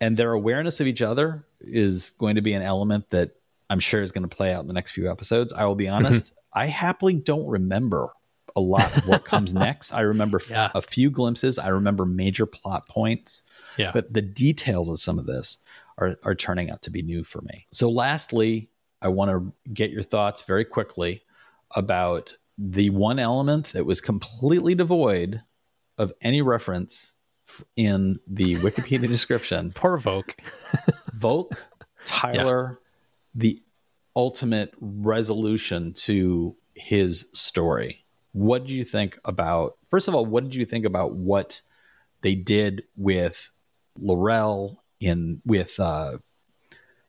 And 0.00 0.16
their 0.16 0.32
awareness 0.32 0.80
of 0.80 0.86
each 0.86 1.02
other 1.02 1.44
is 1.60 2.10
going 2.10 2.36
to 2.36 2.40
be 2.40 2.54
an 2.54 2.62
element 2.62 3.10
that 3.10 3.32
I'm 3.68 3.80
sure 3.80 4.00
is 4.00 4.12
going 4.12 4.28
to 4.28 4.34
play 4.34 4.52
out 4.52 4.60
in 4.60 4.68
the 4.68 4.72
next 4.74 4.92
few 4.92 5.10
episodes. 5.10 5.52
I 5.52 5.64
will 5.66 5.74
be 5.74 5.88
honest, 5.88 6.34
I 6.52 6.66
happily 6.66 7.14
don't 7.14 7.46
remember 7.46 8.10
a 8.56 8.60
lot 8.60 8.96
of 8.96 9.06
what 9.06 9.24
comes 9.24 9.52
next. 9.54 9.92
I 9.92 10.00
remember 10.00 10.40
yeah. 10.50 10.66
f- 10.66 10.74
a 10.74 10.82
few 10.82 11.10
glimpses. 11.10 11.58
I 11.58 11.68
remember 11.68 12.06
major 12.06 12.46
plot 12.46 12.88
points. 12.88 13.42
Yeah. 13.76 13.90
But 13.92 14.12
the 14.12 14.22
details 14.22 14.88
of 14.88 14.98
some 14.98 15.18
of 15.18 15.26
this 15.26 15.58
are, 15.98 16.16
are 16.22 16.34
turning 16.34 16.70
out 16.70 16.82
to 16.82 16.90
be 16.90 17.02
new 17.02 17.24
for 17.24 17.42
me. 17.42 17.66
So, 17.70 17.90
lastly, 17.90 18.70
I 19.00 19.08
want 19.08 19.30
to 19.30 19.52
get 19.72 19.90
your 19.90 20.02
thoughts 20.02 20.42
very 20.42 20.64
quickly 20.64 21.22
about 21.74 22.36
the 22.56 22.90
one 22.90 23.18
element 23.18 23.72
that 23.72 23.86
was 23.86 24.00
completely 24.00 24.74
devoid 24.74 25.42
of 25.96 26.12
any 26.20 26.42
reference 26.42 27.14
in 27.76 28.18
the 28.26 28.56
Wikipedia 28.56 29.08
description. 29.08 29.72
Poor 29.72 29.98
Voq. 29.98 30.34
Voq, 31.16 31.56
Tyler, 32.04 32.66
yeah. 32.68 32.76
the 33.34 33.62
ultimate 34.16 34.74
resolution 34.80 35.92
to 35.92 36.56
his 36.74 37.26
story 37.32 38.04
what 38.32 38.64
did 38.64 38.72
you 38.72 38.84
think 38.84 39.18
about 39.24 39.76
first 39.88 40.08
of 40.08 40.14
all 40.14 40.24
what 40.24 40.44
did 40.44 40.54
you 40.54 40.64
think 40.64 40.84
about 40.84 41.14
what 41.14 41.60
they 42.22 42.34
did 42.34 42.82
with 42.96 43.50
L'Rell 43.98 44.82
in 45.00 45.40
with 45.44 45.78
uh 45.80 46.18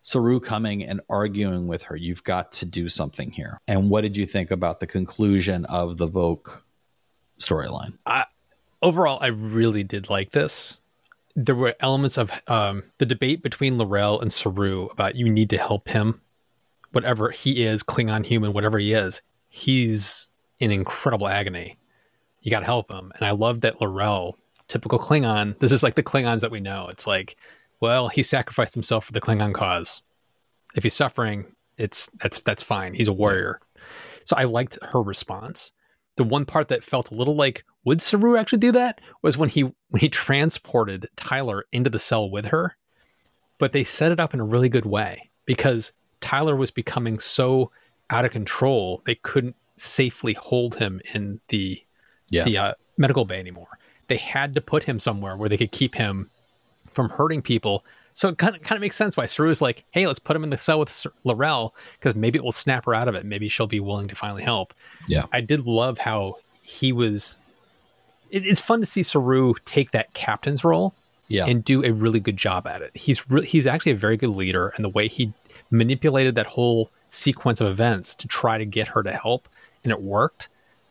Saru 0.01 0.39
coming 0.39 0.83
and 0.83 1.01
arguing 1.09 1.67
with 1.67 1.83
her 1.83 1.95
you've 1.95 2.23
got 2.23 2.51
to 2.53 2.65
do 2.65 2.89
something 2.89 3.31
here 3.31 3.59
and 3.67 3.89
what 3.89 4.01
did 4.01 4.17
you 4.17 4.25
think 4.25 4.51
about 4.51 4.79
the 4.79 4.87
conclusion 4.87 5.65
of 5.65 5.97
the 5.97 6.07
Voq 6.07 6.61
storyline 7.39 7.93
overall 8.81 9.19
I 9.21 9.27
really 9.27 9.83
did 9.83 10.09
like 10.09 10.31
this 10.31 10.77
there 11.35 11.55
were 11.55 11.75
elements 11.79 12.17
of 12.17 12.31
um, 12.47 12.83
the 12.97 13.05
debate 13.05 13.41
between 13.41 13.77
L'Rell 13.77 14.19
and 14.19 14.33
Saru 14.33 14.87
about 14.87 15.15
you 15.15 15.29
need 15.29 15.49
to 15.51 15.57
help 15.57 15.87
him 15.87 16.21
whatever 16.91 17.31
he 17.31 17.63
is, 17.63 17.83
Klingon 17.83 18.25
human, 18.25 18.53
whatever 18.53 18.79
he 18.79 18.93
is, 18.93 19.21
he's 19.47 20.29
in 20.59 20.71
incredible 20.71 21.27
agony. 21.27 21.77
You 22.41 22.51
got 22.51 22.59
to 22.59 22.65
help 22.65 22.91
him. 22.91 23.11
And 23.15 23.25
I 23.25 23.31
love 23.31 23.61
that 23.61 23.81
L'Rell, 23.81 24.37
typical 24.67 24.99
Klingon, 24.99 25.57
this 25.59 25.71
is 25.71 25.83
like 25.83 25.95
the 25.95 26.03
Klingons 26.03 26.41
that 26.41 26.51
we 26.51 26.59
know. 26.59 26.87
It's 26.89 27.05
like, 27.05 27.35
well, 27.79 28.07
he 28.09 28.23
sacrificed 28.23 28.73
himself 28.73 29.05
for 29.05 29.13
the 29.13 29.21
Klingon 29.21 29.53
cause. 29.53 30.01
If 30.75 30.83
he's 30.83 30.93
suffering, 30.93 31.45
it's 31.77 32.09
that's 32.21 32.39
that's 32.41 32.63
fine. 32.63 32.93
He's 32.93 33.07
a 33.07 33.13
warrior. 33.13 33.59
So 34.25 34.35
I 34.37 34.43
liked 34.43 34.77
her 34.91 35.01
response. 35.01 35.71
The 36.17 36.23
one 36.23 36.45
part 36.45 36.67
that 36.67 36.83
felt 36.83 37.11
a 37.11 37.15
little 37.15 37.35
like 37.35 37.63
would 37.85 38.01
Saru 38.01 38.35
actually 38.37 38.59
do 38.59 38.71
that 38.73 38.99
was 39.21 39.37
when 39.37 39.49
he 39.49 39.61
when 39.63 39.99
he 40.01 40.09
transported 40.09 41.07
Tyler 41.15 41.65
into 41.71 41.89
the 41.89 41.99
cell 41.99 42.29
with 42.29 42.47
her. 42.47 42.75
But 43.57 43.71
they 43.71 43.83
set 43.83 44.11
it 44.11 44.19
up 44.19 44.33
in 44.33 44.39
a 44.39 44.45
really 44.45 44.69
good 44.69 44.85
way 44.85 45.29
because 45.45 45.91
Tyler 46.21 46.55
was 46.55 46.71
becoming 46.71 47.19
so 47.19 47.71
out 48.09 48.25
of 48.25 48.31
control 48.31 49.01
they 49.05 49.15
couldn't 49.15 49.55
safely 49.77 50.33
hold 50.33 50.75
him 50.75 50.99
in 51.13 51.39
the 51.47 51.81
Yeah. 52.29 52.43
the 52.43 52.57
uh, 52.57 52.73
medical 52.97 53.25
bay 53.25 53.39
anymore. 53.39 53.79
They 54.07 54.17
had 54.17 54.53
to 54.55 54.61
put 54.61 54.83
him 54.83 54.99
somewhere 54.99 55.37
where 55.37 55.47
they 55.49 55.57
could 55.57 55.71
keep 55.71 55.95
him 55.95 56.29
from 56.93 57.09
hurting 57.09 57.41
people. 57.41 57.83
So 58.13 58.29
it 58.29 58.37
kind 58.37 58.55
of 58.55 58.61
kind 58.63 58.75
of 58.77 58.81
makes 58.81 58.95
sense 58.95 59.15
why 59.15 59.25
Saru 59.27 59.49
is 59.49 59.61
like, 59.61 59.83
"Hey, 59.91 60.05
let's 60.07 60.19
put 60.19 60.35
him 60.35 60.43
in 60.43 60.49
the 60.49 60.57
cell 60.57 60.79
with 60.79 61.05
L'Rell 61.23 61.73
because 61.99 62.15
maybe 62.15 62.37
it 62.37 62.43
will 62.43 62.51
snap 62.51 62.85
her 62.85 62.93
out 62.93 63.07
of 63.07 63.15
it. 63.15 63.23
Maybe 63.25 63.47
she'll 63.49 63.67
be 63.67 63.79
willing 63.79 64.07
to 64.09 64.15
finally 64.15 64.43
help." 64.43 64.73
Yeah. 65.07 65.25
I 65.31 65.41
did 65.41 65.65
love 65.65 65.99
how 65.99 66.37
he 66.61 66.91
was. 66.91 67.37
It, 68.29 68.45
it's 68.45 68.61
fun 68.61 68.79
to 68.79 68.85
see 68.85 69.03
Saru 69.03 69.53
take 69.65 69.91
that 69.91 70.13
captain's 70.13 70.63
role 70.63 70.93
Yeah. 71.27 71.45
and 71.45 71.63
do 71.63 71.83
a 71.83 71.91
really 71.91 72.19
good 72.19 72.37
job 72.37 72.67
at 72.67 72.81
it. 72.81 72.91
He's 72.95 73.29
re- 73.29 73.45
he's 73.45 73.65
actually 73.67 73.93
a 73.93 73.97
very 73.97 74.17
good 74.17 74.29
leader, 74.31 74.69
and 74.75 74.83
the 74.83 74.89
way 74.89 75.07
he 75.07 75.33
manipulated 75.71 76.35
that 76.35 76.47
whole 76.47 76.91
sequence 77.09 77.61
of 77.61 77.67
events 77.67 78.15
to 78.15 78.27
try 78.27 78.57
to 78.57 78.65
get 78.65 78.89
her 78.89 79.03
to 79.03 79.11
help, 79.13 79.47
and 79.83 79.91
it 79.91 80.01
worked. 80.01 80.49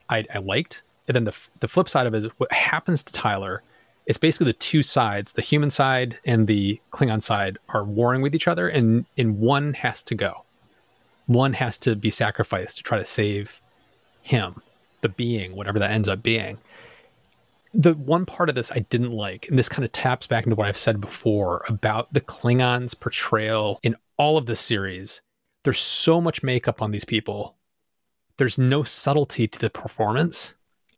I, 0.09 0.25
I 0.35 0.39
liked. 0.39 0.83
And 1.07 1.15
then 1.15 1.25
the 1.25 1.31
f- 1.33 1.51
the 1.61 1.69
flip 1.69 1.89
side 1.89 2.07
of 2.07 2.15
it 2.15 2.19
is 2.25 2.31
what 2.39 2.51
happens 2.53 3.03
to 3.05 3.13
Tyler. 3.13 3.63
It's 4.09 4.19
basically 4.19 4.47
the 4.47 4.55
two 4.55 4.83
sides, 4.83 5.35
the 5.35 5.43
human 5.43 5.71
side 5.71 6.19
and 6.25 6.49
the 6.49 6.81
Klingon 6.91 7.23
side, 7.23 7.59
are 7.69 7.85
warring 7.85 8.23
with 8.23 8.35
each 8.35 8.49
other, 8.49 8.67
and 8.67 9.07
and 9.17 9.39
one 9.39 9.75
has 9.75 10.03
to 10.05 10.17
go. 10.17 10.45
One 11.27 11.53
has 11.53 11.79
to 11.79 11.95
be 11.95 12.11
sacrificed 12.11 12.79
to 12.79 12.83
try 12.83 12.99
to 12.99 13.05
save 13.05 13.61
him, 14.23 14.63
the 15.03 15.09
being, 15.09 15.55
whatever 15.55 15.79
that 15.79 15.93
ends 15.93 16.09
up 16.09 16.25
being 16.25 16.59
the 17.75 17.95
one 17.95 18.27
part 18.27 18.49
of 18.49 18.55
this 18.55 18.73
I 18.73 18.81
didn't 18.81 19.13
like, 19.13 19.49
and 19.49 19.59
this 19.59 19.69
kind 19.69 19.85
of 19.85 19.93
taps 19.93 20.27
back 20.27 20.45
into 20.45 20.57
what 20.57 20.67
I've 20.67 20.77
said 20.77 21.01
before 21.01 21.65
about 21.69 22.13
the 22.13 22.21
Klingons' 22.21 22.99
portrayal 22.99 23.79
in 23.83 23.97
all 24.17 24.37
of 24.37 24.47
this 24.47 24.61
series. 24.61 25.23
There's 25.65 25.79
so 25.79 26.21
much 26.21 26.43
makeup 26.43 26.81
on 26.81 26.91
these 26.91 27.05
people. 27.05 27.57
There's 28.37 28.59
no 28.59 28.83
subtlety 28.83 29.49
to 29.49 29.59
the 29.59 29.71
performance, 29.71 30.55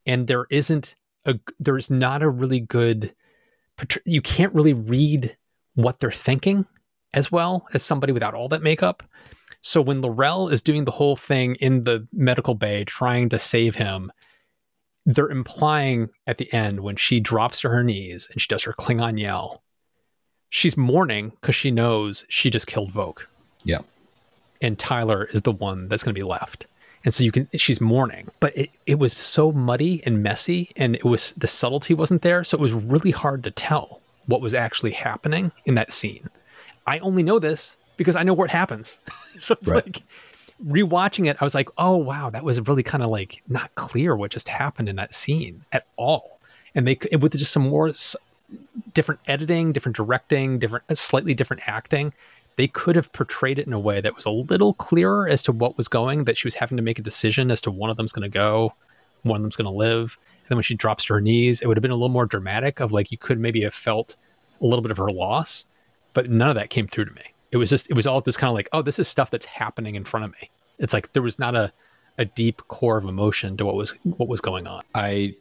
and 0.06 0.26
there 0.26 0.46
isn't 0.50 0.94
a 1.25 1.39
there's 1.59 1.91
not 1.91 2.23
a 2.23 2.29
really 2.29 2.61
good. 2.61 3.14
You 4.05 4.21
can't 4.21 4.55
really 4.55 4.75
read 4.75 5.37
what 5.75 5.99
they're 5.99 6.11
thinking 6.11 6.66
as 7.14 7.33
well 7.33 7.66
as 7.73 7.83
somebody 7.83 8.12
without 8.12 8.35
all 8.35 8.49
that 8.49 8.62
makeup. 8.62 9.03
So 9.62 9.81
when 9.81 10.01
L'Rell 10.01 10.49
is 10.49 10.62
doing 10.62 10.85
the 10.85 10.91
whole 10.91 11.16
thing 11.16 11.57
in 11.57 11.85
the 11.85 12.07
medical 12.12 12.55
bay 12.55 12.85
trying 12.85 13.29
to 13.31 13.39
save 13.39 13.77
him, 13.77 14.12
they're 15.07 15.31
implying 15.31 16.11
at 16.27 16.37
the 16.37 16.53
end 16.53 16.81
when 16.81 16.97
she 16.97 17.21
drops 17.21 17.61
to 17.61 17.68
her 17.71 17.83
knees 17.83 18.29
and 18.31 18.41
she 18.41 18.49
does 18.49 18.64
her 18.64 18.73
Klingon 18.73 19.18
yell, 19.18 19.62
she's 20.49 20.77
mourning 20.77 21.31
because 21.41 21.55
she 21.55 21.71
knows 21.71 22.25
she 22.29 22.51
just 22.51 22.66
killed 22.66 22.93
Voq. 22.93 23.21
Yeah. 23.64 23.79
And 24.62 24.79
Tyler 24.79 25.25
is 25.33 25.43
the 25.43 25.53
one 25.53 25.89
that's 25.89 26.03
going 26.03 26.14
to 26.14 26.18
be 26.18 26.27
left. 26.27 26.66
And 27.05 27.14
so 27.14 27.24
you 27.24 27.32
can, 27.32 27.48
she's 27.57 27.80
mourning, 27.80 28.28
but 28.40 28.57
it, 28.57 28.70
it 28.86 28.98
was 28.98 29.12
so 29.12 29.53
muddy 29.53 30.03
and 30.05 30.22
messy 30.22 30.70
and 30.76 30.94
it 30.96 31.05
was, 31.05 31.32
the 31.32 31.46
subtlety 31.46 31.94
wasn't 31.94 32.22
there. 32.22 32.44
So 32.44 32.59
it 32.59 32.61
was 32.61 32.72
really 32.74 33.11
hard 33.11 33.42
to 33.44 33.51
tell 33.51 34.01
what 34.26 34.40
was 34.42 34.53
actually 34.55 34.92
happening 34.92 35.51
in 35.64 35.74
that 35.76 35.92
scene. 35.92 36.28
I 36.86 36.98
only 36.98 37.22
know 37.22 37.38
this 37.38 37.76
because 37.96 38.16
I 38.16 38.22
know 38.22 38.34
where 38.34 38.44
it 38.46 38.51
happens. 38.53 38.98
so 39.38 39.57
it's 39.61 39.70
Right. 39.70 39.84
like, 39.86 40.03
rewatching 40.64 41.26
it, 41.28 41.38
I 41.40 41.44
was 41.44 41.55
like, 41.55 41.70
oh 41.78 41.96
wow, 41.96 42.28
that 42.28 42.44
was 42.44 42.61
really 42.68 42.82
kind 42.82 43.03
of 43.03 43.09
like 43.11 43.42
not 43.48 43.74
clear 43.76 44.14
what 44.14 44.30
just 44.30 44.48
happened 44.51 44.90
in 44.90 44.96
that 44.96 45.14
scene 45.14 45.64
at 45.72 45.86
all. 45.96 46.38
And 46.74 46.86
they 46.86 46.96
could- 46.96 47.22
with 47.22 47.32
just 47.32 47.53
some 47.53 47.62
more 47.68 47.90
different 48.94 49.20
editing, 49.26 49.72
different 49.72 49.96
directing, 49.96 50.59
different 50.59 50.84
uh, 50.90 50.94
slightly 50.94 51.32
different 51.34 51.62
acting, 51.66 52.12
they 52.61 52.68
could 52.68 52.94
have 52.94 53.11
portrayed 53.14 53.58
it 53.58 53.66
in 53.66 53.72
a 53.72 53.80
way 53.80 54.02
that 54.02 54.14
was 54.14 54.26
a 54.26 54.30
little 54.30 54.74
clearer 54.74 55.26
as 55.26 55.42
to 55.42 55.50
what 55.50 55.78
was 55.78 55.88
going. 55.88 56.24
That 56.24 56.36
she 56.36 56.46
was 56.46 56.56
having 56.56 56.76
to 56.76 56.82
make 56.82 56.98
a 56.98 57.02
decision 57.02 57.50
as 57.50 57.62
to 57.62 57.70
one 57.70 57.88
of 57.88 57.96
them's 57.96 58.12
going 58.12 58.30
to 58.30 58.38
go, 58.38 58.74
one 59.22 59.36
of 59.36 59.42
them's 59.42 59.56
going 59.56 59.64
to 59.64 59.74
live. 59.74 60.18
And 60.40 60.50
then 60.50 60.56
when 60.58 60.62
she 60.62 60.74
drops 60.74 61.06
to 61.06 61.14
her 61.14 61.22
knees, 61.22 61.62
it 61.62 61.68
would 61.68 61.78
have 61.78 61.82
been 61.82 61.90
a 61.90 61.94
little 61.94 62.11
more 62.11 62.26
dramatic. 62.26 62.80
Of 62.80 62.92
like 62.92 63.11
you 63.11 63.16
could 63.16 63.38
maybe 63.40 63.62
have 63.62 63.72
felt 63.72 64.16
a 64.61 64.66
little 64.66 64.82
bit 64.82 64.90
of 64.90 64.98
her 64.98 65.11
loss, 65.11 65.64
but 66.12 66.28
none 66.28 66.50
of 66.50 66.54
that 66.56 66.68
came 66.68 66.86
through 66.86 67.06
to 67.06 67.14
me. 67.14 67.32
It 67.50 67.56
was 67.56 67.70
just 67.70 67.88
it 67.88 67.94
was 67.94 68.06
all 68.06 68.20
just 68.20 68.38
kind 68.38 68.50
of 68.50 68.54
like, 68.54 68.68
oh, 68.74 68.82
this 68.82 68.98
is 68.98 69.08
stuff 69.08 69.30
that's 69.30 69.46
happening 69.46 69.94
in 69.94 70.04
front 70.04 70.26
of 70.26 70.32
me. 70.32 70.50
It's 70.78 70.92
like 70.92 71.12
there 71.12 71.22
was 71.22 71.38
not 71.38 71.56
a 71.56 71.72
a 72.18 72.26
deep 72.26 72.61
core 72.68 72.98
of 72.98 73.06
emotion 73.06 73.56
to 73.56 73.64
what 73.64 73.74
was 73.74 73.92
what 74.02 74.28
was 74.28 74.42
going 74.42 74.66
on. 74.66 74.82
I 74.94 75.34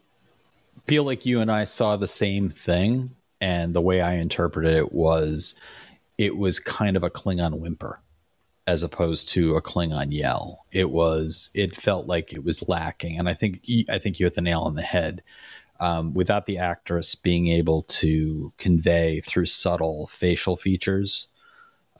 feel 0.87 1.03
like 1.03 1.25
you 1.25 1.41
and 1.41 1.51
I 1.51 1.65
saw 1.65 1.97
the 1.97 2.07
same 2.07 2.49
thing, 2.49 3.13
and 3.41 3.73
the 3.73 3.81
way 3.81 3.99
I 3.99 4.13
interpreted 4.13 4.73
it 4.73 4.93
was 4.93 5.59
it 6.19 6.37
was 6.37 6.59
kind 6.59 6.97
of 6.97 7.03
a 7.03 7.09
Klingon 7.09 7.61
whimper 7.61 8.01
as 8.67 8.83
opposed 8.83 9.29
to 9.29 9.55
a 9.55 9.61
Klingon 9.61 10.11
yell. 10.11 10.65
It 10.69 10.91
was 10.91 11.49
it 11.55 11.75
felt 11.75 12.07
like 12.07 12.33
it 12.33 12.43
was 12.43 12.67
lacking, 12.67 13.17
and 13.17 13.27
I 13.27 13.33
think 13.33 13.65
I 13.89 13.97
think 13.97 14.19
you 14.19 14.25
hit 14.25 14.35
the 14.35 14.41
nail 14.41 14.59
on 14.59 14.75
the 14.75 14.83
head. 14.83 15.23
Um, 15.81 16.13
without 16.13 16.45
the 16.45 16.57
actress 16.57 17.15
being 17.15 17.47
able 17.47 17.83
to 17.83 18.51
convey 18.57 19.21
through 19.21 19.45
subtle 19.45 20.07
facial 20.07 20.57
features, 20.57 21.29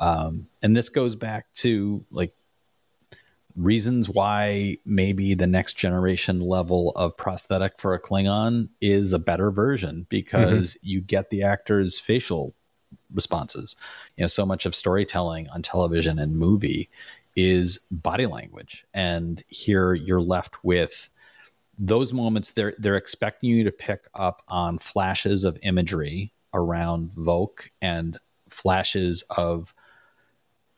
um, 0.02 0.50
and 0.62 0.76
this 0.76 0.90
goes 0.90 1.16
back 1.16 1.46
to 1.56 2.06
like 2.12 2.34
reasons 3.56 4.10
why 4.10 4.76
maybe 4.86 5.34
the 5.34 5.48
next 5.48 5.78
generation 5.78 6.42
level 6.42 6.92
of 6.98 7.16
prosthetic 7.16 7.80
for 7.80 7.94
a 7.94 8.02
Klingon 8.02 8.68
is 8.82 9.14
a 9.14 9.20
better 9.20 9.50
version 9.50 10.08
because 10.10 10.78
you 10.82 11.00
get 11.00 11.30
the 11.30 11.44
actor's 11.44 12.02
facial 12.02 12.54
responses. 13.14 13.76
You 14.18 14.24
know, 14.24 14.28
so 14.28 14.46
much 14.46 14.66
of 14.66 14.76
storytelling 14.76 15.50
on 15.50 15.62
television 15.62 16.20
and 16.20 16.38
movie 16.38 16.90
is 17.36 17.80
body 17.92 18.26
language. 18.26 18.86
And 18.94 19.44
here 19.48 19.94
you're 19.94 20.22
left 20.22 20.64
with 20.64 21.10
those 21.82 22.12
moments 22.12 22.50
they're 22.52 22.76
they're 22.78 22.98
expecting 22.98 23.50
you 23.50 23.64
to 23.64 23.72
pick 23.72 24.02
up 24.14 24.44
on 24.50 24.78
flashes 24.78 25.46
of 25.46 25.58
imagery 25.64 26.34
around 26.54 27.12
Voq 27.12 27.70
and 27.82 28.18
flashes 28.50 29.24
of 29.38 29.74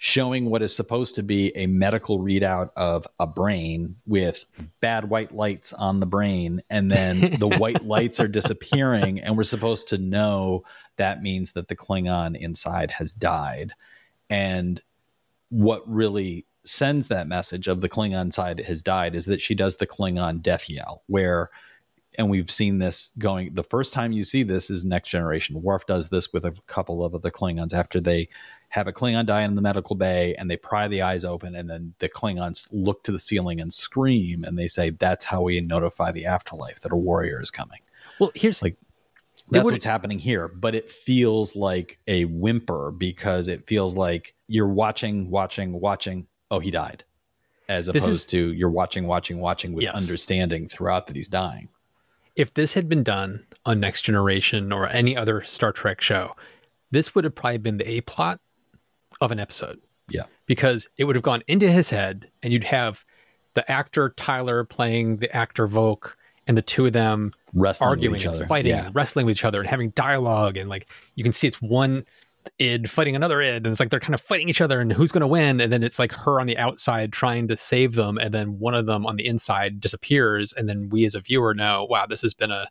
showing 0.04 0.50
what 0.50 0.64
is 0.64 0.76
supposed 0.76 1.14
to 1.14 1.22
be 1.22 1.56
a 1.56 1.68
medical 1.68 2.18
readout 2.18 2.72
of 2.76 3.06
a 3.20 3.28
brain 3.28 3.96
with 4.08 4.46
bad 4.80 5.08
white 5.08 5.32
lights 5.32 5.74
on 5.74 6.00
the 6.00 6.08
brain 6.08 6.60
and 6.72 6.90
then 6.90 7.20
the 7.38 7.48
white 7.60 7.84
lights 7.84 8.20
are 8.20 8.28
disappearing 8.28 9.20
and 9.20 9.38
we're 9.38 9.44
supposed 9.44 9.88
to 9.88 10.00
know 10.00 10.64
that 10.98 11.22
means 11.22 11.52
that 11.52 11.68
the 11.68 11.76
klingon 11.76 12.36
inside 12.36 12.90
has 12.90 13.14
died. 13.14 13.74
And 14.28 14.82
what 15.50 15.88
really 15.88 16.48
sends 16.66 17.08
that 17.10 17.28
message 17.28 17.68
of 17.68 17.82
the 17.82 17.90
klingon 17.90 18.34
side 18.34 18.60
has 18.62 18.82
died 18.82 19.14
is 19.14 19.28
that 19.28 19.40
she 19.40 19.54
does 19.54 19.76
the 19.76 19.86
klingon 19.86 20.42
death 20.42 20.68
yell 20.68 21.04
where 21.06 21.52
and 22.18 22.28
we've 22.28 22.52
seen 22.52 22.80
this 22.80 23.12
going 23.20 23.54
the 23.54 23.64
first 23.64 23.94
time 23.94 24.12
you 24.12 24.24
see 24.24 24.42
this 24.42 24.72
is 24.72 24.84
next 24.84 25.10
generation. 25.10 25.62
Worf 25.62 25.86
does 25.86 26.10
this 26.10 26.34
with 26.34 26.44
a 26.44 26.54
couple 26.66 27.06
of 27.06 27.14
other 27.14 27.30
klingons 27.30 27.72
after 27.72 28.02
they 28.02 28.30
have 28.72 28.88
a 28.88 28.94
Klingon 28.94 29.26
die 29.26 29.44
in 29.44 29.56
the 29.56 29.62
medical 29.62 29.96
bay 29.96 30.34
and 30.36 30.50
they 30.50 30.56
pry 30.58 30.88
the 30.88 31.02
eyes 31.02 31.24
open 31.26 31.56
and 31.56 31.70
then 31.70 31.94
the 32.00 32.08
Klingons 32.10 32.68
look 32.72 33.04
to 33.04 33.12
the 33.12 33.20
ceiling 33.20 33.60
and 33.60 33.72
scream 33.72 34.44
and 34.44 34.58
they 34.58 34.68
say 34.68 34.90
that's 34.92 35.26
how 35.26 35.42
we 35.42 35.60
notify 35.62 36.12
the 36.12 36.26
afterlife 36.26 36.80
that 36.82 36.92
a 36.92 36.96
warrior 36.96 37.42
is 37.42 37.52
coming. 37.52 37.80
Well, 38.20 38.32
here's 38.34 38.62
Like, 38.62 38.78
That's 39.50 39.70
what's 39.70 39.84
happening 39.86 40.20
here, 40.20 40.48
but 40.48 40.74
it 40.76 40.90
feels 40.90 41.56
like 41.56 42.00
a 42.08 42.24
whimper 42.26 42.92
because 42.92 43.48
it 43.50 43.68
feels 43.68 43.98
like 43.98 44.34
you're 44.48 44.68
watching, 44.70 45.30
watching, 45.30 45.74
watching. 45.80 46.28
Oh, 46.50 46.60
he 46.60 46.72
died, 46.72 47.04
as 47.68 47.90
opposed 47.90 48.08
is- 48.10 48.26
to 48.28 48.54
you're 48.54 48.70
watching, 48.70 49.06
watching, 49.08 49.40
watching 49.40 49.74
with 49.74 49.84
Yes. 49.84 49.96
understanding 49.96 50.70
throughout 50.70 51.08
that 51.08 51.16
he's 51.18 51.28
dying. 51.28 51.68
if 52.38 52.54
this 52.54 52.76
had 52.76 52.88
been 52.88 53.04
done 53.04 53.46
on 53.66 53.82
Next 53.82 54.04
Generation 54.04 54.72
or 54.72 54.88
any 54.88 55.18
other 55.18 55.44
Star 55.44 55.74
Trek 55.74 56.00
show, 56.00 56.34
this 56.90 57.14
would 57.14 57.26
have 57.26 57.36
probably 57.36 57.58
been 57.58 57.78
the 57.78 57.90
A 57.90 58.00
plot 58.02 58.40
of 59.20 59.32
an 59.32 59.40
episode. 59.40 59.80
Yeah. 60.10 60.24
because 60.46 60.90
it 60.98 61.06
would 61.06 61.16
have 61.16 61.24
gone 61.24 61.42
into 61.48 61.72
his 61.72 61.90
head 61.90 62.30
and 62.44 62.52
you'd 62.52 62.66
have 62.66 63.06
the 63.54 63.70
actor 63.72 64.14
Tyler 64.18 64.66
playing 64.66 65.18
the 65.18 65.34
actor 65.34 65.68
Voq 65.70 66.14
and 66.48 66.58
the 66.58 66.62
two 66.62 66.86
of 66.86 66.92
them 66.92 67.32
Wrestling 67.54 67.90
with 67.90 67.98
arguing 67.98 68.16
and 68.26 68.36
other. 68.36 68.46
fighting 68.46 68.72
Yeah. 68.72 68.88
and 68.88 68.96
wrestling 68.96 69.26
with 69.26 69.38
each 69.38 69.46
other 69.46 69.62
and 69.62 69.70
having 69.70 69.92
dialogue 69.92 70.58
and 70.58 70.70
like 70.70 70.88
you 71.16 71.24
can 71.24 71.32
see 71.32 71.48
it's 71.48 71.62
one 71.62 72.04
id 72.60 72.90
fighting 72.90 73.16
another 73.16 73.42
id 73.42 73.58
and 73.58 73.68
it's 73.68 73.80
like 73.80 73.90
they're 73.90 74.00
kind 74.02 74.14
of 74.16 74.20
fighting 74.20 74.50
each 74.50 74.60
other 74.60 74.82
and 74.82 74.92
who's 74.92 75.14
going 75.14 75.22
to 75.22 75.28
win 75.28 75.62
and 75.62 75.72
then 75.72 75.82
it's 75.84 76.00
like 76.00 76.12
her 76.12 76.42
on 76.42 76.48
the 76.48 76.58
outside 76.58 77.14
trying 77.14 77.48
to 77.48 77.56
save 77.56 77.94
them 77.96 78.18
and 78.18 78.34
then 78.34 78.60
one 78.60 78.74
of 78.74 78.86
them 78.88 79.06
on 79.06 79.16
the 79.16 79.26
inside 79.26 79.80
disappears 79.80 80.52
and 80.52 80.68
then 80.68 80.90
we 80.90 81.06
as 81.06 81.16
a 81.16 81.22
viewer 81.22 81.54
know 81.54 81.86
wow 81.90 82.06
this 82.06 82.22
has 82.22 82.34
been 82.34 82.52
a 82.52 82.68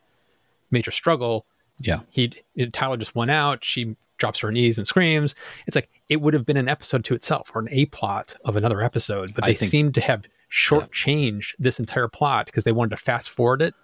major 0.71 0.91
struggle 0.91 1.47
Yeah. 1.81 2.01
he 2.11 2.33
tyler 2.73 2.97
just 2.99 3.15
went 3.15 3.31
out 3.31 3.65
she 3.65 3.97
drops 4.19 4.41
her 4.41 4.53
knees 4.53 4.77
and 4.79 4.87
screams 4.87 5.35
it's 5.67 5.75
like 5.75 5.89
it 6.09 6.21
would 6.21 6.35
have 6.35 6.45
been 6.45 6.57
an 6.59 6.69
episode 6.69 7.05
to 7.07 7.15
itself 7.15 7.51
or 7.55 7.61
an 7.63 7.69
a 7.71 7.87
plot 7.87 8.37
of 8.45 8.57
another 8.57 8.83
episode 8.83 9.33
but 9.35 9.45
they 9.45 9.55
think- 9.55 9.71
seem 9.71 9.93
to 9.93 10.01
have 10.01 10.27
shortchanged 10.51 11.55
this 11.59 11.79
entire 11.81 12.09
plot 12.09 12.47
because 12.47 12.65
they 12.65 12.73
wanted 12.73 12.91
to 12.91 12.97
fast 12.97 13.31
forward 13.31 13.63
it 13.63 13.75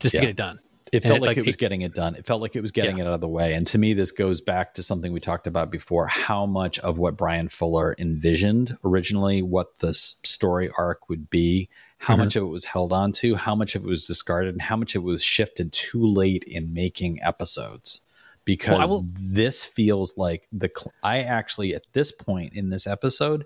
just 0.00 0.14
Yeah. 0.14 0.20
to 0.20 0.26
get 0.26 0.30
it 0.30 0.36
done 0.36 0.58
It 0.90 1.02
felt 1.02 1.16
it, 1.18 1.20
like, 1.20 1.28
like, 1.28 1.36
it 1.38 1.44
was 1.46 1.54
it- 1.54 1.58
getting 1.58 1.82
it 1.82 1.94
done. 1.94 2.14
It 2.14 2.24
felt 2.26 2.40
like 2.40 2.56
it 2.56 2.62
was 2.62 2.72
getting 2.72 2.96
Yeah. 2.96 3.04
it 3.04 3.06
out 3.08 3.12
of 3.12 3.20
the 3.20 3.28
way. 3.28 3.52
And 3.52 3.66
to 3.66 3.76
me, 3.76 3.92
this 3.92 4.10
goes 4.10 4.40
back 4.40 4.72
to 4.72 4.82
something 4.82 5.12
we 5.12 5.20
talked 5.20 5.46
about 5.46 5.70
before 5.70 6.06
how 6.06 6.46
much 6.46 6.78
of 6.78 6.96
what 6.96 7.14
Bryan 7.14 7.48
Fuller 7.50 7.94
envisioned 7.98 8.78
originally, 8.82 9.42
what 9.42 9.80
this 9.80 10.16
story 10.24 10.70
arc 10.78 11.10
would 11.10 11.28
be, 11.28 11.68
how 11.98 12.14
Mhm. 12.14 12.18
much 12.18 12.36
of 12.36 12.42
it 12.44 12.46
was 12.46 12.64
held 12.64 12.92
on 12.92 13.12
to, 13.12 13.34
how 13.34 13.54
much 13.54 13.74
of 13.74 13.84
it 13.84 13.88
was 13.88 14.06
discarded, 14.06 14.54
and 14.54 14.62
how 14.62 14.76
much 14.76 14.94
of 14.94 15.02
it 15.02 15.06
was 15.06 15.22
shifted 15.22 15.72
too 15.72 16.04
late 16.06 16.44
in 16.44 16.72
making 16.72 17.20
episodes. 17.22 18.00
Because 18.44 18.88
will- 18.88 19.06
this 19.14 19.62
feels 19.64 20.16
like 20.16 20.48
the. 20.50 20.70
Cl- 20.74 20.92
I 21.02 21.18
actually, 21.20 21.74
at 21.74 21.82
this 21.92 22.12
point 22.12 22.54
in 22.54 22.70
this 22.70 22.86
episode, 22.86 23.44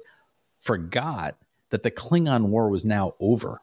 forgot 0.60 1.36
that 1.70 1.82
the 1.82 1.90
Klingon 1.90 2.48
War 2.50 2.68
was 2.68 2.84
now 2.84 3.14
over 3.18 3.60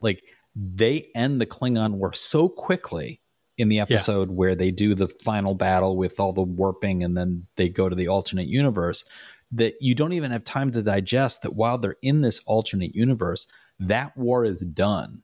like 0.00 0.22
they 0.54 1.08
end 1.14 1.40
the 1.40 1.46
Klingon 1.46 1.94
war 1.94 2.12
so 2.12 2.48
quickly 2.48 3.20
in 3.56 3.68
the 3.68 3.80
episode 3.80 4.30
where 4.30 4.54
they 4.54 4.70
do 4.70 4.94
the 4.94 5.08
final 5.08 5.54
battle 5.54 5.96
with 5.96 6.18
all 6.20 6.32
the 6.32 6.42
warping 6.42 7.02
and 7.02 7.16
then 7.16 7.46
they 7.56 7.68
go 7.68 7.88
to 7.88 7.94
the 7.96 8.08
alternate 8.08 8.48
universe 8.48 9.04
that 9.50 9.74
you 9.80 9.94
don't 9.94 10.12
even 10.12 10.30
have 10.30 10.44
time 10.44 10.70
to 10.72 10.82
digest 10.82 11.42
that 11.42 11.54
while 11.54 11.78
they're 11.78 11.96
in 12.02 12.20
this 12.22 12.40
alternate 12.46 12.94
universe 12.94 13.46
that 13.88 14.16
war 14.16 14.44
is 14.44 14.62
done 14.62 15.22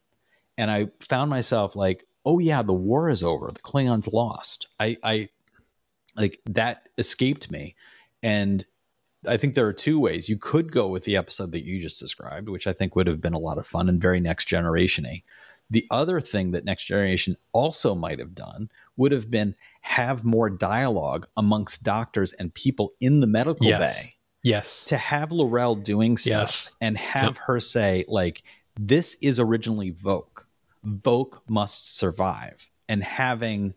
and 0.57 0.71
i 0.71 0.89
found 1.01 1.31
myself 1.31 1.77
like 1.77 2.05
oh 2.25 2.39
yeah 2.39 2.63
the 2.63 2.73
war 2.73 3.09
is 3.09 3.23
over 3.23 3.51
the 3.53 3.61
klingons 3.61 4.13
lost 4.13 4.69
i 4.79 4.97
i 5.03 5.29
like 6.17 6.41
that 6.47 6.89
escaped 6.99 7.51
me 7.51 7.75
and 8.23 8.65
I 9.27 9.37
think 9.37 9.55
there 9.55 9.67
are 9.67 9.73
two 9.73 9.99
ways. 9.99 10.29
You 10.29 10.37
could 10.37 10.71
go 10.71 10.87
with 10.87 11.03
the 11.03 11.17
episode 11.17 11.51
that 11.51 11.65
you 11.65 11.81
just 11.81 11.99
described, 11.99 12.49
which 12.49 12.69
I 12.69 12.73
think 12.73 12.95
would 12.95 13.09
have 13.09 13.21
been 13.21 13.35
a 13.35 13.39
lot 13.39 13.59
of 13.59 13.67
fun 13.67 13.89
and 13.89 14.01
very 14.01 14.21
next 14.21 14.45
generation 14.45 15.05
y. 15.05 15.23
The 15.71 15.87
other 15.91 16.21
thing 16.21 16.53
that 16.53 16.65
Next 16.65 16.85
Generation 16.85 17.37
also 17.53 17.95
might 17.95 18.19
have 18.19 18.35
done 18.35 18.71
would 18.97 19.13
have 19.13 19.31
been 19.31 19.55
have 19.83 20.25
more 20.25 20.49
dialogue 20.49 21.27
amongst 21.37 21.83
doctors 21.83 22.33
and 22.33 22.55
people 22.55 22.93
in 23.01 23.21
the 23.21 23.27
medical 23.27 23.67
Yes. 23.67 24.03
bay 24.03 24.15
yes 24.43 24.85
to 24.85 24.97
have 24.97 25.33
L'Rell 25.33 25.75
doing 25.75 26.17
stuff 26.17 26.31
Yes. 26.31 26.71
and 26.81 26.97
have 26.97 27.37
her 27.39 27.61
say, 27.61 28.05
like, 28.09 28.43
this 28.79 29.17
is 29.21 29.39
originally 29.41 29.93
Voq. 29.93 30.45
Voq 30.87 31.41
must 31.49 31.97
survive. 31.97 32.71
And 32.89 33.03
having 33.03 33.75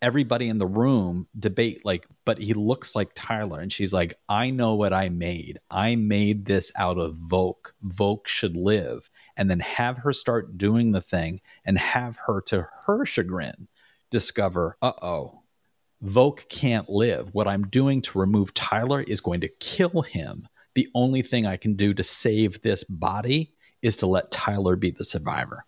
everybody 0.00 0.48
in 0.48 0.58
the 0.58 0.66
room 0.66 1.26
debate, 1.38 1.84
like, 1.84 2.06
but 2.24 2.38
he 2.38 2.52
looks 2.54 2.94
like 2.94 3.10
Tyler. 3.14 3.60
And 3.60 3.72
she's 3.72 3.92
like, 3.92 4.14
I 4.28 4.50
know 4.50 4.74
what 4.74 4.92
I 4.92 5.08
made. 5.08 5.58
I 5.70 5.96
made 5.96 6.44
this 6.44 6.70
out 6.76 6.98
of 6.98 7.16
Voq. 7.16 7.72
Voq 7.84 8.26
should 8.26 8.56
live. 8.56 9.10
And 9.36 9.50
then 9.50 9.60
have 9.60 9.98
her 9.98 10.12
start 10.12 10.56
doing 10.56 10.92
the 10.92 11.00
thing 11.00 11.40
and 11.64 11.76
have 11.78 12.18
her, 12.26 12.40
to 12.42 12.66
her 12.86 13.04
chagrin, 13.04 13.66
discover, 14.10 14.76
uh 14.80 14.92
oh, 15.02 15.40
Voq 16.04 16.48
can't 16.48 16.88
live. 16.88 17.30
What 17.32 17.48
I'm 17.48 17.62
doing 17.64 18.02
to 18.02 18.18
remove 18.18 18.52
Tyler 18.54 19.02
is 19.02 19.20
going 19.20 19.40
to 19.40 19.48
kill 19.48 20.02
him. 20.02 20.48
The 20.74 20.88
only 20.94 21.22
thing 21.22 21.46
I 21.46 21.56
can 21.56 21.74
do 21.74 21.94
to 21.94 22.02
save 22.02 22.62
this 22.62 22.84
body 22.84 23.52
is 23.82 23.96
to 23.98 24.06
let 24.06 24.30
Tyler 24.30 24.76
be 24.76 24.90
the 24.90 25.04
survivor. 25.04 25.64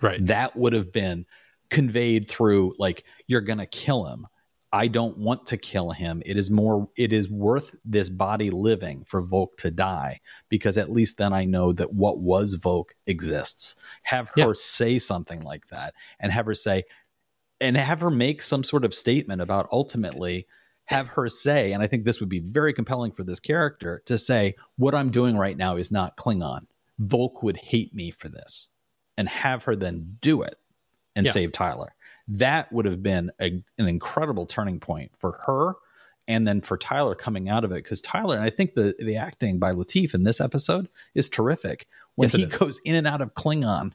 right 0.00 0.24
That 0.26 0.56
would 0.56 0.72
have 0.72 0.92
been 0.92 1.26
conveyed 1.70 2.28
through 2.28 2.74
like 2.78 3.04
you're 3.26 3.40
going 3.40 3.58
to 3.58 3.66
kill 3.66 4.04
him. 4.06 4.26
I 4.70 4.86
don't 4.88 5.16
want 5.16 5.46
to 5.46 5.56
kill 5.56 5.92
him. 5.92 6.22
It 6.26 6.36
is 6.36 6.50
more 6.50 6.88
it 6.96 7.10
is 7.12 7.30
worth 7.30 7.74
this 7.86 8.10
body 8.10 8.50
living 8.50 9.04
for 9.06 9.22
Voq 9.22 9.56
to 9.58 9.70
die 9.70 10.20
because 10.50 10.76
at 10.76 10.90
least 10.90 11.16
then 11.16 11.32
I 11.32 11.46
know 11.46 11.72
that 11.72 11.94
what 11.94 12.18
was 12.18 12.56
Voq 12.56 12.90
exists. 13.06 13.76
Have 14.02 14.28
her 14.30 14.48
Yeah. 14.48 14.52
say 14.54 14.98
something 14.98 15.40
like 15.40 15.68
that 15.68 15.94
and 16.20 16.30
have 16.32 16.44
her 16.46 16.54
say 16.54 16.84
and 17.60 17.76
have 17.76 18.00
her 18.00 18.10
make 18.10 18.42
some 18.42 18.62
sort 18.64 18.84
of 18.84 18.94
statement 18.94 19.40
about 19.40 19.68
ultimately 19.72 20.46
have 20.84 21.08
her 21.08 21.28
say 21.28 21.72
and 21.72 21.82
I 21.82 21.86
think 21.86 22.04
this 22.04 22.20
would 22.20 22.28
be 22.28 22.38
very 22.38 22.72
compelling 22.72 23.12
for 23.12 23.22
this 23.24 23.40
character 23.40 24.02
to 24.06 24.16
say 24.16 24.54
what 24.76 24.94
I'm 24.94 25.10
doing 25.10 25.36
right 25.36 25.56
now 25.56 25.76
is 25.76 25.92
not 25.92 26.16
Klingon. 26.16 26.66
Voq 27.00 27.42
would 27.42 27.56
hate 27.58 27.94
me 27.94 28.10
for 28.10 28.28
this 28.28 28.70
and 29.16 29.28
have 29.28 29.64
her 29.64 29.76
then 29.76 30.16
do 30.20 30.42
it 30.42 30.58
and 31.14 31.26
Yeah. 31.26 31.32
save 31.32 31.52
Tyler. 31.52 31.94
That 32.28 32.72
would 32.72 32.84
have 32.86 33.02
been 33.02 33.30
a, 33.40 33.62
an 33.78 33.88
incredible 33.88 34.46
turning 34.46 34.80
point 34.80 35.12
for 35.16 35.32
her 35.46 35.74
and 36.26 36.46
then 36.46 36.60
for 36.60 36.76
Tyler 36.76 37.14
coming 37.14 37.48
out 37.48 37.64
of 37.64 37.72
it. 37.72 37.82
Because 37.82 38.00
Tyler, 38.00 38.34
and 38.36 38.44
I 38.44 38.50
think 38.50 38.74
the, 38.74 38.94
the 38.98 39.16
acting 39.16 39.58
by 39.58 39.72
Latif 39.72 40.14
in 40.14 40.24
this 40.24 40.40
episode 40.40 40.88
is 41.14 41.28
terrific. 41.28 41.86
When 42.16 42.28
Yes, 42.28 42.40
he 42.40 42.58
goes 42.58 42.80
in 42.84 42.94
and 42.94 43.06
out 43.06 43.20
of 43.22 43.34
Klingon 43.34 43.92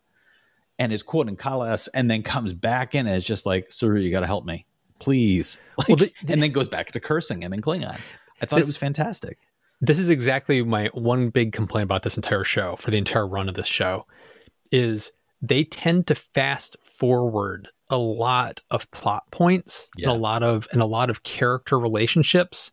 and 0.79 0.91
is 0.93 1.03
quoting 1.03 1.35
Kahless 1.37 1.87
and 1.93 2.09
then 2.09 2.23
comes 2.23 2.53
back 2.53 2.95
in 2.95 3.07
as 3.07 3.23
just 3.23 3.45
like, 3.45 3.71
Sir, 3.71 3.95
you 3.97 4.11
got 4.11 4.21
to 4.21 4.25
help 4.27 4.45
me, 4.45 4.65
please. 4.99 5.61
Like, 5.77 5.87
Well, 5.87 5.97
the- 5.97 6.13
and 6.27 6.41
then 6.41 6.51
goes 6.51 6.67
back 6.67 6.91
to 6.91 6.99
cursing 6.99 7.41
him 7.43 7.53
in 7.53 7.61
Klingon. 7.61 7.97
I 8.41 8.45
thought 8.45 8.57
This- 8.57 8.65
it 8.65 8.69
was 8.69 8.77
fantastic. 8.77 9.37
this 9.81 9.99
is 9.99 10.09
exactly 10.09 10.63
my 10.63 10.87
one 10.93 11.29
big 11.29 11.51
complaint 11.53 11.83
about 11.83 12.03
this 12.03 12.15
entire 12.17 12.43
show 12.43 12.75
for 12.77 12.89
the 12.91 12.97
entire 12.97 13.27
run 13.27 13.49
of 13.49 13.55
this 13.55 13.67
show 13.67 14.05
is 14.71 15.11
they 15.41 15.63
tend 15.65 16.07
to 16.07 16.15
fast 16.15 16.77
forward 16.81 17.67
a 17.89 17.97
lot 17.97 18.61
of 18.71 18.89
plot 18.91 19.23
points 19.29 19.89
Yeah. 19.97 20.09
and 20.09 20.17
a 20.17 20.21
lot 20.21 20.41
of 20.41 20.67
and 20.71 20.81
a 20.81 20.85
lot 20.85 21.09
of 21.09 21.23
character 21.23 21.77
relationships 21.77 22.71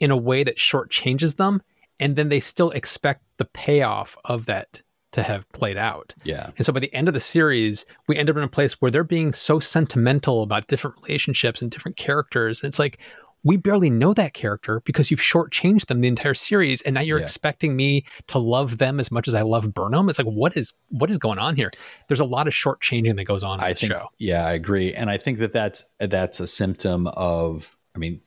in 0.00 0.10
a 0.10 0.16
way 0.16 0.42
that 0.44 0.56
shortchanges 0.56 1.36
them 1.36 1.60
and 2.00 2.16
then 2.16 2.30
they 2.30 2.40
still 2.40 2.70
expect 2.70 3.22
the 3.36 3.44
payoff 3.44 4.16
of 4.24 4.46
that 4.46 4.82
to 5.16 5.22
have 5.22 5.50
played 5.52 5.76
out 5.76 6.14
Yeah. 6.24 6.50
and 6.56 6.64
so 6.64 6.72
by 6.72 6.80
the 6.80 6.94
end 6.94 7.08
of 7.08 7.14
the 7.14 7.20
series, 7.20 7.84
we 8.08 8.16
end 8.16 8.30
up 8.30 8.36
in 8.36 8.42
a 8.42 8.48
place 8.48 8.74
where 8.80 8.90
they're 8.90 9.04
being 9.04 9.32
so 9.32 9.58
sentimental 9.60 10.42
about 10.42 10.68
different 10.68 10.96
relationships 11.02 11.60
and 11.60 11.70
different 11.70 11.96
characters. 11.96 12.62
It's 12.62 12.78
like 12.78 12.98
we 13.44 13.56
barely 13.56 13.90
know 13.90 14.12
that 14.14 14.34
character 14.34 14.80
because 14.84 15.10
you've 15.10 15.20
shortchanged 15.20 15.86
them 15.86 16.00
the 16.00 16.08
entire 16.08 16.34
series, 16.34 16.82
and 16.82 16.94
now 16.94 17.00
you're 17.00 17.18
Yeah. 17.18 17.22
expecting 17.24 17.76
me 17.76 18.04
to 18.26 18.38
love 18.38 18.78
them 18.78 18.98
as 18.98 19.12
much 19.12 19.28
as 19.28 19.34
I 19.34 19.42
love 19.42 19.72
Burnham. 19.72 20.08
It's 20.08 20.18
like 20.18 20.26
what 20.26 20.56
is 20.56 20.74
what 20.88 21.10
is 21.10 21.18
going 21.18 21.38
on 21.38 21.54
here? 21.54 21.70
There's 22.08 22.18
a 22.20 22.24
lot 22.24 22.48
of 22.48 22.54
shortchanging 22.54 23.14
that 23.16 23.24
goes 23.24 23.44
on 23.44 23.60
in 23.60 23.64
I 23.64 23.72
think, 23.74 23.92
show. 23.92 24.08
yeah, 24.18 24.44
I 24.46 24.52
agree, 24.54 24.92
and 24.94 25.08
I 25.10 25.16
think 25.18 25.38
that 25.38 25.52
that's 25.52 25.84
that's 26.00 26.40
a 26.40 26.46
symptom 26.46 27.06
of. 27.08 27.76
I 27.94 27.98
mean, 27.98 28.20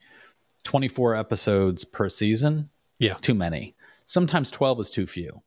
twenty 0.64 0.88
four 0.88 1.16
episodes 1.16 1.84
per 1.84 2.08
season, 2.10 2.70
Yeah. 2.98 3.16
too 3.16 3.34
many. 3.36 3.76
Sometimes 4.06 4.50
twelve 4.50 4.80
is 4.80 4.90
too 4.90 5.06
few, 5.06 5.42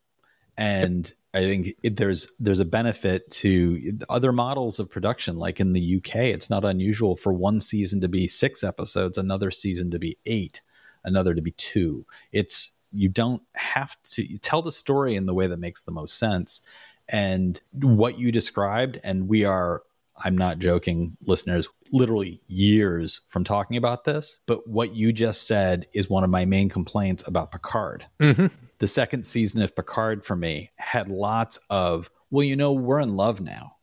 and 0.57 1.13
I 1.35 1.41
think 1.41 1.75
it, 1.83 1.97
there's 1.97 2.35
there's 2.39 2.61
a 2.61 2.65
benefit 2.65 3.31
to 3.31 3.99
other 4.09 4.33
models 4.33 4.79
of 4.79 4.91
production. 4.91 5.37
Like 5.37 5.61
in 5.61 5.73
the 5.73 5.97
UK, 5.97 6.17
it's 6.17 6.51
not 6.51 6.65
unusual 6.65 7.17
for 7.17 7.33
one 7.33 7.61
season 7.61 8.01
to 8.03 8.09
be 8.09 8.29
six 8.29 8.63
episodes, 8.63 9.17
another 9.17 9.51
season 9.51 9.91
to 9.93 9.99
be 9.99 10.19
eight, 10.27 10.61
another 11.05 11.35
to 11.35 11.41
be 11.41 11.53
two. 11.53 12.07
It's 12.33 12.77
you 12.93 13.09
don't 13.09 13.43
have 13.55 13.97
to 14.03 14.39
tell 14.39 14.63
the 14.63 14.73
story 14.73 15.17
in 15.17 15.27
the 15.27 15.35
way 15.35 15.47
that 15.47 15.59
makes 15.59 15.83
the 15.83 15.93
most 15.93 16.19
sense 16.19 16.61
and 17.09 17.61
what 17.73 18.19
you 18.19 18.31
described 18.31 18.99
and 19.03 19.29
we 19.29 19.45
are 19.45 19.83
i'm 20.25 20.37
not 20.37 20.59
joking 20.59 21.17
listeners 21.27 21.69
literally 21.91 22.41
years 22.47 23.23
from 23.29 23.45
talking 23.45 23.77
about 23.77 24.05
this 24.05 24.39
but 24.47 24.69
what 24.69 24.95
you 24.95 25.13
just 25.13 25.47
said 25.47 25.87
is 25.93 26.09
one 26.09 26.23
of 26.23 26.31
my 26.31 26.45
main 26.45 26.69
complaints 26.69 27.27
about 27.27 27.51
picard 27.51 28.07
Mm-hmm. 28.21 28.47
The 28.83 28.89
second 28.89 29.25
season 29.25 29.63
of 29.63 29.77
picard 29.77 30.25
for 30.25 30.35
me 30.35 30.71
had 30.75 31.09
lots 31.09 31.57
of 31.71 32.11
well 32.33 32.43
you 32.43 32.57
know 32.57 32.73
we're 32.73 32.99
in 32.99 33.15
love 33.15 33.41
now 33.41 33.77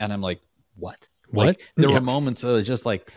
and 0.00 0.10
i'm 0.10 0.22
like 0.22 0.40
what 0.76 1.06
What? 1.28 1.46
like 1.48 1.62
there 1.76 1.90
Yeah. 1.90 1.96
were 1.96 2.00
moments 2.00 2.44
of 2.44 2.64
just 2.64 2.86
like 2.86 3.12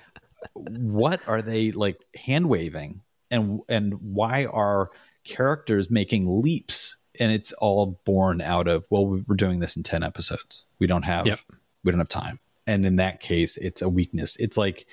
what 0.56 1.22
are 1.28 1.42
they 1.42 1.72
like 1.72 1.98
hand 2.16 2.50
waving 2.50 3.02
and 3.30 3.62
and 3.70 3.94
why 4.02 4.44
are 4.46 4.90
characters 5.24 5.90
making 5.90 6.42
leaps 6.42 6.98
and 7.18 7.32
it's 7.32 7.54
all 7.54 8.02
born 8.06 8.42
out 8.42 8.68
of 8.68 8.86
well 8.90 9.06
we- 9.06 9.24
we're 9.26 9.38
doing 9.38 9.60
this 9.60 9.78
in 9.78 9.84
10 9.84 10.04
episodes 10.04 10.66
we 10.80 10.86
don't 10.88 11.04
have 11.06 11.28
Yep. 11.28 11.40
we 11.86 11.92
don't 11.94 12.00
have 12.00 12.10
time 12.10 12.40
and 12.68 12.86
in 12.86 12.98
that 12.98 13.22
case 13.22 13.56
it's 13.56 13.82
a 13.82 13.88
weakness 13.88 14.36
it's 14.38 14.58
like 14.58 14.86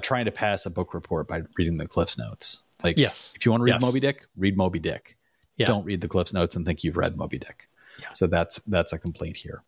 trying 0.00 0.24
to 0.24 0.32
pass 0.32 0.66
a 0.66 0.70
book 0.70 0.92
report 0.92 1.28
by 1.28 1.42
reading 1.56 1.76
the 1.76 1.86
cliffs 1.86 2.18
notes 2.18 2.64
like 2.82 2.98
Yes. 2.98 3.30
if 3.36 3.46
you 3.46 3.52
want 3.52 3.60
to 3.60 3.64
read 3.64 3.74
Yes. 3.74 3.82
moby 3.82 4.00
dick 4.00 4.26
read 4.36 4.56
moby 4.56 4.80
dick 4.80 5.16
Yeah. 5.56 5.66
don't 5.66 5.84
read 5.84 6.00
the 6.00 6.08
cliffs 6.08 6.32
notes 6.32 6.56
and 6.56 6.64
think 6.66 6.82
you've 6.84 6.96
read 6.96 7.16
moby 7.16 7.38
dick 7.38 7.68
Yeah. 8.00 8.12
so 8.14 8.26
that's 8.26 8.56
that's 8.64 8.92
a 8.92 8.98
complaint 8.98 9.36
here 9.36 9.62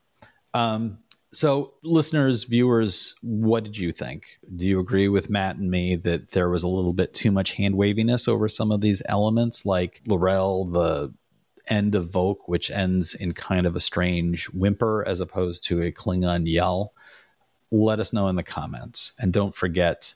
um 0.55 0.99
So, 1.33 1.75
listeners, 1.83 2.45
viewers, 2.45 3.15
what 3.21 3.65
did 3.65 3.77
you 3.77 3.93
think? 3.93 4.39
Do 4.55 4.67
you 4.67 4.79
agree 4.81 5.09
with 5.09 5.29
Matt 5.29 5.57
and 5.57 5.71
me 5.71 5.97
that 5.97 6.31
there 6.31 6.49
was 6.49 6.63
a 6.63 6.69
little 6.69 6.93
bit 6.95 7.13
too 7.13 7.31
much 7.31 7.53
hand 7.55 7.75
waviness 7.77 8.27
over 8.29 8.49
some 8.49 8.71
of 8.73 8.81
these 8.81 9.03
elements, 9.07 9.67
like 9.67 10.01
L'Rell, 10.07 10.65
the 10.65 11.13
end 11.67 11.95
of 11.95 12.07
Voq, 12.07 12.37
which 12.47 12.71
ends 12.71 13.13
in 13.15 13.33
kind 13.35 13.67
of 13.67 13.75
a 13.77 13.81
strange 13.81 14.47
whimper 14.51 15.05
as 15.07 15.21
opposed 15.21 15.65
to 15.65 15.83
a 15.83 15.93
Klingon 15.93 16.47
yell? 16.51 16.95
Let 17.71 17.99
us 18.01 18.13
know 18.13 18.29
in 18.29 18.37
the 18.37 18.45
comments. 18.45 19.13
And 19.19 19.33
don't 19.33 19.55
forget, 19.55 20.15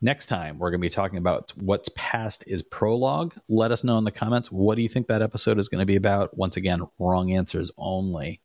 next 0.00 0.26
time 0.26 0.58
we're 0.58 0.70
going 0.70 0.80
to 0.80 0.86
be 0.86 0.90
talking 0.90 1.18
about 1.18 1.52
what's 1.56 1.90
past 1.94 2.44
is 2.46 2.62
prologue. 2.62 3.34
Let 3.48 3.72
us 3.72 3.84
know 3.84 3.98
in 3.98 4.04
the 4.04 4.10
comments. 4.10 4.50
What 4.50 4.76
do 4.76 4.82
you 4.82 4.88
think 4.88 5.06
that 5.06 5.22
episode 5.22 5.58
is 5.58 5.68
going 5.68 5.80
to 5.80 5.86
be 5.86 5.96
about? 5.96 6.36
Once 6.36 6.56
again, 6.56 6.82
wrong 6.98 7.32
answers 7.32 7.70
only. 7.76 8.40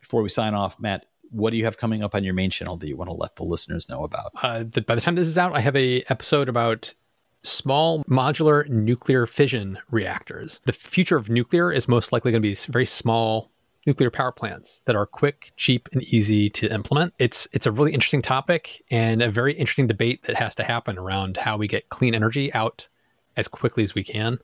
Before 0.00 0.22
we 0.22 0.28
sign 0.28 0.54
off, 0.54 0.78
Matt, 0.78 1.06
what 1.30 1.50
do 1.50 1.56
you 1.56 1.64
have 1.64 1.78
coming 1.78 2.02
up 2.02 2.14
on 2.14 2.24
your 2.24 2.34
main 2.34 2.50
channel 2.50 2.76
that 2.76 2.88
you 2.88 2.96
want 2.96 3.10
to 3.10 3.16
let 3.16 3.36
the 3.36 3.42
listeners 3.42 3.88
know 3.88 4.04
about? 4.04 4.32
Uh, 4.42 4.64
the, 4.68 4.82
by 4.82 4.94
the 4.94 5.00
time 5.00 5.16
this 5.16 5.26
is 5.26 5.38
out, 5.38 5.54
I 5.54 5.60
have 5.60 5.76
a 5.76 6.02
episode 6.08 6.48
about 6.48 6.94
small 7.42 8.04
modular 8.04 8.68
nuclear 8.68 9.26
fission 9.26 9.78
reactors. 9.90 10.60
The 10.64 10.72
future 10.72 11.16
of 11.16 11.30
nuclear 11.30 11.70
is 11.72 11.88
most 11.88 12.12
likely 12.12 12.32
going 12.32 12.42
to 12.42 12.48
be 12.48 12.54
very 12.70 12.86
small 12.86 13.50
nuclear 13.86 14.10
power 14.10 14.32
plants 14.32 14.82
that 14.84 14.96
are 14.96 15.06
quick, 15.06 15.52
cheap, 15.56 15.88
and 15.92 16.02
easy 16.02 16.50
to 16.50 16.72
implement. 16.72 17.14
It's 17.18 17.46
it's 17.52 17.66
a 17.66 17.72
really 17.72 17.92
interesting 17.92 18.22
topic 18.22 18.84
and 18.90 19.22
a 19.22 19.30
very 19.30 19.54
interesting 19.54 19.86
debate 19.86 20.24
that 20.24 20.36
has 20.36 20.54
to 20.56 20.64
happen 20.64 20.98
around 20.98 21.36
how 21.36 21.56
we 21.56 21.68
get 21.68 21.88
clean 21.88 22.14
energy 22.14 22.52
out 22.52 22.88
as 23.36 23.48
quickly 23.48 23.84
as 23.84 23.94
we 23.94 24.02
can. 24.02 24.38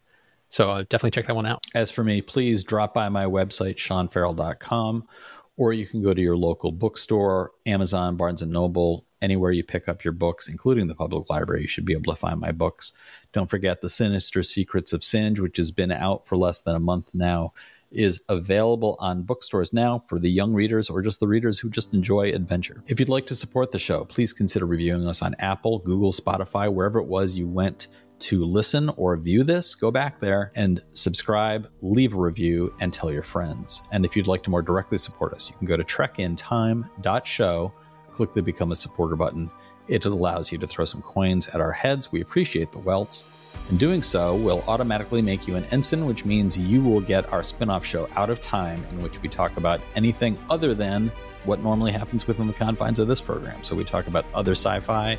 So 0.49 0.71
uh, 0.71 0.83
definitely 0.83 1.13
check 1.13 1.27
that 1.27 1.35
one 1.35 1.47
out. 1.47 1.61
As 1.75 1.91
for 1.91 2.05
me, 2.05 2.21
please 2.21 2.63
drop 2.63 2.93
by 2.93 3.09
my 3.09 3.25
website, 3.25 3.77
seanferrell.com 3.77 5.09
or 5.57 5.73
you 5.73 5.87
can 5.87 6.03
go 6.03 6.15
to 6.15 6.21
your 6.21 6.37
local 6.37 6.73
bookstore, 6.73 7.53
Amazon, 7.67 8.17
Barnes 8.17 8.43
and 8.43 8.53
Noble, 8.53 9.05
anywhere 9.21 9.53
you 9.53 9.63
pick 9.63 9.89
up 9.89 10.03
your 10.03 10.13
books, 10.13 10.49
including 10.49 10.87
the 10.87 10.95
public 10.95 11.29
library. 11.29 11.63
You 11.63 11.69
should 11.69 11.85
be 11.85 11.93
able 11.93 12.13
to 12.13 12.19
find 12.19 12.41
my 12.41 12.53
books. 12.53 12.93
Don't 13.33 13.51
forget 13.51 13.81
The 13.81 13.89
Sinister 13.89 14.43
Secrets 14.43 14.93
of 14.93 15.05
Singe, 15.05 15.41
which 15.41 15.59
has 15.59 15.71
been 15.71 15.93
out 15.93 16.27
for 16.27 16.37
less 16.37 16.61
than 16.61 16.75
a 16.75 16.81
month 16.81 17.15
now, 17.15 17.53
is 17.93 18.23
available 18.29 18.97
on 18.99 19.23
bookstores 19.23 19.73
now 19.73 20.01
for 20.09 20.19
the 20.19 20.31
young 20.31 20.53
readers 20.53 20.91
or 20.91 21.03
just 21.03 21.21
the 21.21 21.29
readers 21.29 21.59
who 21.59 21.71
just 21.71 21.95
enjoy 21.95 22.33
adventure. 22.33 22.83
If 22.87 22.99
you'd 22.99 23.09
like 23.09 23.27
to 23.27 23.37
support 23.37 23.71
the 23.71 23.79
show, 23.79 24.05
please 24.05 24.33
consider 24.33 24.67
reviewing 24.67 25.07
us 25.07 25.23
on 25.23 25.35
Apple, 25.39 25.79
Google, 25.81 26.13
Spotify, 26.13 26.73
wherever 26.73 26.99
it 26.99 27.07
was 27.07 27.35
you 27.35 27.49
went 27.49 27.89
to 28.21 28.45
listen 28.45 28.89
or 28.91 29.17
view 29.17 29.43
this, 29.43 29.75
go 29.75 29.91
back 29.91 30.21
there 30.21 30.53
and 30.55 30.81
subscribe, 30.93 31.69
leave 31.81 32.15
a 32.15 32.19
review, 32.19 32.73
and 32.79 32.93
tell 32.93 33.11
your 33.11 33.25
friends. 33.25 33.83
And 33.91 34.05
if 34.05 34.17
you'd 34.17 34.29
like 34.29 34.45
to 34.45 34.51
more 34.51 34.63
directly 34.63 34.99
support 34.99 35.35
us, 35.35 35.51
you 35.51 35.57
can 35.57 35.67
go 35.67 35.77
to 35.77 35.83
trekintime.show, 35.83 37.73
click 38.13 38.33
the 38.33 38.43
Become 38.43 38.71
a 38.71 38.77
Supporter 38.77 39.17
button. 39.17 39.51
It 39.89 40.05
allows 40.05 40.53
you 40.53 40.59
to 40.59 40.69
throw 40.69 40.85
some 40.85 41.03
coins 41.03 41.49
at 41.49 41.61
our 41.61 41.73
heads. 41.73 42.13
We 42.13 42.21
appreciate 42.21 42.71
the 42.71 42.79
welts. 42.79 43.25
And 43.69 43.79
doing 43.79 44.03
so 44.03 44.35
will 44.35 44.63
automatically 44.69 45.23
make 45.23 45.47
you 45.47 45.57
an 45.57 45.65
ensign, 45.67 46.05
which 46.05 46.25
means 46.25 46.59
you 46.59 46.83
will 46.83 47.01
get 47.01 47.31
our 47.33 47.43
spin 47.43 47.71
off 47.71 47.85
show 47.85 48.09
Out 48.17 48.29
of 48.29 48.41
Time, 48.41 48.85
in 48.91 49.03
which 49.03 49.23
we 49.23 49.29
talk 49.29 49.57
about 49.57 49.81
anything 49.95 50.39
other 50.51 50.75
than 50.75 51.11
what 51.45 51.61
normally 51.61 51.93
happens 51.93 52.27
within 52.27 52.47
the 52.47 52.53
confines 52.53 52.99
of 52.99 53.09
this 53.09 53.21
program. 53.21 53.63
So 53.65 53.75
we 53.75 53.85
talk 53.85 54.07
about 54.07 54.27
other 54.35 54.53
sci 54.53 54.81
fi, 54.81 55.19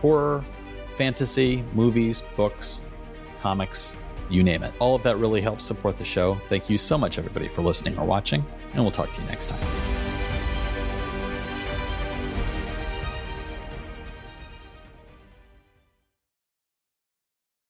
horror, 0.00 0.44
fantasy, 0.94 1.64
movies, 1.74 2.22
books, 2.36 2.82
comics, 3.40 3.96
you 4.30 4.42
name 4.42 4.62
it. 4.62 4.74
All 4.78 4.94
of 4.94 5.02
that 5.04 5.16
really 5.18 5.40
helps 5.40 5.64
support 5.64 5.98
the 5.98 6.04
show. 6.04 6.34
Thank 6.48 6.68
you 6.68 6.78
so 6.78 6.98
much, 6.98 7.18
everybody, 7.18 7.48
for 7.48 7.62
listening 7.62 7.98
or 7.98 8.04
watching, 8.04 8.44
and 8.74 8.82
we'll 8.82 8.92
talk 8.92 9.12
to 9.12 9.20
you 9.20 9.26
next 9.28 9.46
time. 9.46 10.17